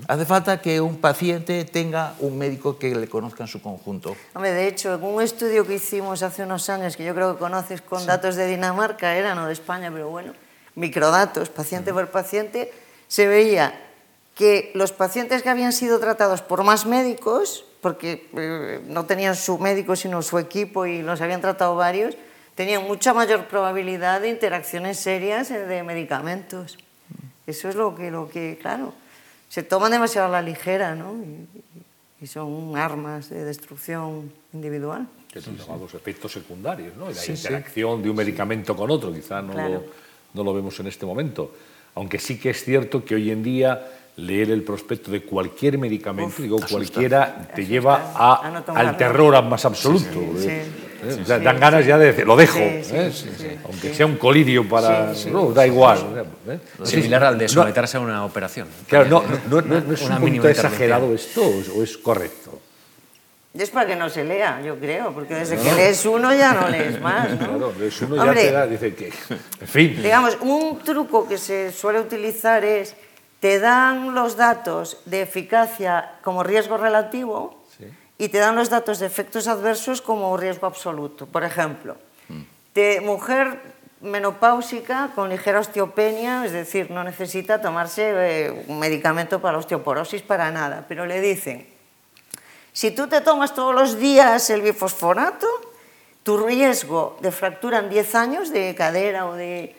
Hace 0.08 0.24
falta 0.24 0.60
que 0.60 0.80
un 0.80 1.00
paciente 1.00 1.64
tenga 1.64 2.14
un 2.18 2.36
médico 2.36 2.78
que 2.78 2.94
le 2.94 3.08
conozca 3.08 3.44
en 3.44 3.48
su 3.48 3.62
conjunto. 3.62 4.16
Hombre, 4.34 4.52
de 4.52 4.66
hecho, 4.66 4.94
en 4.94 5.04
un 5.04 5.22
estudio 5.22 5.66
que 5.66 5.74
hicimos 5.74 6.22
hace 6.22 6.42
unos 6.42 6.68
años, 6.68 6.96
que 6.96 7.04
yo 7.04 7.14
creo 7.14 7.34
que 7.34 7.38
conoces 7.38 7.80
con 7.82 8.04
datos 8.04 8.34
de 8.34 8.46
Dinamarca, 8.46 9.14
era 9.14 9.34
no 9.34 9.46
de 9.46 9.52
España, 9.52 9.90
pero 9.92 10.08
bueno, 10.08 10.32
microdatos, 10.74 11.48
paciente 11.48 11.92
por 11.92 12.08
paciente, 12.10 12.72
se 13.06 13.28
veía 13.28 13.80
que 14.34 14.72
los 14.74 14.92
pacientes 14.92 15.42
que 15.42 15.50
habían 15.50 15.72
sido 15.72 16.00
tratados 16.00 16.42
por 16.42 16.64
más 16.64 16.86
médicos, 16.86 17.64
porque 17.80 18.28
eh, 18.36 18.80
no 18.86 19.04
tenían 19.04 19.36
su 19.36 19.58
médico 19.58 19.94
sino 19.94 20.22
su 20.22 20.38
equipo 20.38 20.86
y 20.86 21.02
los 21.02 21.20
habían 21.20 21.40
tratado 21.40 21.76
varios, 21.76 22.16
tenían 22.56 22.84
mucha 22.84 23.14
mayor 23.14 23.46
probabilidad 23.46 24.20
de 24.20 24.30
interacciones 24.30 24.98
serias 24.98 25.48
de 25.50 25.82
medicamentos. 25.84 26.78
Eso 27.46 27.68
es 27.68 27.76
lo 27.76 27.94
que, 27.94 28.10
lo 28.10 28.28
que 28.28 28.58
claro 28.60 28.92
se 29.48 29.62
toman 29.62 29.92
demasiado 29.92 30.28
a 30.28 30.30
la 30.30 30.42
ligera, 30.42 30.94
¿no? 30.94 31.14
Y, 31.14 32.24
y 32.24 32.26
son 32.26 32.76
armas 32.76 33.30
de 33.30 33.44
destrucción 33.44 34.32
individual. 34.52 35.06
Que 35.32 35.40
son 35.40 35.56
llamados 35.56 35.94
efectos 35.94 36.32
secundarios, 36.32 36.96
¿no? 36.96 37.10
Y 37.10 37.14
la 37.14 37.20
sí, 37.20 37.32
interacción 37.32 37.98
sí. 37.98 38.02
de 38.04 38.10
un 38.10 38.16
medicamento 38.16 38.76
con 38.76 38.90
otro, 38.90 39.12
quizá 39.12 39.40
no, 39.42 39.52
claro. 39.52 39.74
lo, 39.74 39.84
no 40.34 40.44
lo 40.44 40.54
vemos 40.54 40.78
en 40.80 40.88
este 40.88 41.06
momento. 41.06 41.54
Aunque 41.94 42.18
sí 42.18 42.38
que 42.38 42.50
es 42.50 42.64
cierto 42.64 43.04
que 43.04 43.14
hoy 43.14 43.30
en 43.30 43.42
día 43.42 43.88
leer 44.16 44.50
el 44.50 44.62
prospecto 44.62 45.10
de 45.10 45.22
cualquier 45.22 45.78
medicamento, 45.78 46.28
Uf, 46.28 46.40
digo, 46.40 46.56
asusta. 46.56 46.74
cualquiera, 46.74 47.48
te 47.54 47.64
lleva 47.64 48.12
a, 48.14 48.62
no 48.66 48.74
al 48.74 48.96
terror 48.96 49.42
más 49.44 49.64
absoluto. 49.64 50.20
Sí, 51.00 51.20
¿eh? 51.20 51.24
¿Eh? 51.28 51.40
Dan 51.40 51.60
ganas 51.60 51.86
ya 51.86 51.98
de 51.98 52.06
decir, 52.06 52.26
lo 52.26 52.36
dejo, 52.36 52.58
¿eh? 52.58 53.58
aunque 53.64 53.94
sea 53.94 54.06
un 54.06 54.16
colirio 54.16 54.68
para... 54.68 55.12
No, 55.30 55.52
da 55.52 55.66
igual. 55.66 56.26
¿eh? 56.48 56.58
Similar 56.82 57.24
al 57.24 57.38
de 57.38 57.48
someterse 57.48 57.96
a 57.96 58.00
una 58.00 58.24
operación. 58.24 58.68
Claro, 58.86 59.06
no, 59.06 59.22
no, 59.48 59.62
no, 59.62 59.80
no 59.80 59.94
es 59.94 60.02
un 60.02 60.18
poquito 60.18 60.48
exagerado 60.48 61.14
esto 61.14 61.42
o 61.42 61.82
es 61.82 61.96
correcto. 61.98 62.60
Es 63.54 63.70
para 63.70 63.88
que 63.88 63.96
no 63.96 64.08
se 64.08 64.22
lea, 64.24 64.60
yo 64.64 64.78
creo, 64.78 65.12
porque 65.12 65.34
desde 65.34 65.56
que 65.56 65.72
lees 65.72 66.06
uno 66.06 66.32
ya 66.32 66.52
no 66.52 66.68
lees 66.68 67.00
más. 67.00 67.30
¿no? 67.30 67.38
Claro, 67.38 67.74
lees 67.78 68.00
uno 68.02 68.22
Hombre, 68.22 68.44
ya 68.44 68.48
te 68.48 68.52
da, 68.52 68.66
dice 68.66 68.94
que. 68.94 69.06
En 69.60 69.66
fin. 69.66 70.00
Digamos, 70.00 70.36
un 70.42 70.78
truco 70.84 71.26
que 71.26 71.38
se 71.38 71.72
suele 71.72 71.98
utilizar 71.98 72.64
es 72.64 72.94
te 73.40 73.58
dan 73.58 74.14
los 74.14 74.36
datos 74.36 74.98
de 75.06 75.22
eficacia 75.22 76.12
como 76.22 76.44
riesgo 76.44 76.76
relativo 76.76 77.50
sí. 77.50 77.57
Y 78.18 78.28
te 78.28 78.38
dan 78.38 78.56
los 78.56 78.68
datos 78.68 78.98
de 78.98 79.06
efectos 79.06 79.46
adversos 79.46 80.02
como 80.02 80.36
riesgo 80.36 80.66
absoluto. 80.66 81.26
Por 81.26 81.44
ejemplo, 81.44 81.96
mm. 82.28 82.42
de 82.74 83.00
mujer 83.00 83.60
menopáusica 84.00 85.10
con 85.14 85.28
ligera 85.28 85.60
osteopenia, 85.60 86.44
es 86.44 86.52
decir, 86.52 86.90
no 86.90 87.04
necesita 87.04 87.60
tomarse 87.60 88.12
eh, 88.14 88.64
un 88.68 88.78
medicamento 88.78 89.40
para 89.40 89.52
la 89.52 89.58
osteoporosis 89.58 90.22
para 90.22 90.50
nada, 90.50 90.84
pero 90.88 91.06
le 91.06 91.20
dicen, 91.20 91.66
si 92.72 92.90
tú 92.90 93.08
te 93.08 93.20
tomas 93.20 93.54
todos 93.54 93.74
los 93.74 93.98
días 93.98 94.50
el 94.50 94.62
bifosfonato, 94.62 95.46
tu 96.22 96.38
riesgo 96.38 97.16
de 97.22 97.32
fractura 97.32 97.78
en 97.78 97.88
10 97.88 98.14
años 98.14 98.50
de 98.50 98.74
cadera 98.74 99.26
o 99.26 99.34
de 99.34 99.74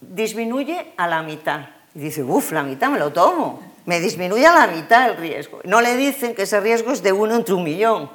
disminuye 0.00 0.92
a 0.96 1.06
la 1.06 1.22
mitad. 1.22 1.68
Y 1.94 2.00
dice, 2.00 2.22
uff, 2.22 2.52
la 2.52 2.62
mitad 2.62 2.90
me 2.90 2.98
lo 2.98 3.12
tomo. 3.12 3.71
Me 3.84 4.00
disminuye 4.00 4.46
a 4.46 4.54
la 4.54 4.66
mitad 4.68 5.10
el 5.10 5.16
riesgo. 5.16 5.60
No 5.64 5.80
le 5.80 5.96
dicen 5.96 6.34
que 6.34 6.42
ese 6.42 6.60
riesgo 6.60 6.92
es 6.92 7.02
de 7.02 7.12
uno 7.12 7.34
entre 7.34 7.54
un 7.54 7.64
millón. 7.64 8.10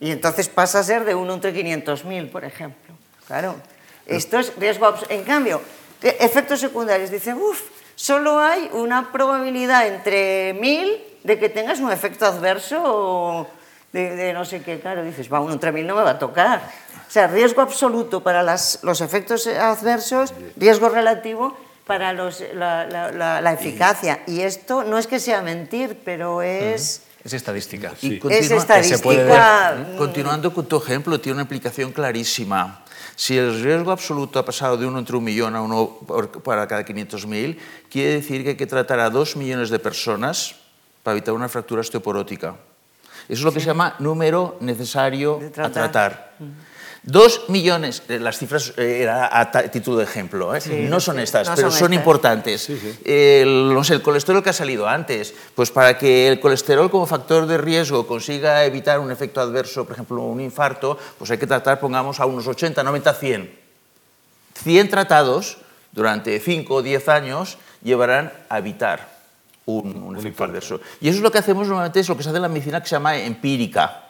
Y 0.00 0.10
entonces 0.10 0.48
pasa 0.48 0.80
a 0.80 0.82
ser 0.82 1.04
de 1.04 1.14
uno 1.14 1.34
entre 1.34 1.54
500.000, 1.54 2.30
por 2.30 2.44
ejemplo. 2.44 2.94
Claro. 3.26 3.56
Esto 4.06 4.38
es 4.38 4.54
riesgo. 4.56 4.94
En 5.08 5.24
cambio, 5.24 5.60
efectos 6.02 6.60
secundarios. 6.60 7.10
Dicen, 7.10 7.36
uff, 7.36 7.62
solo 7.94 8.38
hay 8.40 8.68
una 8.72 9.12
probabilidad 9.12 9.86
entre 9.86 10.54
mil 10.54 11.02
de 11.22 11.38
que 11.38 11.48
tengas 11.48 11.80
un 11.80 11.90
efecto 11.90 12.26
adverso 12.26 13.48
de, 13.92 14.32
no 14.32 14.44
sé 14.44 14.62
qué. 14.62 14.80
Claro, 14.80 15.04
dices, 15.04 15.32
va, 15.32 15.40
uno 15.40 15.52
entre 15.52 15.72
mil 15.72 15.86
no 15.86 15.94
me 15.94 16.02
va 16.02 16.10
a 16.10 16.18
tocar. 16.18 16.62
O 17.06 17.10
sea, 17.10 17.26
riesgo 17.26 17.62
absoluto 17.62 18.22
para 18.22 18.42
los 18.42 19.00
efectos 19.00 19.46
adversos, 19.46 20.34
riesgo 20.56 20.88
relativo 20.88 21.56
para 21.86 22.12
la, 22.12 23.52
eficacia. 23.52 24.22
Y 24.26 24.40
esto 24.40 24.84
no 24.84 24.98
es 24.98 25.06
que 25.06 25.20
sea 25.20 25.42
mentir, 25.42 26.00
pero 26.04 26.42
es... 26.42 27.02
Es 27.24 27.32
estadística. 27.32 27.94
es 28.02 28.50
estadística. 28.50 29.86
Continuando 29.96 30.52
con 30.52 30.66
tu 30.66 30.76
ejemplo, 30.76 31.18
tiene 31.18 31.34
una 31.34 31.42
implicación 31.42 31.90
clarísima. 31.92 32.84
Si 33.16 33.38
el 33.38 33.62
riesgo 33.62 33.92
absoluto 33.92 34.38
ha 34.38 34.44
pasado 34.44 34.76
de 34.76 34.86
uno 34.86 34.98
entre 34.98 35.16
un 35.16 35.24
millón 35.24 35.54
a 35.56 35.62
uno 35.62 36.00
para 36.44 36.66
cada 36.66 36.84
500.000, 36.84 37.56
quiere 37.88 38.14
decir 38.14 38.42
que 38.42 38.50
hay 38.50 38.56
que 38.56 38.66
tratar 38.66 39.00
a 39.00 39.08
dos 39.08 39.36
millones 39.36 39.70
de 39.70 39.78
personas 39.78 40.56
para 41.02 41.16
evitar 41.16 41.32
una 41.32 41.48
fractura 41.48 41.80
osteoporótica. 41.80 42.56
Eso 43.28 43.40
es 43.40 43.42
lo 43.42 43.52
que 43.52 43.60
se 43.60 43.66
llama 43.66 43.94
número 44.00 44.58
necesario 44.60 45.40
a 45.56 45.70
tratar. 45.70 46.34
Dos 47.06 47.42
millones, 47.48 48.02
las 48.08 48.38
cifras 48.38 48.72
eh, 48.78 49.02
era 49.02 49.28
a 49.38 49.50
título 49.70 49.98
de 49.98 50.04
ejemplo, 50.04 50.54
¿eh? 50.54 50.88
no 50.88 51.00
son 51.00 51.18
estas, 51.18 51.50
pero 51.54 51.70
son, 51.70 51.92
importantes. 51.92 52.70
El, 53.04 53.74
no 53.74 53.84
sé, 53.84 53.92
el 53.92 54.00
colesterol 54.00 54.42
que 54.42 54.48
ha 54.48 54.54
salido 54.54 54.88
antes, 54.88 55.34
pues 55.54 55.70
para 55.70 55.98
que 55.98 56.28
el 56.28 56.40
colesterol 56.40 56.90
como 56.90 57.04
factor 57.04 57.46
de 57.46 57.58
riesgo 57.58 58.06
consiga 58.06 58.64
evitar 58.64 59.00
un 59.00 59.10
efecto 59.10 59.42
adverso, 59.42 59.84
por 59.84 59.92
ejemplo, 59.92 60.22
un 60.22 60.40
infarto, 60.40 60.96
pues 61.18 61.30
hay 61.30 61.36
que 61.36 61.46
tratar, 61.46 61.78
pongamos, 61.78 62.20
a 62.20 62.26
unos 62.26 62.46
80, 62.46 62.82
90, 62.82 63.12
100. 63.12 63.58
100 64.62 64.88
tratados 64.88 65.58
durante 65.92 66.40
5 66.40 66.74
o 66.74 66.82
10 66.82 67.08
años 67.10 67.58
llevarán 67.82 68.32
a 68.48 68.56
evitar 68.56 69.12
un, 69.66 69.94
un 69.94 70.16
efecto 70.16 70.42
adverso. 70.42 70.80
Y 71.02 71.08
eso 71.08 71.18
es 71.18 71.22
lo 71.22 71.30
que 71.30 71.36
hacemos 71.36 71.66
normalmente, 71.66 72.00
es 72.00 72.08
lo 72.08 72.16
que 72.16 72.22
se 72.22 72.30
hace 72.30 72.36
en 72.36 72.42
la 72.42 72.48
medicina 72.48 72.80
que 72.80 72.88
se 72.88 72.96
llama 72.96 73.18
empírica. 73.18 74.03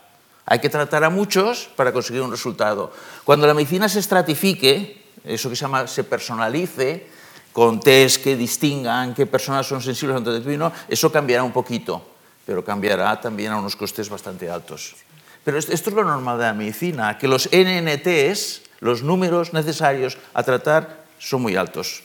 Hay 0.47 0.59
que 0.59 0.69
tratar 0.69 1.05
a 1.05 1.11
muchos 1.11 1.71
para 1.77 1.93
conseguir 1.93 2.23
un 2.23 2.31
resultado. 2.31 2.93
Cuando 3.25 3.47
la 3.47 3.55
medicina 3.55 3.89
se 3.89 4.01
estratifique, 4.01 5.03
eso 5.25 5.49
que 5.49 5.57
se 5.57 5.63
llama 5.63 5.87
se 5.87 6.05
personalice, 6.05 7.07
con 7.53 7.81
test 7.81 8.23
que 8.23 8.37
distingan 8.37 9.15
qué 9.15 9.27
personas 9.27 9.67
son 9.67 9.81
sensibles 9.81 10.17
a 10.17 10.19
un 10.19 10.25
determinado, 10.25 10.73
eso 10.89 11.11
cambiará 11.11 11.43
un 11.43 11.53
poquito, 11.53 12.05
pero 12.45 12.65
cambiará 12.65 13.21
también 13.21 13.53
a 13.53 13.59
unos 13.59 13.77
costes 13.77 14.09
bastante 14.09 14.51
altos. 14.51 14.97
Pero 15.45 15.59
esto 15.59 15.73
es 15.73 15.95
lo 15.95 16.05
normal 16.05 16.39
de 16.39 16.45
la 16.45 16.53
medicina, 16.53 17.17
que 17.17 17.29
los 17.29 17.49
NNTs, 17.53 18.63
los 18.81 19.03
números 19.03 19.53
necesarios 19.53 20.19
a 20.35 20.43
tratar, 20.43 21.05
son 21.19 21.43
muy 21.43 21.55
altos, 21.55 22.03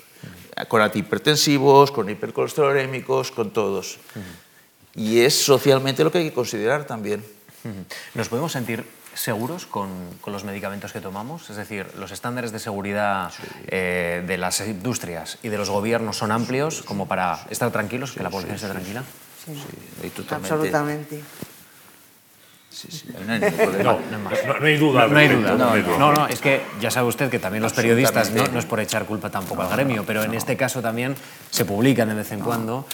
con 0.67 0.81
antihipertensivos, 0.81 1.91
con 1.91 2.09
hipercolesterolémicos, 2.09 3.31
con 3.31 3.51
todos. 3.51 3.97
Y 4.95 5.21
es 5.21 5.33
socialmente 5.33 6.03
lo 6.03 6.11
que 6.11 6.19
hay 6.19 6.29
que 6.29 6.33
considerar 6.33 6.85
también. 6.85 7.23
¿Nos 8.13 8.29
podemos 8.29 8.51
sentir 8.51 8.85
seguros 9.13 9.65
con, 9.65 9.89
los 10.25 10.43
medicamentos 10.43 10.93
que 10.93 11.01
tomamos? 11.01 11.49
Es 11.49 11.57
decir, 11.57 11.87
los 11.97 12.11
estándares 12.11 12.51
de 12.51 12.59
seguridad 12.59 13.31
eh, 13.67 14.23
de 14.25 14.37
las 14.37 14.61
industrias 14.61 15.37
y 15.43 15.49
de 15.49 15.57
los 15.57 15.69
gobiernos 15.69 16.17
son 16.17 16.31
amplios 16.31 16.81
como 16.83 17.07
para 17.07 17.45
estar 17.49 17.71
tranquilos, 17.71 18.11
que 18.13 18.23
la 18.23 18.29
población 18.29 18.55
esté 18.55 18.69
tranquila. 18.69 19.03
Sí, 19.45 19.53
absolutamente. 20.29 21.23
Sí, 22.69 22.87
sí, 22.91 23.09
no, 23.25 23.33
hay 23.33 23.39
no, 23.83 23.99
no, 24.19 24.65
hay 24.65 24.77
duda. 24.77 25.07
No, 25.07 25.17
hay 25.17 25.27
duda. 25.27 25.97
No, 25.97 26.13
no, 26.13 26.27
es 26.27 26.39
que 26.39 26.61
ya 26.79 26.91
sabe 26.91 27.07
usted 27.07 27.29
que 27.29 27.39
también 27.39 27.63
los 27.63 27.73
periodistas, 27.73 28.31
no, 28.31 28.59
es 28.59 28.65
por 28.65 28.79
echar 28.79 29.05
culpa 29.05 29.29
tampoco 29.29 29.63
al 29.63 29.69
gremio, 29.69 30.05
pero 30.05 30.23
en 30.23 30.35
este 30.35 30.55
caso 30.55 30.81
también 30.81 31.15
se 31.49 31.65
publican 31.65 32.09
de 32.09 32.15
vez 32.15 32.31
en 32.31 32.39
cuando 32.39 32.85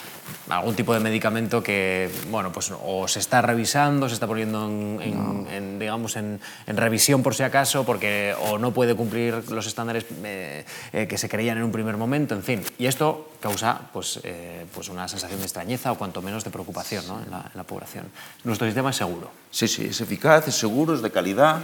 algún 0.48 0.74
tipo 0.74 0.94
de 0.94 1.00
medicamento 1.00 1.62
que, 1.62 2.10
bueno, 2.30 2.52
pues 2.52 2.72
o 2.82 3.08
se 3.08 3.18
está 3.18 3.42
revisando, 3.42 4.08
se 4.08 4.14
está 4.14 4.26
poniendo 4.26 4.66
en, 4.66 5.78
digamos, 5.78 6.16
en, 6.16 6.40
revisión 6.66 7.22
por 7.22 7.34
si 7.34 7.42
acaso, 7.42 7.84
porque 7.84 8.34
o 8.48 8.58
no 8.58 8.72
puede 8.72 8.94
cumplir 8.94 9.50
los 9.50 9.66
estándares 9.66 10.04
eh, 10.24 10.64
eh, 10.92 11.06
que 11.06 11.18
se 11.18 11.28
creían 11.28 11.58
en 11.58 11.64
un 11.64 11.72
primer 11.72 11.96
momento, 11.96 12.34
en 12.34 12.42
fin. 12.42 12.62
Y 12.78 12.86
esto 12.86 13.30
causa 13.40 13.80
pues, 13.92 14.20
eh, 14.22 14.66
pues 14.72 14.88
una 14.88 15.08
sensación 15.08 15.40
de 15.40 15.46
extrañeza 15.46 15.92
o 15.92 15.98
cuanto 15.98 16.22
menos 16.22 16.44
de 16.44 16.50
preocupación 16.50 17.06
¿no? 17.06 17.20
en, 17.22 17.30
la, 17.30 17.64
población. 17.64 18.06
Nuestro 18.44 18.66
sistema 18.66 18.90
es 18.90 18.96
seguro. 18.96 19.30
Sí, 19.50 19.66
sí, 19.66 19.86
es 19.86 20.00
eficaz, 20.00 20.46
es 20.48 20.54
seguro, 20.54 20.94
es 20.94 21.02
de 21.02 21.10
calidad. 21.10 21.60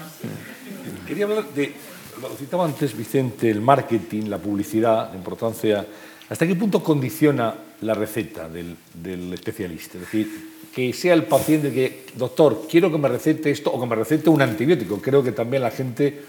Quería 1.07 1.25
hablar 1.25 1.45
de, 1.55 1.75
lo 2.21 2.29
citaba 2.37 2.65
antes 2.65 2.97
Vicente, 2.97 3.51
el 3.51 3.61
marketing, 3.61 4.29
la 4.29 4.39
publicidad, 4.39 5.11
la 5.11 5.17
importancia 5.17 5.87
¿Hasta 6.33 6.47
qué 6.47 6.55
punto 6.55 6.83
condiciona 6.83 7.55
la 7.83 7.93
receta 7.93 8.49
del, 8.49 8.75
especialista? 9.35 9.99
Es 9.99 10.05
decir, 10.05 10.71
que 10.75 10.91
sea 10.95 11.13
el 11.13 11.25
paciente 11.25 11.71
que, 11.71 12.07
doctor, 12.15 12.67
quiero 12.67 12.91
que 12.91 12.97
me 12.97 13.11
recete 13.11 13.51
esto 13.51 13.71
o 13.71 13.79
que 13.79 13.87
me 13.87 13.95
recete 13.95 14.31
un 14.31 14.41
antibiótico. 14.41 14.99
Creo 15.03 15.23
que 15.23 15.33
también 15.33 15.63
la 15.63 15.71
gente 15.71 16.23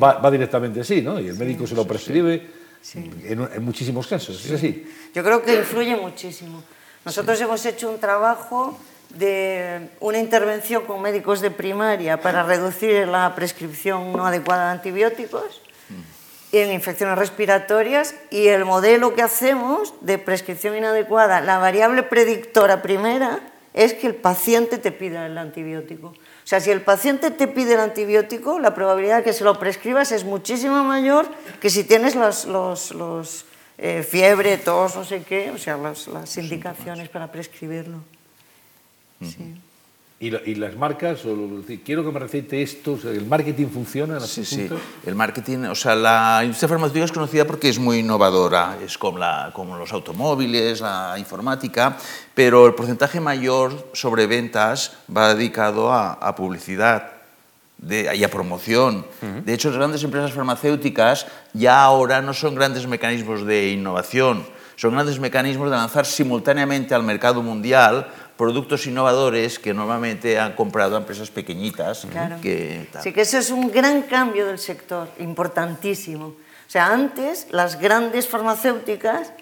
va, 0.00 0.30
directamente 0.30 0.82
así, 0.82 1.02
¿no? 1.02 1.18
Y 1.18 1.26
el 1.26 1.36
médico 1.36 1.66
se 1.66 1.74
lo 1.74 1.84
prescribe 1.84 2.46
en, 2.94 3.64
muchísimos 3.64 4.06
casos. 4.06 4.44
¿Es 4.46 4.52
así? 4.52 4.86
Yo 5.12 5.24
creo 5.24 5.42
que 5.42 5.56
influye 5.56 5.96
muchísimo. 5.96 6.62
Nosotros 7.04 7.40
hemos 7.40 7.66
hecho 7.66 7.90
un 7.90 7.98
trabajo 7.98 8.78
de 9.08 9.88
una 9.98 10.20
intervención 10.20 10.84
con 10.84 11.02
médicos 11.02 11.40
de 11.40 11.50
primaria 11.50 12.20
para 12.20 12.44
reducir 12.44 13.08
la 13.08 13.34
prescripción 13.34 14.12
no 14.12 14.24
adecuada 14.24 14.66
de 14.66 14.70
antibióticos 14.70 15.61
en 16.52 16.70
infecciones 16.70 17.18
respiratorias 17.18 18.14
y 18.30 18.48
el 18.48 18.64
modelo 18.64 19.14
que 19.14 19.22
hacemos 19.22 19.94
de 20.02 20.18
prescripción 20.18 20.76
inadecuada, 20.76 21.40
la 21.40 21.58
variable 21.58 22.02
predictora 22.02 22.82
primera 22.82 23.40
es 23.72 23.94
que 23.94 24.06
el 24.06 24.14
paciente 24.14 24.76
te 24.76 24.92
pida 24.92 25.24
el 25.24 25.38
antibiótico. 25.38 26.08
O 26.08 26.46
sea, 26.46 26.60
si 26.60 26.70
el 26.70 26.82
paciente 26.82 27.30
te 27.30 27.48
pide 27.48 27.74
el 27.74 27.80
antibiótico, 27.80 28.58
la 28.58 28.74
probabilidad 28.74 29.18
de 29.18 29.24
que 29.24 29.32
se 29.32 29.44
lo 29.44 29.58
prescribas 29.58 30.12
es 30.12 30.24
muchísimo 30.24 30.84
mayor 30.84 31.26
que 31.60 31.70
si 31.70 31.84
tienes 31.84 32.14
los, 32.14 32.44
los, 32.44 33.46
eh, 33.78 34.06
fiebre, 34.06 34.58
tos, 34.58 34.94
no 34.94 35.04
sé 35.04 35.22
qué, 35.22 35.50
o 35.50 35.58
sea, 35.58 35.78
las, 35.78 36.06
las 36.08 36.36
indicaciones 36.36 37.08
para 37.08 37.32
prescribirlo. 37.32 37.98
Sí. 39.22 39.54
¿Y, 40.22 40.54
las 40.54 40.76
marcas? 40.76 41.24
O, 41.26 41.36
quiero 41.84 42.04
que 42.04 42.12
me 42.12 42.20
recete 42.20 42.62
esto. 42.62 42.96
¿El 43.10 43.26
marketing 43.26 43.66
funciona? 43.66 44.18
En 44.18 44.20
sí, 44.20 44.44
sí. 44.44 44.68
El 45.04 45.16
marketing, 45.16 45.64
o 45.64 45.74
sea, 45.74 45.96
la 45.96 46.42
industria 46.44 46.68
farmacéutica 46.68 47.06
es 47.06 47.10
conocida 47.10 47.44
porque 47.44 47.68
es 47.68 47.80
muy 47.80 47.98
innovadora. 47.98 48.78
Es 48.84 48.96
como, 48.96 49.18
la, 49.18 49.50
como 49.52 49.76
los 49.76 49.92
automóviles, 49.92 50.80
la 50.80 51.16
informática, 51.18 51.96
pero 52.34 52.68
el 52.68 52.74
porcentaje 52.74 53.18
mayor 53.18 53.88
sobre 53.94 54.28
ventas 54.28 54.92
va 55.14 55.34
dedicado 55.34 55.92
a, 55.92 56.36
publicidad. 56.36 57.14
De, 57.78 58.14
y 58.14 58.22
a 58.22 58.30
promoción. 58.30 59.04
De 59.44 59.52
hecho, 59.52 59.70
las 59.70 59.78
grandes 59.78 60.04
empresas 60.04 60.32
farmacéuticas 60.32 61.26
ya 61.52 61.82
ahora 61.82 62.22
no 62.22 62.32
son 62.32 62.54
grandes 62.54 62.86
mecanismos 62.86 63.44
de 63.44 63.70
innovación, 63.70 64.44
son 64.76 64.92
grandes 64.92 65.18
mecanismos 65.18 65.68
de 65.68 65.76
lanzar 65.76 66.06
simultáneamente 66.06 66.94
al 66.94 67.02
mercado 67.02 67.42
mundial 67.42 68.06
productos 68.42 68.88
innovadores 68.88 69.60
que 69.60 69.72
normalmente 69.72 70.36
han 70.36 70.54
comprado 70.54 70.96
a 70.96 70.98
empresas 70.98 71.30
pequeñitas. 71.30 72.08
Que, 72.42 72.88
sí, 73.00 73.12
que 73.12 73.20
eso 73.20 73.38
es 73.38 73.52
un 73.52 73.70
gran 73.70 74.02
cambio 74.02 74.48
del 74.48 74.58
sector, 74.58 75.08
importantísimo. 75.20 76.26
O 76.26 76.66
sea, 76.66 76.86
antes 76.86 77.46
las 77.52 77.78
grandes 77.78 78.26
farmacéuticas 78.26 79.32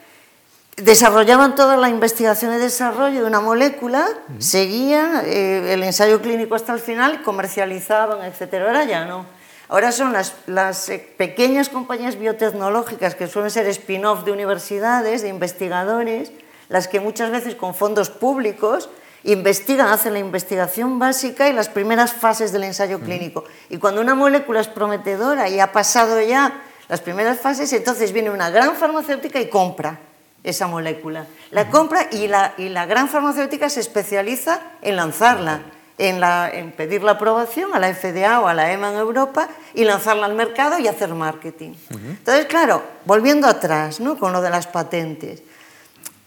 desarrollaban 0.76 1.54
toda 1.54 1.78
la 1.78 1.88
investigación 1.88 2.52
y 2.54 2.58
desarrollo 2.58 3.22
de 3.22 3.26
una 3.26 3.40
molécula, 3.40 4.06
seguían 4.38 5.22
eh, 5.24 5.72
el 5.72 5.82
ensayo 5.82 6.20
clínico 6.20 6.54
hasta 6.54 6.74
el 6.74 6.80
final, 6.80 7.22
comercializaban, 7.22 8.18
etc. 8.26 8.52
Ahora 8.66 8.84
ya 8.84 9.06
no. 9.06 9.24
Ahora 9.70 9.92
son 9.92 10.12
las, 10.12 10.34
las 10.46 10.90
eh, 10.90 10.98
pequeñas 11.16 11.70
compañías 11.70 12.18
biotecnológicas 12.18 13.14
que 13.14 13.28
suelen 13.28 13.50
ser 13.50 13.66
spin-off 13.68 14.26
de 14.26 14.32
universidades, 14.32 15.22
de 15.22 15.28
investigadores, 15.28 16.32
las 16.70 16.88
que 16.88 17.00
muchas 17.00 17.30
veces 17.30 17.54
con 17.56 17.74
fondos 17.74 18.08
públicos 18.08 18.88
investigan, 19.24 19.88
hacen 19.88 20.14
la 20.14 20.18
investigación 20.20 20.98
básica 20.98 21.48
y 21.48 21.52
las 21.52 21.68
primeras 21.68 22.14
fases 22.14 22.52
del 22.52 22.64
ensayo 22.64 23.00
clínico. 23.00 23.44
Y 23.68 23.76
cuando 23.76 24.00
una 24.00 24.14
molécula 24.14 24.60
es 24.60 24.68
prometedora 24.68 25.48
y 25.48 25.60
ha 25.60 25.72
pasado 25.72 26.20
ya 26.22 26.62
las 26.88 27.00
primeras 27.00 27.38
fases, 27.40 27.72
entonces 27.72 28.12
viene 28.12 28.30
una 28.30 28.50
gran 28.50 28.76
farmacéutica 28.76 29.40
y 29.40 29.50
compra 29.50 29.98
esa 30.42 30.66
molécula. 30.68 31.26
La 31.50 31.68
compra 31.68 32.06
y 32.10 32.28
la, 32.28 32.54
y 32.56 32.68
la 32.70 32.86
gran 32.86 33.08
farmacéutica 33.08 33.68
se 33.68 33.80
especializa 33.80 34.60
en 34.80 34.96
lanzarla, 34.96 35.62
en, 35.98 36.18
la, 36.20 36.48
en, 36.50 36.72
pedir 36.72 37.02
la 37.02 37.12
aprobación 37.12 37.74
a 37.74 37.78
la 37.78 37.92
FDA 37.92 38.40
o 38.40 38.48
a 38.48 38.54
la 38.54 38.72
EMA 38.72 38.92
en 38.92 38.96
Europa 38.96 39.48
y 39.74 39.84
lanzarla 39.84 40.24
al 40.24 40.34
mercado 40.34 40.78
y 40.78 40.88
hacer 40.88 41.10
marketing. 41.10 41.74
Entonces, 41.90 42.46
claro, 42.46 42.82
volviendo 43.04 43.46
atrás 43.46 44.00
¿no? 44.00 44.18
con 44.18 44.32
lo 44.32 44.40
de 44.40 44.50
las 44.50 44.66
patentes. 44.66 45.42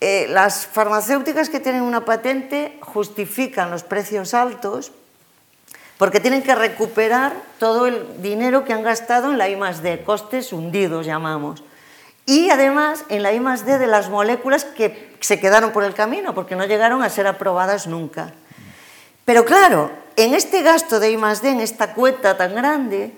Eh, 0.06 0.28
las 0.28 0.68
farmacéuticas 0.68 1.48
que 1.48 1.62
tienen 1.62 1.82
una 1.82 2.04
patente 2.04 2.78
justifican 2.82 3.72
los 3.72 3.84
precios 3.84 4.34
altos 4.34 4.92
porque 5.98 6.20
tienen 6.20 6.44
que 6.44 6.54
recuperar 6.56 7.32
todo 7.58 7.88
el 7.88 8.22
dinero 8.22 8.66
que 8.66 8.74
han 8.74 8.84
gastado 8.84 9.32
en 9.32 9.38
la 9.38 9.48
I 9.48 9.56
+D, 9.56 10.04
costes 10.04 10.52
hundidos 10.52 11.06
llamamos. 11.06 11.64
Y 12.26 12.50
además 12.50 13.06
en 13.08 13.24
la 13.24 13.32
I 13.32 13.40
+D 13.40 13.78
de 13.78 13.88
las 13.88 14.10
moléculas 14.10 14.66
que 14.66 15.16
se 15.22 15.40
quedaron 15.40 15.72
por 15.72 15.86
el 15.86 15.94
camino 15.94 16.36
porque 16.36 16.58
no 16.58 16.66
llegaron 16.66 17.02
a 17.02 17.10
ser 17.10 17.26
aprobadas 17.26 17.88
nunca. 17.88 18.34
Pero 19.24 19.46
claro, 19.46 19.90
en 20.18 20.34
este 20.34 20.64
gasto 20.64 21.00
de 21.00 21.12
I 21.12 21.16
+D, 21.16 21.48
en 21.48 21.62
esta 21.62 21.94
cuenta 21.94 22.36
tan 22.36 22.54
grande, 22.54 23.14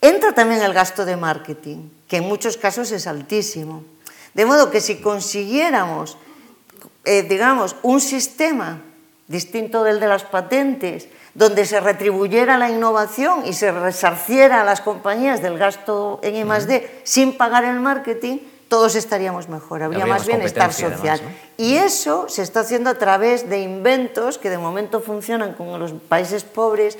entra 0.00 0.32
también 0.32 0.62
el 0.62 0.72
gasto 0.72 1.04
de 1.04 1.18
marketing, 1.18 1.90
que 2.08 2.16
en 2.16 2.24
muchos 2.24 2.56
casos 2.56 2.92
es 2.92 3.06
altísimo. 3.06 3.84
De 4.32 4.46
modo 4.46 4.70
que 4.70 4.80
si 4.80 5.02
consiguiéramos 5.02 6.16
eh, 7.04 7.22
digamos, 7.22 7.76
un 7.82 8.00
sistema 8.00 8.82
distinto 9.28 9.84
del 9.84 10.00
de 10.00 10.08
las 10.08 10.24
patentes, 10.24 11.08
donde 11.34 11.64
se 11.64 11.78
retribuyera 11.78 12.58
la 12.58 12.70
innovación 12.70 13.46
y 13.46 13.52
se 13.52 13.70
resarciera 13.70 14.62
a 14.62 14.64
las 14.64 14.80
compañías 14.80 15.40
del 15.40 15.56
gasto 15.56 16.18
en 16.22 16.34
I+D 16.34 17.02
sin 17.04 17.36
pagar 17.36 17.64
el 17.64 17.78
marketing, 17.78 18.38
todos 18.68 18.94
estaríamos 18.94 19.48
mejor, 19.48 19.82
habría 19.82 20.06
más 20.06 20.26
bienestar 20.26 20.72
social. 20.72 21.20
Además, 21.20 21.22
¿no? 21.22 21.64
Y 21.64 21.76
eso 21.76 22.28
se 22.28 22.42
está 22.42 22.60
haciendo 22.60 22.90
a 22.90 22.94
través 22.94 23.48
de 23.48 23.60
inventos 23.60 24.38
que 24.38 24.48
de 24.48 24.58
momento 24.58 25.00
funcionan 25.00 25.54
con 25.54 25.78
los 25.78 25.92
países 25.92 26.44
pobres, 26.44 26.96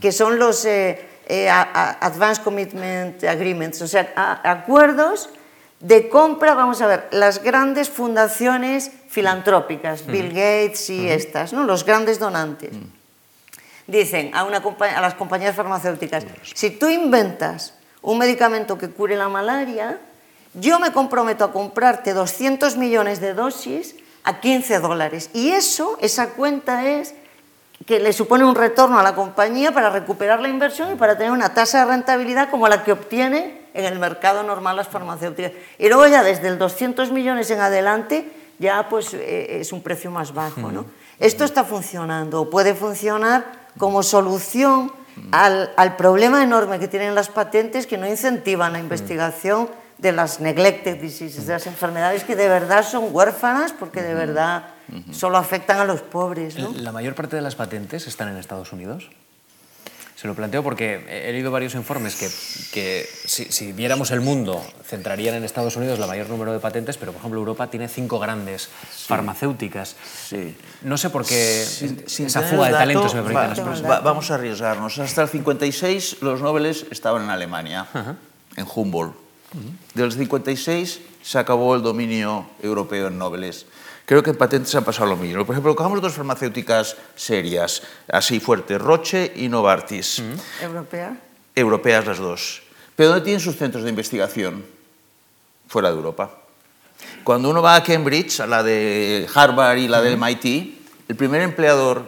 que 0.00 0.12
son 0.12 0.38
los 0.38 0.64
eh, 0.64 1.00
eh, 1.26 1.48
Advanced 1.48 2.42
Commitment 2.42 3.24
Agreements, 3.24 3.80
o 3.82 3.88
sea, 3.88 4.12
a, 4.16 4.50
acuerdos 4.50 5.30
de 5.82 6.08
compra, 6.08 6.54
vamos 6.54 6.80
a 6.80 6.86
ver, 6.86 7.08
las 7.10 7.42
grandes 7.42 7.90
fundaciones 7.90 8.92
filantrópicas, 9.08 10.06
Bill 10.06 10.28
Gates 10.28 10.88
y 10.90 11.10
estas, 11.10 11.52
¿no? 11.52 11.64
los 11.64 11.84
grandes 11.84 12.20
donantes. 12.20 12.70
Dicen 13.88 14.30
a, 14.32 14.44
una 14.44 14.58
a 14.58 15.00
las 15.00 15.14
compañías 15.14 15.56
farmacéuticas, 15.56 16.24
si 16.54 16.70
tú 16.70 16.88
inventas 16.88 17.74
un 18.00 18.16
medicamento 18.18 18.78
que 18.78 18.90
cure 18.90 19.16
la 19.16 19.28
malaria, 19.28 19.98
yo 20.54 20.78
me 20.78 20.92
comprometo 20.92 21.44
a 21.44 21.52
comprarte 21.52 22.14
200 22.14 22.76
millones 22.76 23.20
de 23.20 23.34
dosis 23.34 23.96
a 24.22 24.38
15 24.38 24.78
dólares. 24.78 25.30
Y 25.34 25.50
eso, 25.50 25.98
esa 26.00 26.30
cuenta 26.30 26.88
es 26.88 27.14
que 27.86 27.98
le 27.98 28.12
supone 28.12 28.44
un 28.44 28.54
retorno 28.54 29.00
a 29.00 29.02
la 29.02 29.16
compañía 29.16 29.72
para 29.72 29.90
recuperar 29.90 30.40
la 30.40 30.48
inversión 30.48 30.92
y 30.92 30.94
para 30.94 31.18
tener 31.18 31.32
una 31.32 31.54
tasa 31.54 31.80
de 31.80 31.86
rentabilidad 31.86 32.50
como 32.50 32.68
la 32.68 32.84
que 32.84 32.92
obtiene 32.92 33.61
en 33.74 33.84
el 33.84 33.98
mercado 33.98 34.42
normal 34.42 34.76
las 34.76 34.88
farmacéuticas. 34.88 35.52
Y 35.78 35.88
luego 35.88 36.06
ya 36.06 36.22
desde 36.22 36.48
el 36.48 36.58
200 36.58 37.10
millones 37.10 37.50
en 37.50 37.60
adelante 37.60 38.30
ya 38.58 38.88
pues 38.88 39.12
eh, 39.14 39.60
es 39.60 39.72
un 39.72 39.82
precio 39.82 40.10
más 40.10 40.32
bajo. 40.32 40.70
¿no? 40.70 40.86
Esto 41.18 41.44
está 41.44 41.64
funcionando, 41.64 42.48
puede 42.50 42.74
funcionar 42.74 43.44
como 43.78 44.02
solución 44.02 44.92
al, 45.30 45.72
al, 45.76 45.96
problema 45.96 46.42
enorme 46.42 46.78
que 46.78 46.88
tienen 46.88 47.14
las 47.14 47.28
patentes 47.28 47.86
que 47.86 47.98
no 47.98 48.06
incentivan 48.06 48.72
la 48.72 48.78
investigación 48.78 49.68
de 49.98 50.12
las 50.12 50.40
neglected 50.40 51.00
diseases, 51.00 51.46
de 51.46 51.52
las 51.52 51.66
enfermedades 51.66 52.24
que 52.24 52.34
de 52.34 52.48
verdad 52.48 52.84
son 52.84 53.14
huérfanas 53.14 53.72
porque 53.72 54.02
de 54.02 54.14
verdad 54.14 54.64
solo 55.10 55.38
afectan 55.38 55.78
a 55.78 55.84
los 55.84 56.02
pobres. 56.02 56.58
¿no? 56.58 56.72
¿La 56.74 56.92
mayor 56.92 57.14
parte 57.14 57.36
de 57.36 57.42
las 57.42 57.54
patentes 57.54 58.06
están 58.06 58.28
en 58.28 58.36
Estados 58.36 58.72
Unidos? 58.72 59.10
Se 60.22 60.28
lo 60.28 60.36
planteo 60.36 60.62
porque 60.62 61.04
he 61.10 61.32
leído 61.32 61.50
varios 61.50 61.74
informes 61.74 62.14
que, 62.14 62.30
que 62.70 63.08
si, 63.24 63.46
si, 63.46 63.72
viéramos 63.72 64.12
el 64.12 64.20
mundo 64.20 64.64
centrarían 64.86 65.34
en 65.34 65.42
Estados 65.42 65.74
Unidos 65.74 65.98
el 65.98 66.06
mayor 66.06 66.28
número 66.28 66.52
de 66.52 66.60
patentes, 66.60 66.96
pero 66.96 67.10
por 67.10 67.18
ejemplo 67.18 67.40
Europa 67.40 67.66
tiene 67.66 67.88
cinco 67.88 68.20
grandes 68.20 68.62
sí. 68.62 69.06
farmacéuticas. 69.08 69.96
Sí. 70.28 70.54
No 70.82 70.96
sé 70.96 71.10
por 71.10 71.26
qué 71.26 71.64
sin, 71.66 72.08
sin 72.08 72.26
esa 72.26 72.42
fuga 72.42 72.68
de 72.68 72.72
talentos 72.74 73.12
me 73.16 73.22
va, 73.22 73.52
va, 73.52 73.98
Vamos 73.98 74.30
a 74.30 74.36
arriesgarnos. 74.36 74.96
Hasta 75.00 75.22
el 75.22 75.28
56 75.28 76.18
los 76.20 76.40
Nobeles 76.40 76.86
estaban 76.92 77.24
en 77.24 77.30
Alemania, 77.30 77.88
en 78.54 78.66
Humboldt. 78.72 79.16
-huh. 79.52 79.94
Del 79.94 80.12
56 80.12 81.00
se 81.20 81.38
acabó 81.38 81.74
el 81.74 81.82
dominio 81.82 82.46
europeo 82.62 83.08
en 83.08 83.18
Nobeles. 83.18 83.66
Creo 84.04 84.22
que 84.22 84.30
en 84.30 84.36
patentes 84.36 84.74
ha 84.74 84.80
pasado 84.82 85.10
lo 85.10 85.16
mismo. 85.16 85.46
Por 85.46 85.54
ejemplo, 85.54 85.74
cogamos 85.76 86.00
dos 86.00 86.12
farmacéuticas 86.14 86.96
serias, 87.14 87.82
así 88.08 88.40
fuertes, 88.40 88.80
Roche 88.80 89.32
y 89.36 89.48
Novartis. 89.48 90.20
Mm. 90.20 90.64
¿Europea? 90.64 91.16
Europeas 91.54 92.06
las 92.06 92.18
dos. 92.18 92.62
¿Pero 92.96 93.10
dónde 93.10 93.24
tienen 93.24 93.40
sus 93.40 93.56
centros 93.56 93.84
de 93.84 93.90
investigación? 93.90 94.64
Fuera 95.68 95.90
de 95.90 95.96
Europa. 95.96 96.30
Cuando 97.24 97.50
uno 97.50 97.62
va 97.62 97.76
a 97.76 97.82
Cambridge, 97.82 98.40
a 98.40 98.46
la 98.46 98.62
de 98.62 99.28
Harvard 99.32 99.78
y 99.78 99.88
la 99.88 100.00
mm. 100.00 100.04
del 100.04 100.18
MIT, 100.18 100.82
el 101.08 101.16
primer 101.16 101.42
empleador 101.42 102.04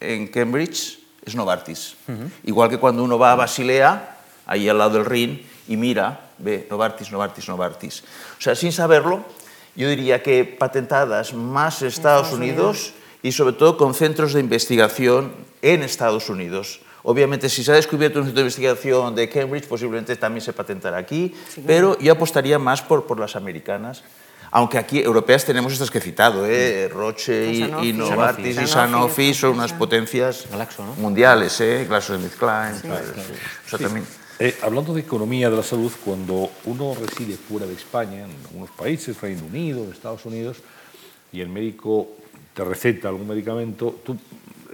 en 0.00 0.28
Cambridge 0.28 0.98
es 1.24 1.34
Novartis. 1.34 1.96
Igual 2.44 2.70
que 2.70 2.78
cuando 2.78 3.02
uno 3.02 3.18
va 3.18 3.32
a 3.32 3.34
Basilea, 3.34 4.16
ahí 4.46 4.68
al 4.68 4.78
lado 4.78 4.98
del 4.98 5.04
Rin, 5.04 5.46
y 5.68 5.76
mira, 5.76 6.30
ve 6.38 6.66
Novartis, 6.70 7.10
Novartis, 7.10 7.48
Novartis. 7.48 8.02
O 8.38 8.40
sea, 8.40 8.54
sin 8.54 8.72
saberlo, 8.72 9.24
yo 9.76 9.88
diría 9.88 10.22
que 10.22 10.44
patentadas 10.44 11.34
más 11.34 11.82
Estados, 11.82 11.94
Estados 11.94 12.32
Unidos, 12.32 12.58
Unidos 12.58 12.92
y 13.22 13.32
sobre 13.32 13.52
todo 13.54 13.76
con 13.76 13.94
centros 13.94 14.32
de 14.32 14.40
investigación 14.40 15.32
en 15.62 15.82
Estados 15.82 16.28
Unidos. 16.30 16.80
Obviamente, 17.02 17.48
si 17.48 17.62
se 17.62 17.70
ha 17.70 17.74
descubierto 17.76 18.18
un 18.18 18.24
centro 18.24 18.42
de 18.42 18.48
investigación 18.48 19.14
de 19.14 19.28
Cambridge, 19.28 19.68
posiblemente 19.68 20.16
también 20.16 20.40
se 20.44 20.52
patentará 20.52 20.96
aquí, 20.96 21.32
sí, 21.48 21.62
pero 21.64 21.96
yo 22.00 22.12
apostaría 22.12 22.58
más 22.58 22.82
por, 22.82 23.06
por 23.06 23.20
las 23.20 23.36
americanas. 23.36 24.02
Aunque 24.50 24.78
aquí 24.78 25.00
europeas 25.00 25.44
tenemos 25.44 25.72
estas 25.72 25.90
que 25.90 25.98
he 25.98 26.00
citado, 26.00 26.46
¿eh? 26.46 26.88
Roche 26.88 27.52
y, 27.52 27.60
Sanofi, 27.60 27.88
y 27.88 27.92
Novartis 27.92 28.54
Sanofi, 28.54 28.64
y 28.64 28.66
Sanofi 28.66 29.34
son 29.34 29.50
unas 29.50 29.72
potencias 29.72 30.46
Glaxo, 30.50 30.84
¿no? 30.84 30.94
mundiales, 30.94 31.60
¿eh? 31.60 31.84
GlaxoSmithKline. 31.88 32.74
Sí, 32.74 32.82
claro, 32.82 33.04
sí. 33.14 33.32
O 33.66 33.68
sea, 33.68 33.78
también... 33.80 34.06
Eh, 34.38 34.54
hablando 34.62 34.92
de 34.92 35.00
economía 35.00 35.48
de 35.48 35.56
la 35.56 35.62
salud, 35.62 35.90
cuando 36.04 36.50
uno 36.66 36.94
reside 36.94 37.36
fuera 37.36 37.66
de 37.66 37.72
España, 37.72 38.24
en 38.24 38.30
algunos 38.48 38.70
países, 38.70 39.18
Reino 39.18 39.46
Unido, 39.46 39.90
Estados 39.90 40.26
Unidos, 40.26 40.58
y 41.32 41.40
el 41.40 41.48
médico 41.48 42.08
te 42.52 42.62
receta 42.62 43.08
algún 43.08 43.28
medicamento, 43.28 44.00
tú, 44.04 44.14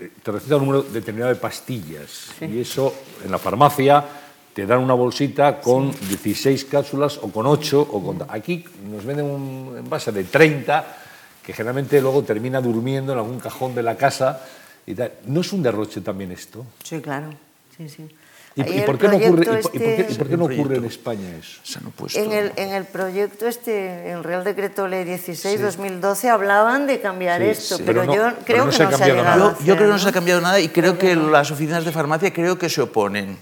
eh, 0.01 0.11
te 0.21 0.33
receta 0.33 0.57
un 0.57 0.67
número 0.67 0.83
determinado 0.83 1.33
de 1.33 1.39
pastillas. 1.39 2.33
Sí. 2.39 2.47
Y 2.47 2.61
eso 2.61 2.93
en 3.25 3.31
la 3.31 3.39
farmacia 3.39 4.05
te 4.53 4.67
dan 4.67 4.81
una 4.81 4.95
bolsita 4.95 5.61
con 5.61 5.93
sí. 5.93 6.07
16 6.07 6.65
cápsulas 6.65 7.19
o 7.19 7.31
con 7.31 7.47
8. 7.47 7.81
O 7.81 8.03
con... 8.03 8.27
Aquí 8.29 8.65
nos 8.91 9.05
venden 9.05 9.27
un 9.27 9.77
envase 9.79 10.11
de 10.11 10.25
30 10.25 10.97
que 11.43 11.53
generalmente 11.53 12.01
luego 12.01 12.23
termina 12.23 12.61
durmiendo 12.61 13.13
en 13.13 13.19
algún 13.19 13.39
cajón 13.39 13.75
de 13.75 13.83
la 13.83 13.97
casa. 13.97 14.45
Y 14.87 14.95
tal. 14.95 15.13
¿No 15.27 15.41
es 15.41 15.53
un 15.53 15.63
derroche 15.63 16.01
también 16.01 16.33
esto? 16.33 16.67
Sí, 16.83 17.01
claro. 17.01 17.31
Sí, 17.77 17.89
sí. 17.89 18.09
¿Y, 18.55 18.63
y, 18.63 18.81
por 18.83 18.99
qué 18.99 19.09
no 19.09 19.17
ocurre, 19.17 19.43
este... 19.43 19.59
y, 19.59 19.63
por, 19.63 19.73
qué, 19.73 20.07
y, 20.11 20.15
por 20.15 20.29
qué, 20.29 20.37
no 20.37 20.45
ocurre 20.45 20.77
en 20.77 20.85
España 20.85 21.37
eso? 21.39 21.61
Se 21.63 21.79
han 21.79 21.87
opuesto. 21.87 22.19
En 22.19 22.33
el, 22.33 22.53
en 22.57 22.75
el 22.75 22.85
proyecto, 22.85 23.49
este, 23.49 24.11
en 24.11 24.19
el 24.19 24.25
Real 24.25 24.45
Decreto 24.45 24.87
Ley 24.89 25.07
16-2012, 25.07 26.15
sí. 26.15 26.29
hablaban 26.29 26.87
de 26.87 27.01
cambiar 27.01 27.41
sí, 27.41 27.49
esto, 27.49 27.77
sí. 27.79 27.83
pero, 27.87 28.03
pero 28.03 28.13
no, 28.13 28.15
yo 28.15 28.23
creo 28.23 28.45
pero 28.45 28.65
no 28.65 28.71
que 28.71 28.77
se 28.77 28.85
no 28.85 28.97
se 28.97 29.03
ha 29.03 29.07
llegado 29.07 29.25
nada. 29.25 29.53
hacer, 29.53 29.67
Yo 29.67 29.75
creo 29.75 29.87
que 29.87 29.93
no 29.93 29.93
¿no? 29.93 29.99
se 29.99 30.09
ha 30.09 30.13
cambiado 30.13 30.41
nada 30.43 30.61
y 30.61 30.69
creo 30.69 30.99
que 30.99 31.17
las 31.17 31.51
oficinas 31.51 31.85
de 31.85 31.93
farmacia 31.93 32.33
creo 32.33 32.59
que 32.59 32.69
se 32.69 32.83
oponen. 32.83 33.39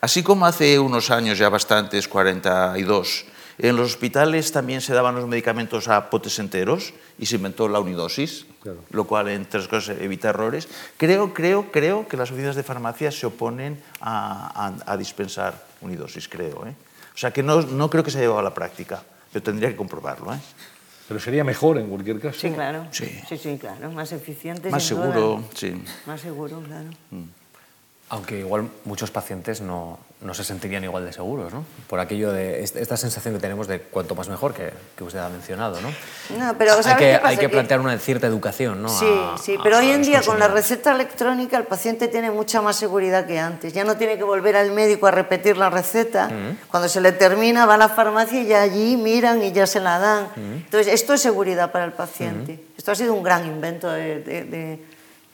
Así 0.00 0.22
como 0.22 0.46
hace 0.46 0.78
unos 0.78 1.10
años, 1.10 1.36
ya 1.38 1.48
bastantes, 1.48 2.08
42, 2.08 3.26
en 3.58 3.76
los 3.76 3.92
hospitales 3.92 4.52
también 4.52 4.80
se 4.80 4.92
daban 4.92 5.14
los 5.14 5.26
medicamentos 5.26 5.88
a 5.88 6.10
potes 6.10 6.38
enteros 6.38 6.92
y 7.18 7.26
se 7.26 7.36
inventó 7.36 7.68
la 7.68 7.80
unidosis, 7.80 8.46
claro. 8.62 8.80
lo 8.90 9.04
cual, 9.04 9.28
entre 9.28 9.60
otras 9.60 9.68
cosas, 9.68 9.96
evita 10.00 10.28
errores. 10.28 10.68
Creo, 10.98 11.32
creo, 11.32 11.70
creo 11.72 12.06
que 12.06 12.16
las 12.16 12.30
oficinas 12.30 12.56
de 12.56 12.62
farmacia 12.62 13.10
se 13.10 13.26
oponen 13.26 13.82
a, 14.00 14.66
a, 14.86 14.92
a 14.92 14.96
dispensar 14.96 15.64
unidosis, 15.80 16.28
creo. 16.28 16.66
¿eh? 16.66 16.74
O 17.14 17.18
sea 17.18 17.30
que 17.30 17.42
no, 17.42 17.62
no, 17.62 17.88
creo 17.88 18.04
que 18.04 18.10
se 18.10 18.18
haya 18.18 18.24
llevado 18.24 18.40
a 18.40 18.44
la 18.44 18.54
práctica, 18.54 19.02
pero 19.32 19.42
tendría 19.42 19.70
que 19.70 19.76
comprobarlo. 19.76 20.34
¿eh? 20.34 20.38
Pero 21.08 21.20
sería 21.20 21.44
mejor 21.44 21.78
en 21.78 21.88
cualquier 21.88 22.20
caso. 22.20 22.38
Sí, 22.38 22.50
claro. 22.50 22.88
Sí, 22.90 23.08
sí, 23.28 23.38
sí 23.38 23.58
claro. 23.58 23.90
Más 23.92 24.12
eficiente. 24.12 24.68
Más 24.68 24.82
seguro, 24.82 25.36
duda. 25.38 25.42
sí. 25.54 25.82
Más 26.04 26.20
seguro, 26.20 26.60
claro. 26.60 26.88
Mm. 27.10 27.22
Aunque 28.08 28.40
igual 28.40 28.68
muchos 28.84 29.10
pacientes 29.10 29.60
no, 29.60 29.98
no 30.22 30.32
se 30.32 30.44
sentirían 30.44 30.82
igual 30.82 31.04
de 31.04 31.12
seguros, 31.12 31.52
¿no? 31.52 31.64
Por 31.88 32.00
aquello 32.00 32.32
de 32.32 32.62
esta 32.62 32.96
sensación 32.96 33.34
que 33.34 33.40
tenemos 33.40 33.66
de 33.68 33.80
cuanto 33.80 34.14
más 34.14 34.28
mejor 34.30 34.54
que, 34.54 34.72
que 34.96 35.04
usted 35.04 35.18
ha 35.18 35.28
mencionado, 35.28 35.78
¿no? 35.82 35.90
no 36.38 36.56
pero 36.56 36.72
hay 36.72 36.96
que, 36.96 37.20
hay 37.22 37.36
que 37.36 37.50
plantear 37.50 37.80
una 37.80 37.98
cierta 37.98 38.26
educación, 38.26 38.82
¿no? 38.82 38.88
Sí, 38.88 39.06
sí, 39.42 39.58
pero 39.62 39.76
hoy 39.76 39.90
en 39.90 40.02
día 40.02 40.22
con 40.22 40.38
la 40.38 40.48
receta 40.48 40.94
electrónica 40.94 41.58
el 41.58 41.64
paciente 41.64 42.08
tiene 42.08 42.30
mucha 42.30 42.62
más 42.62 42.76
seguridad 42.76 43.26
que 43.26 43.38
antes. 43.38 43.74
Ya 43.74 43.84
no 43.84 43.96
tiene 43.96 44.16
que 44.16 44.24
volver 44.24 44.56
al 44.56 44.72
médico 44.72 45.06
a 45.06 45.10
repetir 45.10 45.58
la 45.58 45.68
receta. 45.68 46.30
Cuando 46.70 46.88
se 46.88 47.02
le 47.02 47.12
termina 47.12 47.66
va 47.66 47.74
a 47.74 47.78
la 47.78 47.90
farmacia 47.90 48.40
y 48.40 48.46
ya 48.46 48.62
allí 48.62 48.96
miran 48.96 49.42
y 49.42 49.52
ya 49.52 49.66
se 49.66 49.80
la 49.80 49.98
dan. 49.98 50.28
Entonces 50.36 50.94
esto 50.94 51.12
es 51.12 51.20
seguridad 51.20 51.72
para 51.72 51.84
el 51.84 51.92
paciente. 51.92 52.58
Esto 52.78 52.92
ha 52.92 52.94
sido 52.94 53.12
un 53.12 53.22
gran 53.22 53.44
invento 53.46 53.90
de, 53.90 54.80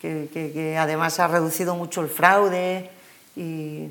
que, 0.01 0.29
que 0.33 0.77
además 0.77 1.21
ha 1.21 1.29
reducido 1.29 1.77
mucho 1.77 2.01
el 2.01 2.09
fraude 2.09 2.91
y 3.37 3.89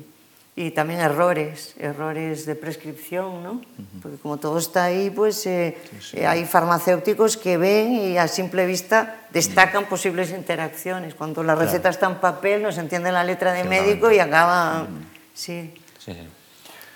y 0.54 0.70
también 0.72 1.00
errores, 1.00 1.74
errores 1.78 2.44
de 2.44 2.54
prescripción, 2.54 3.42
¿no? 3.42 3.62
Porque 4.02 4.18
como 4.18 4.36
todo 4.36 4.58
está 4.58 4.84
ahí, 4.84 5.08
pues 5.08 5.46
eh, 5.46 5.78
eh, 6.12 6.26
hay 6.26 6.44
farmacéuticos 6.44 7.38
que 7.38 7.56
ven 7.56 7.94
y 7.94 8.18
a 8.18 8.28
simple 8.28 8.66
vista 8.66 9.26
destacan 9.32 9.86
posibles 9.88 10.30
interacciones. 10.30 11.14
Cuando 11.14 11.42
la 11.42 11.54
receta 11.54 11.88
está 11.88 12.06
en 12.06 12.16
papel, 12.16 12.62
no 12.62 12.70
se 12.70 12.80
entiende 12.80 13.10
la 13.10 13.24
letra 13.24 13.52
de 13.54 13.64
médico 13.64 14.12
y 14.12 14.18
acaba... 14.18 14.86
Sí. 15.32 15.72
sí. 15.98 16.12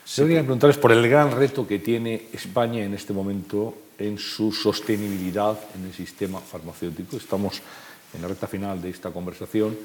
Yo 0.06 0.24
quería 0.24 0.40
preguntarles 0.40 0.76
por 0.76 0.92
el 0.92 1.08
gran 1.08 1.32
reto 1.32 1.66
que 1.66 1.78
tiene 1.78 2.28
España 2.34 2.84
en 2.84 2.92
este 2.92 3.14
momento 3.14 3.74
en 3.98 4.18
su 4.18 4.52
sostenibilidad 4.52 5.58
en 5.74 5.86
el 5.86 5.94
sistema 5.94 6.40
farmacéutico. 6.40 7.16
Estamos 7.16 7.62
en 8.14 8.20
la 8.20 8.28
recta 8.28 8.46
final 8.46 8.82
de 8.82 8.90
esta 8.90 9.10
conversación 9.10 9.76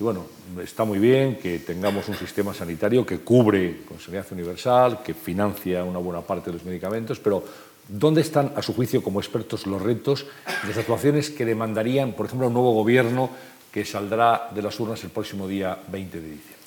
y 0.00 0.02
bueno, 0.02 0.24
está 0.62 0.84
muy 0.84 0.98
bien 0.98 1.36
que 1.36 1.58
tengamos 1.58 2.08
un 2.08 2.16
sistema 2.16 2.54
sanitario 2.54 3.04
que 3.04 3.18
cubre 3.18 3.82
con 3.86 4.00
seguridad 4.00 4.26
universal, 4.30 5.02
que 5.02 5.12
financia 5.12 5.84
una 5.84 5.98
buena 5.98 6.22
parte 6.22 6.50
de 6.50 6.54
los 6.54 6.64
medicamentos, 6.64 7.20
pero 7.20 7.44
¿dónde 7.86 8.22
están, 8.22 8.54
a 8.56 8.62
su 8.62 8.72
juicio, 8.72 9.02
como 9.02 9.20
expertos, 9.20 9.66
los 9.66 9.82
retos 9.82 10.24
de 10.62 10.68
las 10.68 10.78
actuaciones 10.78 11.28
que 11.28 11.44
demandarían, 11.44 12.14
por 12.14 12.24
ejemplo, 12.24 12.46
un 12.46 12.54
nuevo 12.54 12.72
gobierno 12.72 13.28
que 13.70 13.84
saldrá 13.84 14.48
de 14.54 14.62
las 14.62 14.80
urnas 14.80 15.04
el 15.04 15.10
próximo 15.10 15.46
día 15.46 15.78
20 15.92 16.18
de 16.18 16.30
diciembre? 16.30 16.60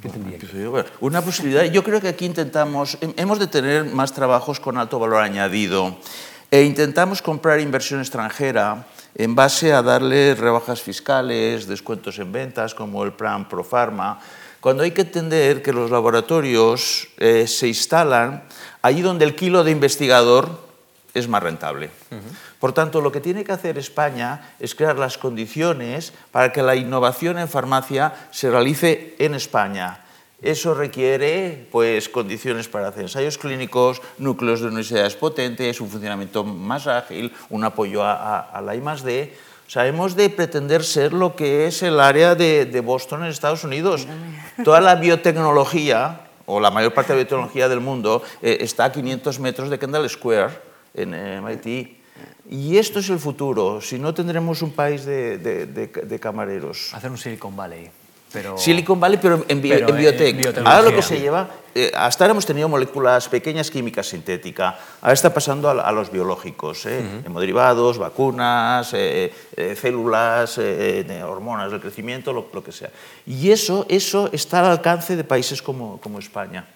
¿Qué 0.00 0.08
tendría 0.08 0.38
que 0.38 0.84
Una 1.00 1.20
posibilidad, 1.20 1.64
yo 1.64 1.82
creo 1.82 2.00
que 2.00 2.08
aquí 2.08 2.26
intentamos, 2.26 2.96
hemos 3.00 3.40
de 3.40 3.48
tener 3.48 3.86
más 3.86 4.12
trabajos 4.12 4.60
con 4.60 4.78
alto 4.78 5.00
valor 5.00 5.22
añadido 5.22 5.98
e 6.52 6.68
intentamos 6.68 7.24
comprar 7.24 7.64
inversión 7.64 8.04
extranjera 8.04 8.84
en 9.16 9.32
base 9.32 9.72
a 9.72 9.80
darle 9.80 10.36
rebajas 10.36 10.84
fiscales, 10.84 11.64
descuentos 11.64 12.20
en 12.20 12.28
ventas, 12.28 12.76
como 12.76 13.04
el 13.08 13.16
plan 13.16 13.48
Profarma, 13.48 14.20
cuando 14.60 14.84
hay 14.84 14.90
que 14.90 15.00
entender 15.00 15.62
que 15.62 15.72
los 15.72 15.90
laboratorios 15.90 17.08
eh, 17.16 17.48
se 17.48 17.68
instalan 17.68 18.44
allí 18.82 19.00
donde 19.00 19.24
el 19.24 19.34
kilo 19.34 19.64
de 19.64 19.70
investigador 19.70 20.60
es 21.14 21.26
más 21.26 21.42
rentable. 21.42 21.88
Por 22.60 22.74
tanto, 22.74 23.00
lo 23.00 23.10
que 23.10 23.20
tiene 23.20 23.44
que 23.44 23.52
hacer 23.52 23.78
España 23.78 24.52
es 24.60 24.74
crear 24.74 24.98
las 24.98 25.16
condiciones 25.16 26.12
para 26.32 26.52
que 26.52 26.62
la 26.62 26.76
innovación 26.76 27.38
en 27.38 27.48
farmacia 27.48 28.28
se 28.30 28.50
realice 28.50 29.16
en 29.18 29.34
España 29.34 30.01
eso 30.42 30.74
requiere 30.74 31.68
pues, 31.70 32.08
condiciones 32.08 32.66
para 32.66 32.88
hacer 32.88 33.04
ensayos 33.04 33.38
clínicos, 33.38 34.02
núcleos 34.18 34.60
de 34.60 34.66
universidades 34.66 35.14
potentes, 35.14 35.80
un 35.80 35.88
funcionamiento 35.88 36.42
más 36.42 36.88
ágil, 36.88 37.32
un 37.48 37.62
apoyo 37.62 38.02
a, 38.04 38.60
la 38.60 38.72
o 38.74 39.70
sea, 39.72 39.86
hemos 39.86 40.16
de 40.16 40.28
pretender 40.28 40.84
ser 40.84 41.12
lo 41.12 41.36
que 41.36 41.66
es 41.66 41.82
el 41.82 42.00
área 42.00 42.34
de, 42.34 42.82
Boston 42.84 43.22
en 43.22 43.30
Estados 43.30 43.64
Unidos. 43.64 44.06
Toda 44.64 44.80
la 44.80 44.96
biotecnología, 44.96 46.28
o 46.44 46.60
la 46.60 46.70
mayor 46.70 46.92
parte 46.92 47.12
de 47.12 47.18
la 47.18 47.22
biotecnología 47.22 47.68
del 47.68 47.80
mundo, 47.80 48.22
eh, 48.42 48.58
está 48.60 48.86
a 48.86 48.92
500 48.92 49.38
metros 49.38 49.70
de 49.70 49.78
Kendall 49.78 50.10
Square, 50.10 50.52
en 50.92 51.14
MIT. 51.42 52.02
Y 52.50 52.76
esto 52.76 52.98
es 52.98 53.08
el 53.08 53.18
futuro, 53.18 53.80
si 53.80 53.98
no 53.98 54.12
tendremos 54.12 54.60
un 54.60 54.72
país 54.72 55.04
de, 55.04 55.38
de 55.38 56.18
camareros. 56.20 56.92
Hacer 56.92 57.10
un 57.10 57.16
Silicon 57.16 57.56
Valley. 57.56 58.01
Silicon 58.56 58.98
Valley, 58.98 59.18
pero 59.20 59.44
en, 59.48 59.60
biotech. 59.60 60.56
ahora 60.64 60.82
lo 60.82 60.94
que 60.94 61.02
se 61.02 61.20
lleva, 61.20 61.48
eh, 61.74 61.92
hasta 61.94 62.24
ahora 62.24 62.32
hemos 62.32 62.46
tenido 62.46 62.68
moléculas 62.68 63.28
pequeñas 63.28 63.70
químicas 63.70 64.08
sintéticas, 64.08 64.74
ahora 65.00 65.12
está 65.12 65.32
pasando 65.32 65.68
a, 65.68 65.92
los 65.92 66.10
biológicos, 66.10 66.86
eh, 66.86 67.22
hemoderivados, 67.24 67.98
vacunas, 67.98 68.92
eh, 68.94 69.32
células, 69.80 70.58
hormonas 71.26 71.70
del 71.70 71.80
crecimiento, 71.80 72.32
lo, 72.32 72.64
que 72.64 72.72
sea. 72.72 72.90
Y 73.26 73.50
eso, 73.50 73.86
eso 73.88 74.30
está 74.32 74.60
al 74.60 74.66
alcance 74.66 75.16
de 75.16 75.24
países 75.24 75.62
como, 75.62 76.00
como 76.00 76.18
España. 76.18 76.66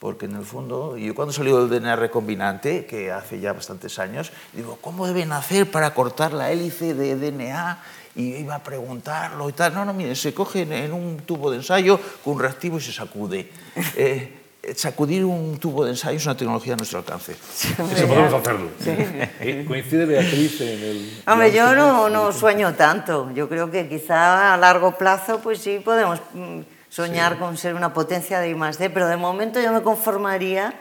Porque 0.00 0.26
en 0.26 0.36
el 0.36 0.44
fondo, 0.44 0.98
yo 0.98 1.14
cuando 1.14 1.32
salió 1.32 1.62
el 1.62 1.70
DNA 1.70 1.96
recombinante, 1.96 2.84
que 2.84 3.10
hace 3.10 3.40
ya 3.40 3.52
bastantes 3.54 3.98
años, 3.98 4.32
digo, 4.52 4.76
¿cómo 4.80 5.06
deben 5.06 5.32
hacer 5.32 5.70
para 5.70 5.94
cortar 5.94 6.34
la 6.34 6.50
hélice 6.50 6.92
de 6.92 7.16
DNA 7.16 7.82
y 8.16 8.36
iba 8.36 8.54
a 8.54 8.62
preguntarlo 8.62 9.48
y 9.48 9.52
tal. 9.52 9.74
No, 9.74 9.84
no, 9.84 9.92
mire, 9.92 10.14
se 10.14 10.32
coge 10.32 10.62
en, 10.62 10.92
un 10.92 11.18
tubo 11.18 11.50
de 11.50 11.58
ensayo 11.58 11.98
con 12.22 12.34
un 12.34 12.40
reactivo 12.40 12.78
y 12.78 12.80
se 12.80 12.92
sacude. 12.92 13.50
Eh, 14.66 14.74
sacudir 14.76 15.24
un 15.26 15.58
tubo 15.58 15.84
de 15.84 15.90
ensayo 15.90 16.16
es 16.16 16.24
una 16.24 16.36
tecnología 16.36 16.72
a 16.72 16.76
nuestro 16.76 16.98
alcance. 17.00 17.32
Eso 17.32 18.08
podemos 18.08 18.32
hacerlo. 18.32 18.70
Eh, 18.86 19.64
¿Coincide 19.68 20.06
Beatriz 20.06 20.60
en 20.62 20.82
el...? 20.82 21.22
Hombre, 21.26 21.52
yo 21.52 21.74
no, 21.74 22.08
no, 22.08 22.32
sueño 22.32 22.72
tanto. 22.74 23.30
Yo 23.34 23.48
creo 23.48 23.70
que 23.70 23.88
quizá 23.88 24.54
a 24.54 24.56
largo 24.56 24.96
plazo 24.96 25.40
pues 25.40 25.58
sí 25.58 25.80
podemos 25.84 26.20
mm, 26.32 26.60
soñar 26.88 27.38
con 27.38 27.58
ser 27.58 27.74
una 27.74 27.92
potencia 27.92 28.40
de 28.40 28.50
I+.D., 28.50 28.88
pero 28.90 29.06
de 29.06 29.16
momento 29.16 29.60
yo 29.60 29.70
me 29.70 29.82
conformaría 29.82 30.72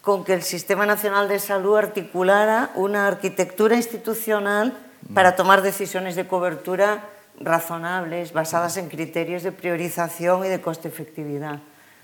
con 0.00 0.24
que 0.24 0.32
el 0.32 0.42
Sistema 0.42 0.86
Nacional 0.86 1.28
de 1.28 1.38
Salud 1.38 1.76
articulara 1.76 2.70
una 2.74 3.06
arquitectura 3.06 3.76
institucional 3.76 4.85
para 5.14 5.36
tomar 5.36 5.62
decisiones 5.62 6.16
de 6.16 6.26
cobertura 6.26 7.04
razonables, 7.40 8.32
basadas 8.32 8.76
en 8.76 8.88
criterios 8.88 9.42
de 9.42 9.52
priorización 9.52 10.44
y 10.44 10.48
de 10.48 10.60
coste-efectividad. 10.60 11.60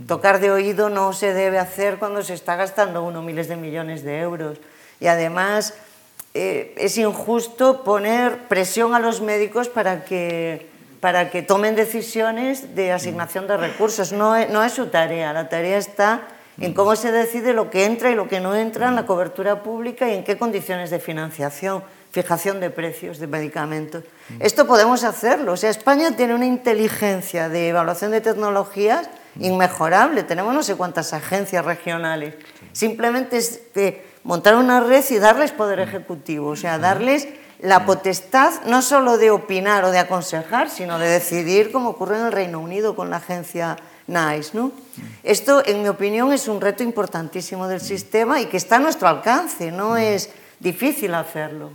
Tocar 0.07 0.41
de 0.41 0.51
oído 0.51 0.91
no 0.91 1.13
se 1.13 1.33
debe 1.33 1.59
hacer 1.59 1.99
cuando 1.99 2.23
se 2.23 2.35
está 2.35 2.57
gastando 2.57 3.03
uno 3.05 3.23
miles 3.23 3.49
de 3.49 3.57
millones 3.57 4.03
de 4.03 4.21
euros. 4.21 4.59
Y 5.01 5.07
además 5.07 5.75
eh, 6.35 6.75
es 6.77 6.99
injusto 6.99 7.85
poner 7.85 8.49
presión 8.49 8.95
a 8.95 9.01
los 9.01 9.21
médicos 9.21 9.69
para 9.69 10.05
que, 10.05 10.69
para 11.01 11.31
que 11.31 11.43
tomen 11.43 11.77
decisiones 11.77 12.75
de 12.75 12.93
asignación 12.93 13.47
de 13.47 13.57
recursos. 13.57 14.13
No 14.13 14.35
no 14.49 14.65
es 14.65 14.73
su 14.73 14.87
tarea, 14.87 15.33
la 15.33 15.49
tarea 15.49 15.79
está 15.79 16.23
en 16.61 16.75
cómo 16.75 16.97
se 16.97 17.13
decide 17.13 17.55
lo 17.55 17.71
que 17.71 17.85
entra 17.85 18.11
y 18.11 18.15
lo 18.15 18.29
que 18.29 18.41
no 18.41 18.55
entra 18.55 18.89
en 18.89 18.95
la 18.95 19.07
cobertura 19.07 19.63
pública 19.63 20.09
y 20.09 20.15
en 20.15 20.25
qué 20.25 20.37
condiciones 20.37 20.91
de 20.91 20.99
financiación 20.99 21.83
fijación 22.13 22.61
de 22.61 22.71
precios 22.71 23.19
de 23.19 23.27
medicamentos. 23.27 24.05
Esto 24.39 24.67
podemos 24.67 25.03
hacerlo. 25.03 25.53
O 25.53 25.57
sea, 25.57 25.71
España 25.71 26.15
tiene 26.15 26.35
una 26.35 26.47
inteligencia 26.47 27.49
de 27.49 27.69
evaluación 27.69 28.11
de 28.11 28.21
tecnologías 28.21 29.09
inmejorable. 29.41 30.23
Tenemos 30.23 30.55
no 30.55 30.63
sé 30.63 30.77
cuántas 30.77 31.15
agencias 31.15 31.65
regionales. 31.65 32.35
Simplemente 32.73 33.39
es 33.39 33.63
montar 34.25 34.57
una 34.57 34.81
red 34.81 35.05
y 35.09 35.19
darles 35.19 35.53
poder 35.53 35.81
ejecutivo, 35.81 36.51
o 36.51 36.57
sea, 36.57 36.79
darles 36.79 37.29
la 37.61 37.87
potestad 37.87 38.53
no 38.67 38.83
solo 38.83 39.17
de 39.17 39.31
opinar 39.31 39.85
o 39.85 39.91
de 39.91 39.99
aconsejar, 39.99 40.69
sino 40.69 40.99
de 40.99 41.09
decidir, 41.09 41.73
como 41.73 41.91
ocurre 41.91 42.19
en 42.19 42.27
el 42.27 42.33
Reino 42.33 42.61
Unido 42.61 42.95
con 42.95 43.09
la 43.09 43.17
agencia 43.17 43.77
NICE. 44.07 44.51
¿no? 44.55 44.73
Esto, 45.23 45.63
en 45.65 45.83
mi 45.83 45.89
opinión, 45.89 46.33
es 46.33 46.49
un 46.49 46.61
reto 46.61 46.83
importantísimo 46.83 47.69
del 47.69 47.81
sistema 47.81 48.41
y 48.41 48.47
que 48.47 48.57
está 48.57 48.77
a 48.77 48.81
nuestro 48.81 49.09
alcance, 49.09 49.71
no 49.71 49.97
es 49.97 50.31
difícil 50.63 51.15
hacerlo. 51.15 51.71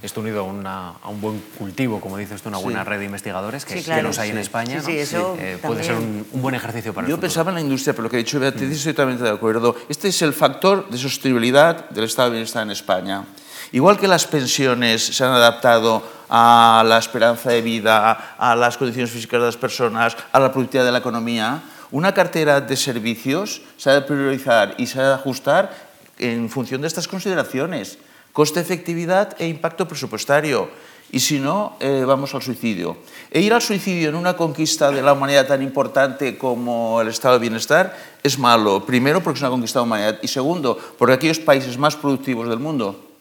Esto 0.00 0.20
unido 0.20 0.48
a, 0.64 1.08
un 1.08 1.20
buen 1.20 1.40
cultivo, 1.58 2.00
como 2.00 2.16
dice 2.16 2.34
usted, 2.34 2.48
una 2.48 2.58
buena 2.58 2.84
red 2.84 3.00
de 3.00 3.04
investigadores, 3.06 3.64
que, 3.64 3.82
sí, 3.82 3.90
los 4.00 4.18
hay 4.18 4.30
en 4.30 4.38
España, 4.38 4.80
sí, 4.80 4.96
eso 4.96 5.36
eh, 5.40 5.58
puede 5.60 5.82
ser 5.82 5.96
un, 5.96 6.24
buen 6.34 6.54
ejercicio 6.54 6.94
para 6.94 7.08
Yo 7.08 7.18
pensaba 7.18 7.50
en 7.50 7.56
la 7.56 7.60
industria, 7.60 7.92
pero 7.92 8.04
lo 8.04 8.10
que 8.10 8.16
ha 8.16 8.18
dicho 8.18 8.38
Beatriz 8.38 8.70
estoy 8.70 8.92
totalmente 8.92 9.24
de 9.24 9.30
acuerdo. 9.30 9.74
Este 9.88 10.08
es 10.08 10.22
el 10.22 10.32
factor 10.32 10.88
de 10.88 10.98
sostenibilidad 10.98 11.90
del 11.90 12.04
estado 12.04 12.28
de 12.28 12.36
bienestar 12.36 12.62
en 12.62 12.70
España. 12.70 13.24
Igual 13.72 13.98
que 13.98 14.06
las 14.06 14.26
pensiones 14.26 15.04
se 15.04 15.24
han 15.24 15.32
adaptado 15.32 16.02
a 16.28 16.84
la 16.86 16.98
esperanza 16.98 17.50
de 17.50 17.62
vida, 17.62 18.36
a 18.38 18.54
las 18.54 18.76
condiciones 18.76 19.10
físicas 19.10 19.40
de 19.40 19.46
las 19.46 19.56
personas, 19.56 20.16
a 20.30 20.38
la 20.38 20.52
productividad 20.52 20.84
de 20.84 20.92
la 20.92 20.98
economía, 20.98 21.62
una 21.90 22.14
cartera 22.14 22.60
de 22.60 22.76
servicios 22.76 23.62
se 23.76 23.90
ha 23.90 23.94
de 23.94 24.02
priorizar 24.02 24.74
y 24.78 24.86
se 24.86 25.00
ha 25.00 25.08
de 25.08 25.14
ajustar 25.14 25.91
en 26.22 26.48
función 26.48 26.80
de 26.80 26.88
estas 26.88 27.08
consideraciones, 27.08 27.98
coste, 28.32 28.60
efectividad 28.60 29.36
e 29.38 29.46
impacto 29.46 29.86
presupuestario. 29.86 30.70
Y 31.12 31.20
si 31.20 31.38
no, 31.38 31.76
eh, 31.78 32.04
vamos 32.06 32.34
al 32.34 32.40
suicidio. 32.40 32.96
E 33.30 33.42
ir 33.42 33.52
al 33.52 33.60
suicidio 33.60 34.08
en 34.08 34.14
una 34.14 34.32
conquista 34.32 34.90
de 34.90 35.02
la 35.02 35.12
humanidad 35.12 35.46
tan 35.46 35.60
importante 35.60 36.38
como 36.38 37.02
el 37.02 37.08
estado 37.08 37.34
de 37.34 37.40
bienestar 37.40 37.94
es 38.22 38.38
malo. 38.38 38.86
Primero, 38.86 39.22
porque 39.22 39.36
es 39.36 39.42
una 39.42 39.50
conquista 39.50 39.78
de 39.78 39.82
la 39.82 39.86
humanidad. 39.86 40.18
Y 40.22 40.28
segundo, 40.28 40.78
porque 40.96 41.12
aquellos 41.12 41.38
países 41.38 41.76
más 41.76 41.96
productivos 41.96 42.48
del 42.48 42.60
mundo 42.60 43.12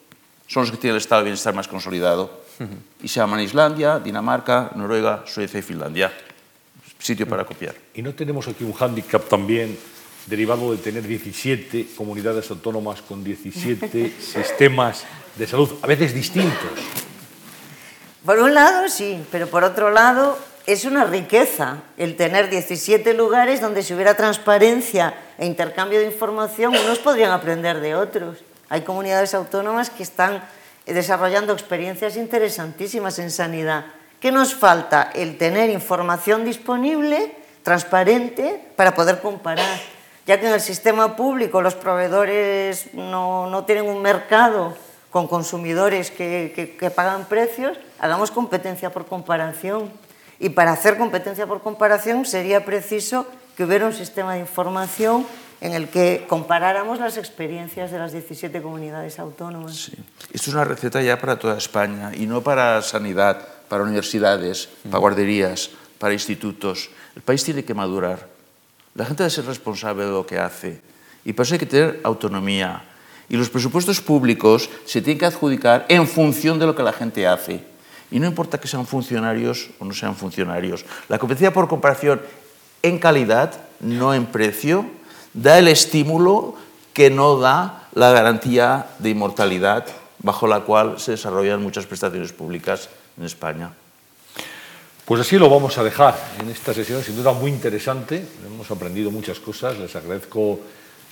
son 0.47 0.63
los 0.63 0.71
que 0.71 0.77
tienen 0.77 0.95
el 0.95 1.01
estado 1.01 1.21
de 1.21 1.25
bienestar 1.25 1.53
más 1.53 1.67
consolidado. 1.67 2.41
Y 3.03 3.07
se 3.07 3.19
llaman 3.19 3.41
Islandia, 3.41 3.99
Dinamarca, 3.99 4.71
Noruega, 4.75 5.23
Suecia 5.25 5.59
y 5.59 5.63
Finlandia. 5.63 6.13
sitio 6.99 7.27
para 7.27 7.43
copiar. 7.43 7.75
¿Y 7.95 8.01
no 8.01 8.13
tenemos 8.13 8.47
aquí 8.47 8.63
un 8.63 8.73
hándicap 8.73 9.27
también 9.27 9.77
derivado 10.25 10.71
de 10.71 10.77
tener 10.77 11.03
17 11.03 11.87
comunidades 11.95 12.49
autónomas 12.51 13.01
con 13.01 13.23
17 13.23 14.13
sistemas 14.19 15.03
de 15.35 15.47
salud, 15.47 15.71
a 15.81 15.87
veces 15.87 16.13
distintos? 16.13 16.71
Por 18.25 18.39
un 18.39 18.53
lado, 18.53 18.87
sí, 18.87 19.23
pero 19.31 19.47
por 19.47 19.63
otro 19.63 19.89
lado, 19.89 20.37
es 20.67 20.85
una 20.85 21.05
riqueza 21.05 21.83
el 21.97 22.15
tener 22.15 22.49
17 22.49 23.13
lugares 23.13 23.61
donde 23.61 23.81
si 23.81 23.93
hubiera 23.93 24.15
transparencia 24.15 25.15
e 25.37 25.45
intercambio 25.45 25.99
de 25.99 26.05
información, 26.05 26.75
unos 26.75 26.99
podrían 26.99 27.31
aprender 27.31 27.79
de 27.79 27.95
otros. 27.95 28.37
Hay 28.69 28.81
comunidades 28.81 29.33
autónomas 29.33 29.89
que 29.89 30.03
están 30.03 30.43
desarrollando 30.85 31.53
experiencias 31.53 32.15
interesantísimas 32.15 33.19
en 33.19 33.31
sanidad. 33.31 33.85
¿Qué 34.19 34.31
nos 34.31 34.53
falta? 34.53 35.09
El 35.15 35.37
tener 35.37 35.69
información 35.71 36.45
disponible, 36.45 37.35
transparente, 37.63 38.61
para 38.75 38.93
poder 38.93 39.19
comparar. 39.19 39.79
Ya 40.27 40.39
que 40.39 40.47
en 40.47 40.53
el 40.53 40.61
sistema 40.61 41.15
público 41.15 41.61
los 41.61 41.75
proveedores 41.75 42.93
no, 42.93 43.49
no 43.49 43.65
tienen 43.65 43.85
un 43.85 44.01
mercado 44.01 44.75
con 45.09 45.27
consumidores 45.27 46.11
que, 46.11 46.53
que, 46.55 46.77
que 46.77 46.89
pagan 46.89 47.25
precios, 47.25 47.77
hagamos 47.99 48.31
competencia 48.31 48.91
por 48.91 49.05
comparación. 49.05 49.91
Y 50.39 50.49
para 50.49 50.71
hacer 50.71 50.97
competencia 50.97 51.45
por 51.47 51.61
comparación 51.61 52.25
sería 52.25 52.65
preciso 52.65 53.27
que 53.55 53.65
hubiera 53.65 53.85
un 53.85 53.93
sistema 53.93 54.33
de 54.33 54.39
información 54.39 55.25
en 55.61 55.73
el 55.73 55.89
que 55.89 56.25
comparáramos 56.27 56.99
las 56.99 57.17
experiencias 57.17 57.91
de 57.91 57.99
las 57.99 58.11
17 58.11 58.61
comunidades 58.61 59.19
autónomas. 59.19 59.75
Sí. 59.75 59.93
Esto 60.33 60.49
es 60.49 60.55
una 60.55 60.65
receta 60.65 61.01
ya 61.01 61.19
para 61.19 61.37
toda 61.37 61.57
España 61.57 62.11
y 62.15 62.25
no 62.25 62.41
para 62.41 62.81
sanidad, 62.81 63.47
para 63.69 63.83
universidades, 63.83 64.69
para 64.83 64.97
guarderías, 64.97 65.69
para 65.99 66.13
institutos. 66.13 66.89
El 67.15 67.21
país 67.21 67.43
tiene 67.43 67.63
que 67.63 67.75
madurar. 67.75 68.30
La 68.95 69.05
gente 69.05 69.23
debe 69.23 69.29
ser 69.29 69.45
responsable 69.45 70.05
de 70.05 70.11
lo 70.11 70.25
que 70.25 70.39
hace 70.39 70.81
y 71.23 71.33
para 71.33 71.45
eso 71.45 71.55
hay 71.55 71.59
que 71.59 71.65
tener 71.65 72.01
autonomía. 72.03 72.83
Y 73.29 73.37
los 73.37 73.49
presupuestos 73.49 74.01
públicos 74.01 74.69
se 74.85 75.01
tienen 75.01 75.19
que 75.19 75.25
adjudicar 75.25 75.85
en 75.87 76.07
función 76.07 76.59
de 76.59 76.65
lo 76.65 76.75
que 76.75 76.83
la 76.83 76.91
gente 76.91 77.25
hace. 77.27 77.63
Y 78.09 78.19
no 78.19 78.27
importa 78.27 78.59
que 78.59 78.67
sean 78.67 78.85
funcionarios 78.85 79.69
o 79.79 79.85
no 79.85 79.93
sean 79.93 80.15
funcionarios. 80.15 80.83
La 81.07 81.17
competencia 81.17 81.53
por 81.53 81.69
comparación 81.69 82.21
en 82.83 82.99
calidad, 82.99 83.53
no 83.79 84.13
en 84.13 84.25
precio, 84.25 84.85
da 85.33 85.59
el 85.59 85.69
estímulo 85.69 86.55
que 86.93 87.09
no 87.09 87.37
da 87.37 87.87
la 87.93 88.11
garantía 88.11 88.87
de 88.99 89.11
inmortalidad 89.11 89.85
bajo 90.19 90.47
la 90.47 90.61
cual 90.61 90.99
se 90.99 91.11
desarrollan 91.11 91.63
muchas 91.63 91.85
prestaciones 91.85 92.33
públicas 92.33 92.89
en 93.17 93.25
España. 93.25 93.71
Pues 95.11 95.19
así 95.19 95.37
lo 95.37 95.49
vamos 95.49 95.77
a 95.77 95.83
dejar 95.83 96.15
en 96.39 96.49
esta 96.49 96.73
sesión, 96.73 97.03
sin 97.03 97.17
duda 97.17 97.33
muy 97.33 97.51
interesante. 97.51 98.23
Hemos 98.45 98.71
aprendido 98.71 99.11
muchas 99.11 99.41
cosas. 99.41 99.77
Les 99.77 99.93
agradezco 99.93 100.61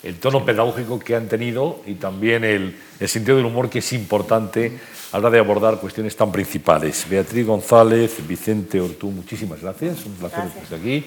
el 0.04 0.16
tono 0.20 0.46
pedagógico 0.46 0.98
que 0.98 1.18
han 1.18 1.28
tenido 1.28 1.82
y 1.86 1.96
también 1.96 2.46
el, 2.46 2.80
el, 2.98 3.10
sentido 3.10 3.36
del 3.36 3.48
humor 3.48 3.70
que 3.70 3.80
es 3.80 3.92
importante 3.92 4.80
a 5.12 5.20
la 5.20 5.28
hora 5.28 5.32
de 5.32 5.40
abordar 5.40 5.82
cuestiones 5.82 6.16
tan 6.16 6.32
principales. 6.32 7.08
Beatriz 7.10 7.46
González, 7.46 8.26
Vicente 8.26 8.80
Ortú, 8.80 9.12
muchísimas 9.12 9.62
gracias. 9.62 10.06
Un 10.06 10.14
placer 10.14 10.46
estar 10.46 10.80
aquí. 10.80 11.06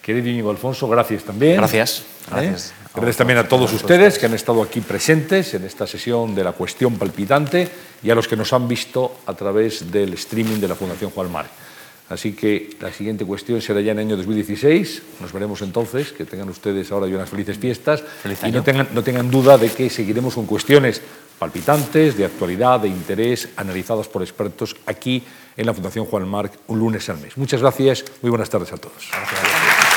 Querido 0.00 0.26
Íñigo 0.26 0.48
Alfonso, 0.48 0.88
gracias 0.88 1.24
también. 1.24 1.58
Gracias. 1.58 1.98
¿Eh? 1.98 2.30
Gracias. 2.30 2.72
Gracias 2.94 3.16
también 3.18 3.38
a 3.40 3.46
todos 3.46 3.70
ustedes 3.74 4.18
que 4.18 4.24
han 4.24 4.34
estado 4.34 4.62
aquí 4.62 4.80
presentes 4.80 5.52
en 5.52 5.64
esta 5.64 5.86
sesión 5.86 6.34
de 6.34 6.42
la 6.42 6.52
cuestión 6.52 6.96
palpitante 6.96 7.68
y 8.02 8.08
a 8.08 8.14
los 8.14 8.26
que 8.26 8.36
nos 8.36 8.50
han 8.54 8.66
visto 8.66 9.16
a 9.26 9.34
través 9.34 9.92
del 9.92 10.14
streaming 10.14 10.58
de 10.58 10.68
la 10.68 10.74
Fundación 10.74 11.10
Juan 11.10 11.30
Mar. 11.30 11.63
Así 12.08 12.32
que 12.32 12.70
la 12.80 12.92
siguiente 12.92 13.24
cuestión 13.24 13.62
será 13.62 13.80
ya 13.80 13.92
en 13.92 13.98
el 13.98 14.06
año 14.06 14.16
2016. 14.16 15.02
Nos 15.20 15.32
veremos 15.32 15.62
entonces. 15.62 16.12
Que 16.12 16.24
tengan 16.24 16.48
ustedes 16.50 16.92
ahora 16.92 17.06
ya 17.08 17.16
unas 17.16 17.30
felices 17.30 17.58
fiestas. 17.58 18.02
Feliz 18.02 18.38
y 18.44 18.52
no 18.52 18.62
tengan, 18.62 18.88
no 18.92 19.02
tengan 19.02 19.30
duda 19.30 19.56
de 19.56 19.70
que 19.70 19.88
seguiremos 19.88 20.34
con 20.34 20.46
cuestiones 20.46 21.00
palpitantes, 21.38 22.16
de 22.16 22.24
actualidad, 22.24 22.80
de 22.80 22.88
interés, 22.88 23.48
analizadas 23.56 24.08
por 24.08 24.22
expertos 24.22 24.76
aquí 24.86 25.22
en 25.56 25.66
la 25.66 25.74
Fundación 25.74 26.04
Juan 26.06 26.28
Marc 26.28 26.52
un 26.68 26.78
lunes 26.78 27.08
al 27.08 27.18
mes. 27.18 27.36
Muchas 27.36 27.60
gracias. 27.60 28.04
Muy 28.22 28.30
buenas 28.30 28.50
tardes 28.50 28.72
a 28.72 28.76
todos. 28.76 29.10
Gracias. 29.10 29.93